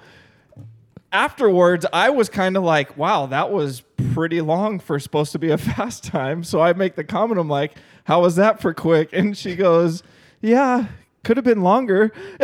afterwards, 1.13 1.87
I 1.93 2.11
was 2.11 2.29
kind 2.29 2.57
of 2.57 2.63
like, 2.65 2.97
wow, 2.97 3.27
that 3.27 3.51
was 3.53 3.83
pretty 4.15 4.41
long 4.41 4.79
for 4.81 4.99
supposed 4.99 5.33
to 5.33 5.39
be 5.39 5.51
a 5.51 5.59
fast 5.59 6.05
time. 6.05 6.43
So 6.45 6.61
I 6.61 6.73
make 6.73 6.97
the 6.97 7.05
comment, 7.05 7.39
I'm 7.39 7.49
like, 7.49 7.73
how 8.05 8.23
was 8.23 8.37
that 8.37 8.61
for 8.61 8.75
quick? 8.75 9.11
And 9.13 9.37
she 9.37 9.55
goes, 9.55 10.03
yeah, 10.41 10.87
could 11.23 11.37
have 11.37 11.45
been 11.45 11.63
longer. 11.63 12.13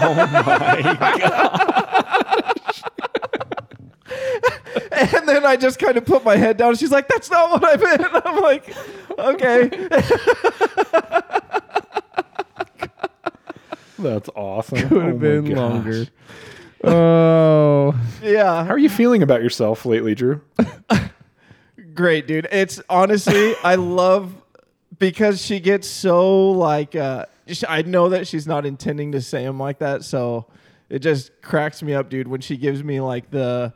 Oh 0.00 0.14
my 0.14 1.16
gosh. 1.18 2.82
and 4.92 5.28
then 5.28 5.44
I 5.44 5.56
just 5.56 5.78
kind 5.78 5.96
of 5.96 6.04
put 6.04 6.24
my 6.24 6.36
head 6.36 6.56
down. 6.56 6.76
She's 6.76 6.90
like, 6.90 7.08
"That's 7.08 7.30
not 7.30 7.50
what 7.50 7.64
I 7.64 7.76
meant." 7.76 8.00
And 8.00 8.22
I'm 8.24 8.40
like, 8.42 8.74
"Okay." 9.18 9.68
That's 13.98 14.28
awesome. 14.34 14.88
Could 14.88 14.92
Oh 14.92 15.06
have 15.06 15.20
been 15.20 15.54
longer. 15.54 16.06
Oh. 16.84 17.98
Yeah, 18.22 18.64
How 18.64 18.70
are 18.72 18.78
you 18.78 18.88
feeling 18.88 19.22
about 19.22 19.42
yourself 19.42 19.84
lately, 19.86 20.14
Drew? 20.14 20.40
great, 21.94 22.26
dude. 22.26 22.46
It's 22.52 22.80
honestly, 22.88 23.54
I 23.64 23.74
love 23.76 24.34
because 24.98 25.42
she 25.44 25.60
gets 25.60 25.88
so 25.88 26.50
like. 26.50 26.94
Uh, 26.94 27.26
sh- 27.46 27.64
I 27.68 27.82
know 27.82 28.10
that 28.10 28.26
she's 28.26 28.46
not 28.46 28.66
intending 28.66 29.12
to 29.12 29.20
say 29.20 29.44
them 29.44 29.58
like 29.58 29.78
that, 29.78 30.04
so 30.04 30.46
it 30.88 31.00
just 31.00 31.30
cracks 31.42 31.82
me 31.82 31.94
up, 31.94 32.08
dude. 32.10 32.28
When 32.28 32.40
she 32.40 32.56
gives 32.56 32.82
me 32.84 33.00
like 33.00 33.30
the 33.30 33.72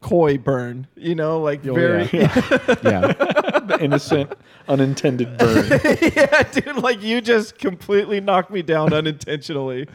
coy 0.00 0.38
burn, 0.38 0.86
you 0.96 1.14
know, 1.14 1.40
like 1.40 1.66
Oh, 1.66 1.74
very. 1.74 2.08
yeah. 2.12 2.34
yeah. 2.82 3.12
the 3.12 3.78
innocent, 3.80 4.32
unintended 4.68 5.36
burn. 5.38 5.68
yeah, 6.16 6.42
dude, 6.44 6.76
like 6.76 7.02
you 7.02 7.20
just 7.20 7.58
completely 7.58 8.20
knocked 8.20 8.50
me 8.50 8.62
down 8.62 8.92
unintentionally 8.92 9.86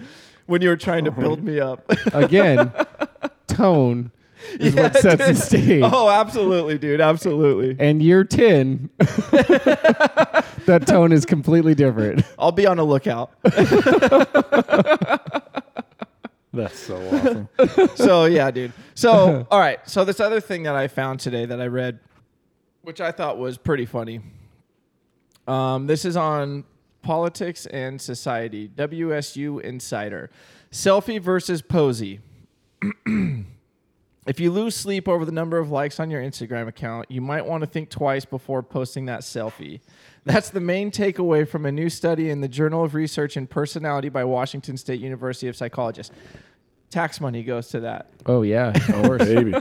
when 0.45 0.61
you 0.61 0.69
were 0.69 0.77
trying 0.77 1.05
to 1.05 1.11
build 1.11 1.43
me 1.43 1.59
up. 1.59 1.83
Again, 2.13 2.71
tone 3.47 4.11
is 4.59 4.75
what 4.75 4.93
Yeah, 4.95 4.99
sets 5.01 5.17
the 5.21 5.33
dude. 5.33 5.37
stage. 5.37 5.83
Oh, 5.85 6.09
absolutely, 6.09 6.77
dude. 6.77 7.01
Absolutely. 7.01 7.75
And 7.83 8.01
year 8.01 8.23
10, 8.23 8.89
that 8.99 10.83
tone 10.85 11.11
is 11.11 11.25
completely 11.25 11.73
different. 11.75 12.23
I'll 12.37 12.51
be 12.51 12.67
on 12.67 12.77
a 12.79 12.83
lookout. 12.83 13.31
That's 16.53 16.79
so 16.79 16.95
awesome. 17.09 17.49
so, 17.95 18.25
yeah, 18.25 18.49
dude. 18.49 18.71
So, 18.93 19.45
all 19.51 19.59
right. 19.59 19.79
So, 19.89 20.05
this 20.05 20.21
other 20.21 20.39
thing 20.39 20.63
that 20.63 20.75
I 20.75 20.87
found 20.87 21.19
today 21.19 21.45
that 21.45 21.59
I 21.59 21.67
read, 21.67 21.99
which 22.81 23.01
I 23.01 23.11
thought 23.11 23.37
was 23.37 23.57
pretty 23.57 23.85
funny. 23.85 24.21
Um, 25.47 25.85
this 25.87 26.05
is 26.05 26.15
on 26.15 26.63
Politics 27.05 27.67
and 27.67 28.01
Society, 28.01 28.67
WSU 28.67 29.61
Insider. 29.61 30.31
Selfie 30.71 31.21
versus 31.21 31.61
Posey. 31.61 32.19
If 34.27 34.39
you 34.39 34.51
lose 34.51 34.75
sleep 34.75 35.07
over 35.07 35.23
the 35.23 35.31
number 35.31 35.59
of 35.59 35.69
likes 35.69 35.99
on 35.99 36.09
your 36.09 36.19
Instagram 36.19 36.67
account, 36.67 37.11
you 37.11 37.21
might 37.21 37.45
want 37.45 37.61
to 37.61 37.67
think 37.67 37.91
twice 37.91 38.25
before 38.25 38.63
posting 38.63 39.05
that 39.05 39.19
selfie. 39.19 39.81
That's 40.23 40.49
the 40.49 40.59
main 40.59 40.89
takeaway 40.89 41.47
from 41.47 41.67
a 41.67 41.71
new 41.71 41.91
study 41.91 42.31
in 42.31 42.41
the 42.41 42.47
Journal 42.47 42.83
of 42.83 42.95
Research 42.95 43.37
and 43.37 43.47
Personality 43.47 44.09
by 44.09 44.23
Washington 44.23 44.77
State 44.77 44.99
University 44.99 45.47
of 45.47 45.55
Psychologists. 45.55 46.11
Tax 46.89 47.21
money 47.21 47.43
goes 47.43 47.67
to 47.67 47.81
that. 47.81 48.09
Oh, 48.25 48.41
yeah. 48.41 48.69
Of 48.69 48.87
course. 48.87 49.25
Baby, 49.25 49.53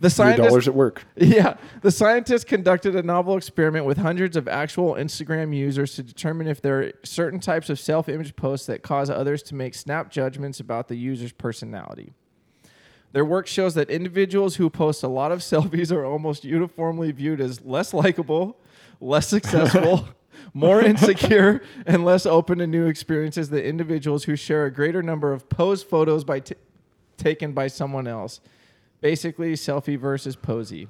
The 0.00 0.08
scientists, 0.08 0.48
dollars 0.48 0.66
at 0.66 0.74
work. 0.74 1.04
yeah, 1.16 1.58
the 1.82 1.90
scientists 1.90 2.44
conducted 2.44 2.96
a 2.96 3.02
novel 3.02 3.36
experiment 3.36 3.84
with 3.84 3.98
hundreds 3.98 4.34
of 4.34 4.48
actual 4.48 4.94
Instagram 4.94 5.54
users 5.54 5.94
to 5.96 6.02
determine 6.02 6.46
if 6.46 6.62
there 6.62 6.80
are 6.80 6.92
certain 7.04 7.38
types 7.38 7.68
of 7.68 7.78
self-image 7.78 8.34
posts 8.34 8.66
that 8.66 8.82
cause 8.82 9.10
others 9.10 9.42
to 9.44 9.54
make 9.54 9.74
snap 9.74 10.10
judgments 10.10 10.58
about 10.58 10.88
the 10.88 10.96
user's 10.96 11.32
personality. 11.32 12.14
Their 13.12 13.26
work 13.26 13.46
shows 13.46 13.74
that 13.74 13.90
individuals 13.90 14.56
who 14.56 14.70
post 14.70 15.02
a 15.02 15.08
lot 15.08 15.32
of 15.32 15.38
selfies 15.40 15.92
are 15.92 16.04
almost 16.04 16.44
uniformly 16.44 17.12
viewed 17.12 17.40
as 17.40 17.60
less 17.60 17.92
likable, 17.92 18.56
less 19.02 19.28
successful, 19.36 20.08
more 20.54 20.80
insecure, 20.80 21.62
and 21.84 22.06
less 22.06 22.24
open 22.24 22.58
to 22.58 22.66
new 22.66 22.86
experiences 22.86 23.50
than 23.50 23.60
individuals 23.60 24.24
who 24.24 24.34
share 24.34 24.64
a 24.64 24.72
greater 24.72 25.02
number 25.02 25.34
of 25.34 25.50
posed 25.50 25.86
photos 25.86 26.24
by 26.24 26.40
t- 26.40 26.54
taken 27.18 27.52
by 27.52 27.66
someone 27.66 28.06
else. 28.06 28.40
Basically, 29.00 29.54
selfie 29.54 29.98
versus 29.98 30.36
posy. 30.36 30.88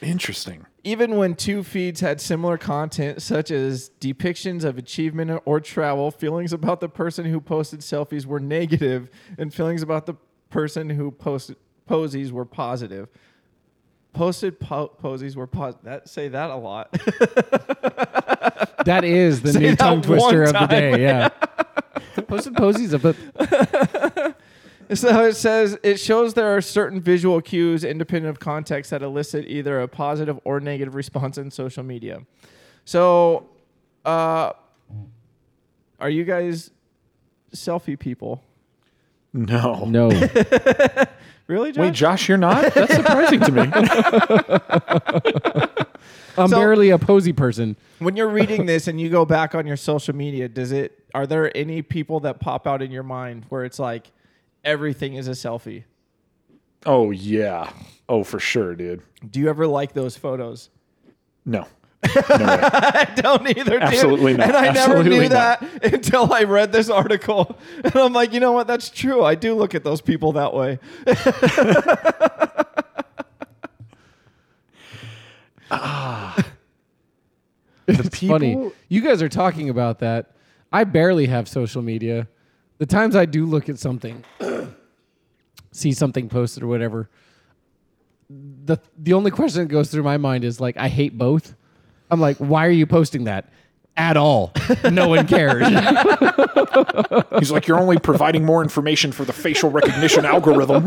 Interesting. 0.00 0.66
Even 0.84 1.16
when 1.16 1.34
two 1.34 1.62
feeds 1.62 2.00
had 2.00 2.20
similar 2.20 2.56
content, 2.58 3.22
such 3.22 3.50
as 3.50 3.90
depictions 4.00 4.62
of 4.62 4.78
achievement 4.78 5.42
or 5.44 5.60
travel, 5.60 6.10
feelings 6.10 6.52
about 6.52 6.80
the 6.80 6.88
person 6.88 7.24
who 7.24 7.40
posted 7.40 7.80
selfies 7.80 8.26
were 8.26 8.38
negative, 8.40 9.10
and 9.38 9.52
feelings 9.52 9.82
about 9.82 10.06
the 10.06 10.14
person 10.50 10.90
who 10.90 11.10
posted 11.10 11.56
posies 11.86 12.30
were 12.32 12.44
positive. 12.44 13.08
Posted 14.12 14.60
po- 14.60 14.88
posies 14.88 15.36
were 15.36 15.46
positive. 15.46 15.84
That 15.84 16.08
say 16.08 16.28
that 16.28 16.50
a 16.50 16.56
lot. 16.56 16.96
That 18.86 19.04
is 19.04 19.42
the 19.42 19.52
Say 19.52 19.58
new 19.58 19.76
tongue 19.76 20.00
twister 20.00 20.44
of 20.44 20.52
the 20.52 20.66
day. 20.66 21.02
Yeah. 21.02 21.28
Posted 22.28 22.54
posies 22.54 22.92
of 22.92 23.04
it. 23.04 23.16
So 24.94 25.24
it 25.24 25.34
says 25.36 25.78
it 25.82 25.98
shows 25.98 26.34
there 26.34 26.54
are 26.56 26.60
certain 26.60 27.00
visual 27.00 27.40
cues 27.40 27.82
independent 27.84 28.30
of 28.30 28.38
context 28.40 28.90
that 28.90 29.02
elicit 29.02 29.46
either 29.48 29.80
a 29.80 29.88
positive 29.88 30.38
or 30.44 30.60
negative 30.60 30.94
response 30.94 31.38
in 31.38 31.50
social 31.50 31.82
media. 31.82 32.20
So, 32.84 33.48
uh, 34.04 34.52
are 35.98 36.10
you 36.10 36.24
guys 36.24 36.70
selfie 37.54 37.98
people? 37.98 38.42
No. 39.32 39.84
No. 39.86 40.10
Really, 41.48 41.70
Josh? 41.70 41.80
Wait, 41.80 41.94
Josh, 41.94 42.28
you're 42.28 42.38
not? 42.38 42.74
That's 42.74 42.92
surprising 42.92 43.38
to 43.38 43.52
me. 43.52 43.70
I'm 46.38 46.48
So- 46.48 46.56
barely 46.58 46.90
a 46.90 46.98
posy 46.98 47.32
person. 47.32 47.76
when 48.00 48.16
you're 48.16 48.28
reading 48.28 48.66
this 48.66 48.88
and 48.88 49.00
you 49.00 49.08
go 49.10 49.24
back 49.24 49.54
on 49.54 49.64
your 49.66 49.76
social 49.76 50.14
media, 50.14 50.48
does 50.48 50.72
it? 50.72 51.02
Are 51.14 51.26
there 51.26 51.56
any 51.56 51.82
people 51.82 52.20
that 52.20 52.40
pop 52.40 52.66
out 52.66 52.82
in 52.82 52.90
your 52.90 53.02
mind 53.04 53.46
where 53.48 53.64
it's 53.64 53.78
like 53.78 54.10
everything 54.66 55.14
is 55.14 55.28
a 55.28 55.30
selfie? 55.30 55.84
Oh 56.84 57.10
yeah. 57.10 57.70
Oh, 58.08 58.22
for 58.22 58.38
sure, 58.38 58.74
dude. 58.74 59.02
Do 59.28 59.40
you 59.40 59.48
ever 59.48 59.66
like 59.66 59.94
those 59.94 60.16
photos? 60.16 60.68
No. 61.44 61.66
No. 62.06 62.12
I 62.38 63.10
don't 63.16 63.48
either, 63.48 63.72
dude. 63.72 63.82
Absolutely 63.82 64.34
not. 64.34 64.48
And 64.48 64.56
I 64.56 64.70
never 64.70 65.02
knew 65.02 65.22
not. 65.22 65.30
that 65.30 65.94
until 65.94 66.32
I 66.32 66.44
read 66.44 66.70
this 66.70 66.90
article. 66.90 67.58
And 67.84 67.96
I'm 67.96 68.12
like, 68.12 68.32
you 68.32 68.38
know 68.38 68.52
what? 68.52 68.66
That's 68.66 68.90
true. 68.90 69.24
I 69.24 69.34
do 69.34 69.54
look 69.54 69.74
at 69.74 69.82
those 69.82 70.00
people 70.00 70.32
that 70.32 70.54
way. 70.54 70.78
The 77.86 78.02
It's 78.02 78.18
funny. 78.18 78.72
You 78.88 79.00
guys 79.00 79.22
are 79.22 79.28
talking 79.28 79.68
about 79.68 80.00
that. 80.00 80.32
I 80.72 80.84
barely 80.84 81.26
have 81.26 81.48
social 81.48 81.82
media. 81.82 82.28
The 82.78 82.86
times 82.86 83.16
I 83.16 83.24
do 83.24 83.46
look 83.46 83.68
at 83.68 83.78
something, 83.78 84.24
see 85.72 85.92
something 85.92 86.28
posted 86.28 86.62
or 86.62 86.66
whatever, 86.66 87.08
the 88.28 88.78
the 88.98 89.12
only 89.12 89.30
question 89.30 89.62
that 89.62 89.68
goes 89.68 89.90
through 89.90 90.02
my 90.02 90.16
mind 90.16 90.44
is 90.44 90.60
like, 90.60 90.76
I 90.76 90.88
hate 90.88 91.16
both. 91.16 91.54
I'm 92.10 92.20
like, 92.20 92.36
why 92.38 92.66
are 92.66 92.70
you 92.70 92.86
posting 92.86 93.24
that? 93.24 93.50
At 93.96 94.18
all. 94.18 94.52
No 94.92 95.08
one 95.08 95.26
cares. 95.26 95.66
He's 97.38 97.50
like, 97.50 97.66
you're 97.66 97.80
only 97.80 97.98
providing 97.98 98.44
more 98.44 98.62
information 98.62 99.10
for 99.10 99.24
the 99.24 99.32
facial 99.32 99.70
recognition 99.70 100.26
algorithm. 100.26 100.86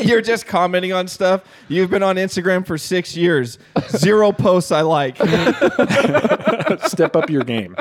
You're 0.00 0.20
just 0.20 0.46
commenting 0.46 0.92
on 0.92 1.06
stuff. 1.06 1.44
You've 1.68 1.88
been 1.90 2.02
on 2.02 2.16
Instagram 2.16 2.66
for 2.66 2.76
six 2.78 3.16
years. 3.16 3.58
Zero 3.90 4.32
posts 4.32 4.72
I 4.72 4.80
like. 4.80 5.16
Step 6.88 7.14
up 7.14 7.30
your 7.30 7.44
game. 7.44 7.76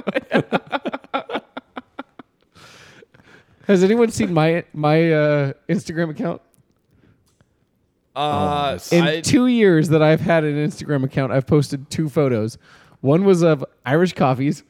Has 3.70 3.84
anyone 3.84 4.10
seen 4.10 4.34
my 4.34 4.64
my 4.74 5.14
uh, 5.14 5.54
Instagram 5.70 6.10
account? 6.10 6.42
Uh, 8.16 8.80
In 8.92 9.04
I- 9.04 9.22
two 9.22 9.46
years 9.48 9.90
that 9.90 10.02
I've 10.02 10.20
had 10.22 10.44
an 10.44 10.56
Instagram 10.56 11.04
account, 11.04 11.32
I've 11.32 11.46
posted 11.46 11.90
two 11.92 12.10
photos. 12.10 12.58
One 13.02 13.24
was 13.24 13.44
of 13.44 13.64
Irish 13.86 14.14
coffees, 14.14 14.64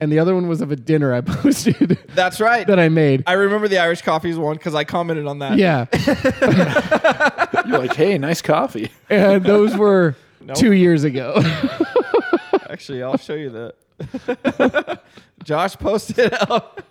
and 0.00 0.10
the 0.10 0.18
other 0.18 0.34
one 0.34 0.48
was 0.48 0.62
of 0.62 0.72
a 0.72 0.76
dinner 0.76 1.12
I 1.12 1.20
posted 1.26 1.98
That's 2.14 2.40
right. 2.40 2.66
that 2.66 2.80
I 2.80 2.88
made. 2.88 3.22
I 3.26 3.34
remember 3.34 3.68
the 3.68 3.78
Irish 3.78 4.00
coffees 4.00 4.38
one 4.38 4.56
because 4.56 4.74
I 4.74 4.84
commented 4.84 5.26
on 5.26 5.38
that. 5.40 5.58
yeah, 5.58 5.84
You're 7.66 7.78
like, 7.78 7.94
hey, 7.94 8.16
nice 8.16 8.40
coffee. 8.40 8.90
and 9.10 9.44
those 9.44 9.76
were 9.76 10.16
Nope. 10.40 10.56
two 10.56 10.72
years 10.72 11.04
ago. 11.04 11.34
Actually, 12.70 13.02
I'll 13.02 13.18
show 13.18 13.34
you 13.34 13.50
that. 13.50 15.02
Josh 15.44 15.76
posted 15.76 16.32
out. 16.48 16.82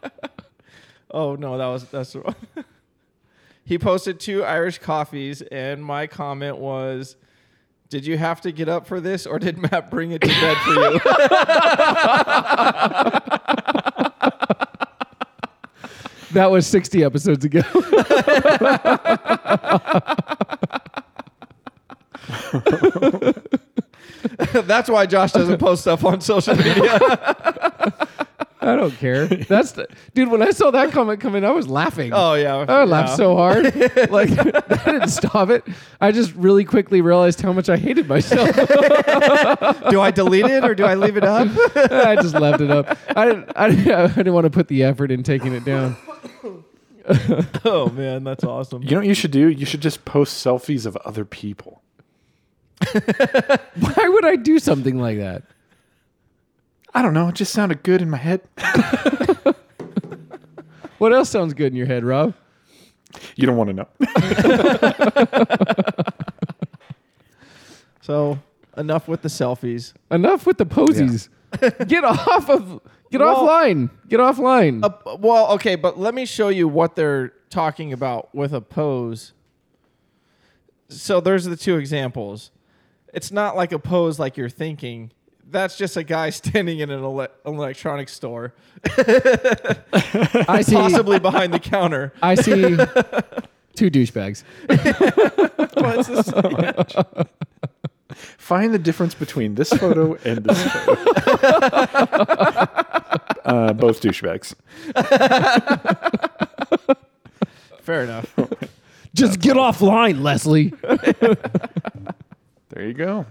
Oh 1.11 1.35
no, 1.35 1.57
that 1.57 1.67
was 1.67 1.85
that's 1.85 2.15
wrong. 2.15 2.35
he 3.63 3.77
posted 3.77 4.19
two 4.19 4.43
Irish 4.43 4.79
coffees, 4.79 5.41
and 5.41 5.83
my 5.83 6.07
comment 6.07 6.57
was, 6.57 7.15
"Did 7.89 8.05
you 8.05 8.17
have 8.17 8.41
to 8.41 8.51
get 8.51 8.69
up 8.69 8.87
for 8.87 8.99
this, 8.99 9.25
or 9.25 9.39
did 9.39 9.57
Matt 9.57 9.89
bring 9.89 10.11
it 10.11 10.21
to 10.21 10.27
bed 10.27 10.57
for 10.57 10.73
you?" 10.73 10.99
that 16.31 16.51
was 16.51 16.67
60 16.67 17.03
episodes 17.03 17.45
ago. 17.45 17.61
that's 24.63 24.89
why 24.89 25.05
Josh 25.05 25.31
doesn't 25.31 25.59
post 25.59 25.81
stuff 25.81 26.03
on 26.05 26.21
social 26.21 26.55
media. 26.55 26.99
I 28.69 28.75
don't 28.75 28.91
care. 28.97 29.25
That's 29.27 29.73
the, 29.73 29.87
dude. 30.13 30.29
When 30.29 30.41
I 30.41 30.51
saw 30.51 30.71
that 30.71 30.91
comment 30.91 31.19
come 31.19 31.35
in, 31.35 31.43
I 31.43 31.51
was 31.51 31.67
laughing. 31.67 32.11
oh 32.13 32.35
yeah, 32.35 32.65
I 32.67 32.83
laughed 32.85 33.17
so 33.17 33.35
hard. 33.35 33.63
like 34.09 34.29
that 34.29 34.81
didn't 34.85 35.09
stop 35.09 35.49
it. 35.49 35.65
I 35.99 36.11
just 36.11 36.33
really 36.35 36.63
quickly 36.65 37.01
realized 37.01 37.41
how 37.41 37.51
much 37.53 37.69
I 37.69 37.77
hated 37.77 38.07
myself. 38.07 38.55
Do 39.89 40.01
I 40.01 40.11
delete 40.11 40.45
it 40.45 40.63
or 40.63 40.75
do 40.75 40.85
I 40.85 40.95
leave 40.95 41.17
it 41.17 41.23
up? 41.23 41.47
I 41.75 42.15
just 42.15 42.35
left 42.35 42.61
it 42.61 42.71
up. 42.71 42.97
I 43.15 43.25
didn't. 43.25 43.51
I 43.55 43.69
didn't, 43.69 43.91
I 43.91 44.07
didn't 44.07 44.33
want 44.33 44.45
to 44.45 44.49
put 44.51 44.67
the 44.67 44.83
effort 44.83 45.11
in 45.11 45.23
taking 45.23 45.53
it 45.53 45.65
down. 45.65 45.97
oh 47.65 47.89
man, 47.89 48.23
that's 48.23 48.43
awesome. 48.43 48.83
You 48.83 48.91
know 48.91 48.97
what 48.97 49.07
you 49.07 49.13
should 49.13 49.31
do? 49.31 49.49
You 49.49 49.65
should 49.65 49.81
just 49.81 50.05
post 50.05 50.45
selfies 50.45 50.85
of 50.85 50.95
other 50.97 51.25
people. 51.25 51.81
Why 52.93 54.07
would 54.07 54.25
I 54.25 54.35
do 54.35 54.59
something 54.59 54.99
like 54.99 55.17
that? 55.17 55.43
I 56.99 57.01
don't 57.01 57.13
know. 57.13 57.29
It 57.29 57.35
just 57.35 57.53
sounded 57.53 57.81
good 57.81 58.01
in 58.01 58.09
my 58.09 58.17
head. 58.17 58.41
What 60.97 61.13
else 61.13 61.29
sounds 61.29 61.53
good 61.53 61.67
in 61.71 61.77
your 61.77 61.85
head, 61.87 62.03
Rob? 62.03 62.33
You 63.37 63.47
don't 63.47 63.55
want 63.55 63.69
to 63.69 63.73
know. 63.73 63.87
So 68.01 68.39
enough 68.75 69.07
with 69.07 69.21
the 69.21 69.29
selfies. 69.29 69.93
Enough 70.11 70.45
with 70.45 70.57
the 70.57 70.65
posies. 70.65 71.29
get 71.87 72.03
off 72.03 72.49
of. 72.49 72.81
Get 73.11 73.21
Well- 73.21 73.47
offline. 73.47 73.89
Get 74.09 74.19
offline. 74.19 74.83
Uh, 74.83 75.15
well, 75.17 75.53
okay, 75.53 75.75
but 75.75 75.97
let 75.97 76.13
me 76.13 76.25
show 76.25 76.49
you 76.49 76.67
what 76.67 76.95
they're 76.97 77.31
talking 77.49 77.93
about 77.93 78.33
with 78.35 78.51
a 78.53 78.59
pose. 78.61 79.31
So 80.89 81.21
there's 81.21 81.45
the 81.45 81.55
two 81.55 81.77
examples. 81.77 82.51
It's 83.13 83.31
not 83.31 83.55
like 83.55 83.71
a 83.71 83.79
pose 83.79 84.19
like 84.19 84.35
you're 84.35 84.49
thinking. 84.49 85.11
That's 85.51 85.77
just 85.77 85.97
a 85.97 86.03
guy 86.03 86.29
standing 86.41 86.79
in 86.79 86.89
an 86.89 87.03
ele- 87.03 87.27
electronics 87.45 88.13
store, 88.13 88.53
I 88.97 90.61
see. 90.63 90.75
possibly 90.75 91.19
behind 91.19 91.53
the 91.53 91.59
counter. 91.59 92.13
I 92.21 92.35
see 92.35 92.77
two 93.75 93.89
douchebags. 93.89 94.43
Well, 95.75 95.99
it's 95.99 96.07
the 96.07 96.23
same. 96.23 97.25
Find 98.37 98.73
the 98.73 98.79
difference 98.79 99.13
between 99.15 99.55
this 99.55 99.69
photo 99.71 100.15
and 100.25 100.43
this 100.43 100.61
photo. 100.71 101.01
uh, 103.45 103.73
both 103.73 104.01
douchebags. 104.01 104.55
Fair 107.81 108.03
enough. 108.03 108.35
Just 109.15 109.39
get 109.39 109.55
offline, 109.55 110.21
Leslie. 110.21 110.73
There 112.79 112.87
you 112.87 112.93
go. 112.93 113.25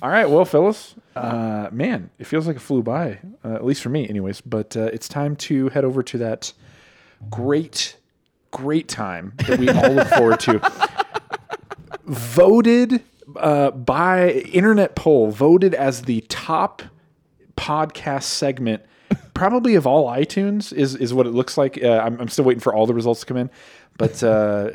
All 0.00 0.08
right. 0.08 0.30
Well, 0.30 0.44
Phyllis, 0.44 0.94
uh, 1.16 1.70
man, 1.72 2.08
it 2.20 2.24
feels 2.28 2.46
like 2.46 2.54
it 2.54 2.60
flew 2.60 2.84
by, 2.84 3.18
uh, 3.44 3.54
at 3.54 3.64
least 3.64 3.82
for 3.82 3.88
me, 3.88 4.08
anyways. 4.08 4.40
But 4.40 4.76
uh, 4.76 4.90
it's 4.92 5.08
time 5.08 5.34
to 5.36 5.70
head 5.70 5.84
over 5.84 6.04
to 6.04 6.18
that 6.18 6.52
great, 7.28 7.96
great 8.52 8.86
time 8.86 9.32
that 9.38 9.58
we 9.58 9.68
all 9.70 9.90
look 9.90 10.06
forward 10.06 10.38
to. 10.38 10.60
Voted 12.04 13.02
uh, 13.34 13.72
by 13.72 14.30
internet 14.30 14.94
poll, 14.94 15.32
voted 15.32 15.74
as 15.74 16.02
the 16.02 16.20
top 16.28 16.80
podcast 17.56 18.22
segment, 18.22 18.84
probably 19.34 19.74
of 19.74 19.84
all 19.84 20.08
iTunes, 20.08 20.72
is 20.72 20.94
is 20.94 21.12
what 21.12 21.26
it 21.26 21.32
looks 21.32 21.58
like. 21.58 21.82
Uh, 21.82 21.98
I'm, 22.04 22.20
I'm 22.20 22.28
still 22.28 22.44
waiting 22.44 22.60
for 22.60 22.72
all 22.72 22.86
the 22.86 22.94
results 22.94 23.18
to 23.18 23.26
come 23.26 23.36
in, 23.36 23.50
but 23.98 24.22
uh, 24.22 24.70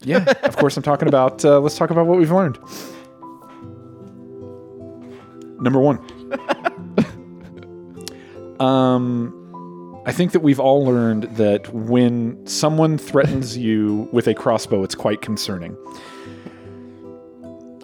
yeah, 0.00 0.24
of 0.44 0.56
course, 0.56 0.78
I'm 0.78 0.82
talking 0.82 1.08
about. 1.08 1.44
Uh, 1.44 1.60
let's 1.60 1.76
talk 1.76 1.90
about 1.90 2.06
what 2.06 2.16
we've 2.16 2.32
learned. 2.32 2.58
Number 5.60 5.78
one. 5.80 5.98
um, 8.60 10.02
I 10.06 10.12
think 10.12 10.32
that 10.32 10.40
we've 10.40 10.60
all 10.60 10.84
learned 10.84 11.24
that 11.36 11.72
when 11.74 12.46
someone 12.46 12.98
threatens 12.98 13.56
you 13.56 14.08
with 14.12 14.26
a 14.26 14.34
crossbow, 14.34 14.82
it's 14.82 14.94
quite 14.94 15.20
concerning. 15.22 15.76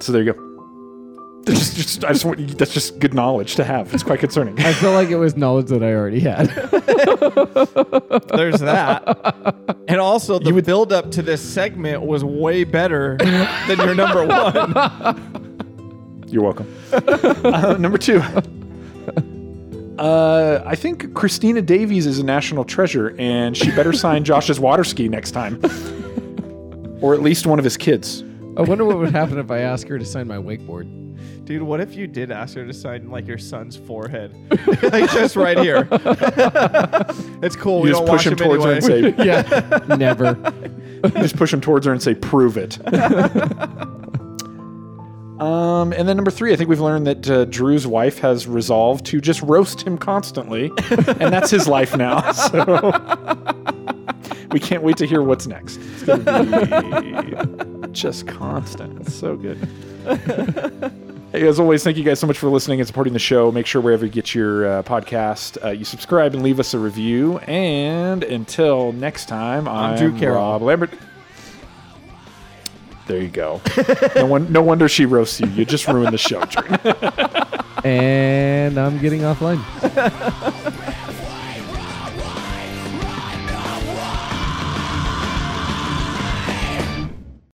So 0.01 0.13
there 0.13 0.23
you 0.23 0.33
go. 0.33 0.43
That's 1.45 1.61
just, 1.75 1.77
just- 1.77 2.05
I 2.05 2.13
just 2.13 2.25
want, 2.25 2.59
that's 2.59 2.75
just 2.75 2.99
good 2.99 3.15
knowledge 3.15 3.55
to 3.57 3.65
have. 3.65 3.93
It's 3.95 4.03
quite 4.03 4.21
concerning. 4.21 4.59
I 4.61 4.73
feel 4.73 4.93
like 4.93 5.11
it 5.11 5.17
was 5.17 5.37
knowledge 5.37 5.67
that 5.69 5.83
I 5.83 5.93
already 5.95 6.21
had. 6.21 6.47
There's 8.37 8.61
that. 8.61 9.57
And 9.89 10.01
also, 10.01 10.39
the 10.39 10.61
build 10.61 10.93
up 10.93 11.11
to 11.13 11.23
this 11.23 11.41
segment 11.41 12.03
was 12.03 12.25
way 12.25 12.65
better 12.65 13.17
than 13.19 13.79
your 13.79 13.95
number 13.95 14.27
one. 14.27 15.43
You're 16.29 16.43
welcome. 16.43 16.73
uh, 16.93 17.77
number 17.79 17.99
two. 17.99 18.23
Uh, 19.99 20.63
I 20.67 20.75
think 20.75 21.15
Christina 21.15 21.63
Davies 21.63 22.07
is 22.07 22.19
a 22.19 22.25
national 22.25 22.65
treasure, 22.65 23.15
and 23.19 23.57
she 23.57 23.71
better 23.71 23.93
sign 23.93 24.25
Josh's 24.31 24.61
water 24.61 24.85
ski 24.85 25.09
next 25.09 25.31
time, 25.31 25.61
or 27.01 27.15
at 27.15 27.23
least 27.23 27.47
one 27.47 27.59
of 27.59 27.65
his 27.65 27.77
kids. 27.77 28.23
I 28.57 28.63
wonder 28.63 28.85
what 28.85 28.99
would 28.99 29.13
happen 29.13 29.39
if 29.39 29.51
I 29.51 29.61
asked 29.61 29.89
her 29.89 29.99
to 29.99 30.05
sign 30.05 30.27
my 30.27 30.37
wakeboard. 30.37 31.05
Dude, 31.45 31.63
what 31.63 31.81
if 31.81 31.95
you 31.95 32.07
did 32.07 32.33
ask 32.33 32.57
her 32.57 32.67
to 32.67 32.75
sign 32.75 33.09
like 33.09 33.27
your 33.27 33.39
son's 33.39 33.77
forehead? 33.77 34.35
like 34.83 35.11
just 35.13 35.37
right 35.37 35.59
here. 35.59 35.89
it's 37.41 37.55
cool. 37.57 37.83
we 37.83 37.91
just 37.91 38.01
don't 38.01 38.09
push 38.09 38.27
wash 38.27 38.27
him 38.27 38.37
towards 38.37 38.65
her 38.65 38.73
and 38.73 38.85
say, 38.85 39.15
Yeah, 39.25 39.97
never. 39.97 40.37
you 41.05 41.11
just 41.11 41.37
push 41.37 41.55
him 41.55 41.61
towards 41.61 41.87
her 41.87 41.93
and 41.93 42.03
say, 42.03 42.15
"Prove 42.15 42.57
it." 42.57 42.79
Um, 45.41 45.93
and 45.93 46.09
then 46.09 46.17
number 46.17 46.31
three, 46.31 46.53
I 46.53 46.57
think 46.57 46.69
we've 46.69 46.81
learned 46.81 47.07
that 47.07 47.31
uh, 47.31 47.45
Drew's 47.47 47.87
wife 47.87 48.19
has 48.21 48.47
resolved 48.47 49.07
to 49.07 49.21
just 49.21 49.43
roast 49.43 49.83
him 49.83 49.99
constantly, 49.99 50.71
and 50.91 51.33
that's 51.33 51.51
his 51.51 51.69
life 51.69 51.97
now. 51.97 52.33
So 52.47 52.65
we 54.53 54.61
can't 54.61 54.83
wait 54.83 54.97
to 54.99 55.07
hear 55.07 55.23
what's 55.23 55.47
next. 55.47 55.77
It's 55.79 56.03
gonna 56.05 57.47
be 57.83 57.89
just 57.93 58.27
constant. 58.27 59.01
It's 59.01 59.15
so 59.15 59.37
good. 59.37 59.59
Hey, 61.33 61.47
as 61.47 61.59
always, 61.61 61.83
thank 61.85 61.97
you 61.97 62.05
guys 62.05 62.21
so 62.21 62.27
much 62.27 62.39
for 62.39 62.49
listening 62.49 62.81
and 62.81 62.87
supporting 62.87 63.13
the 63.13 63.19
show. 63.19 63.51
Make 63.51 63.67
sure 63.67 63.83
wherever 63.83 64.07
you 64.07 64.13
get 64.13 64.35
your 64.35 64.79
uh, 64.79 64.83
podcast, 64.85 65.63
uh, 65.63 65.71
you 65.71 65.85
subscribe 65.85 66.33
and 66.33 66.43
leave 66.43 66.61
us 66.61 66.73
a 66.73 66.79
review. 66.79 67.39
And 67.41 68.23
until 68.25 68.93
next 68.93 69.27
time, 69.27 69.69
I'm, 69.69 69.99
Drew 69.99 70.17
Carroll. 70.17 70.37
Rob 70.37 70.63
Lambert. 70.63 70.91
There 73.07 73.21
you 73.21 73.29
go. 73.29 73.61
no 74.17 74.27
one, 74.27 74.51
no 74.53 74.63
wonder 74.63 74.89
she 74.89 75.07
roasts 75.07 75.41
you. 75.41 75.47
You 75.49 75.65
just 75.65 75.87
ruined 75.87 76.13
the 76.13 76.19
show, 76.19 76.45
Drew. 76.45 76.77
And 77.85 78.81
I'm 78.81 78.99
getting 78.99 79.21
offline. 79.21 79.63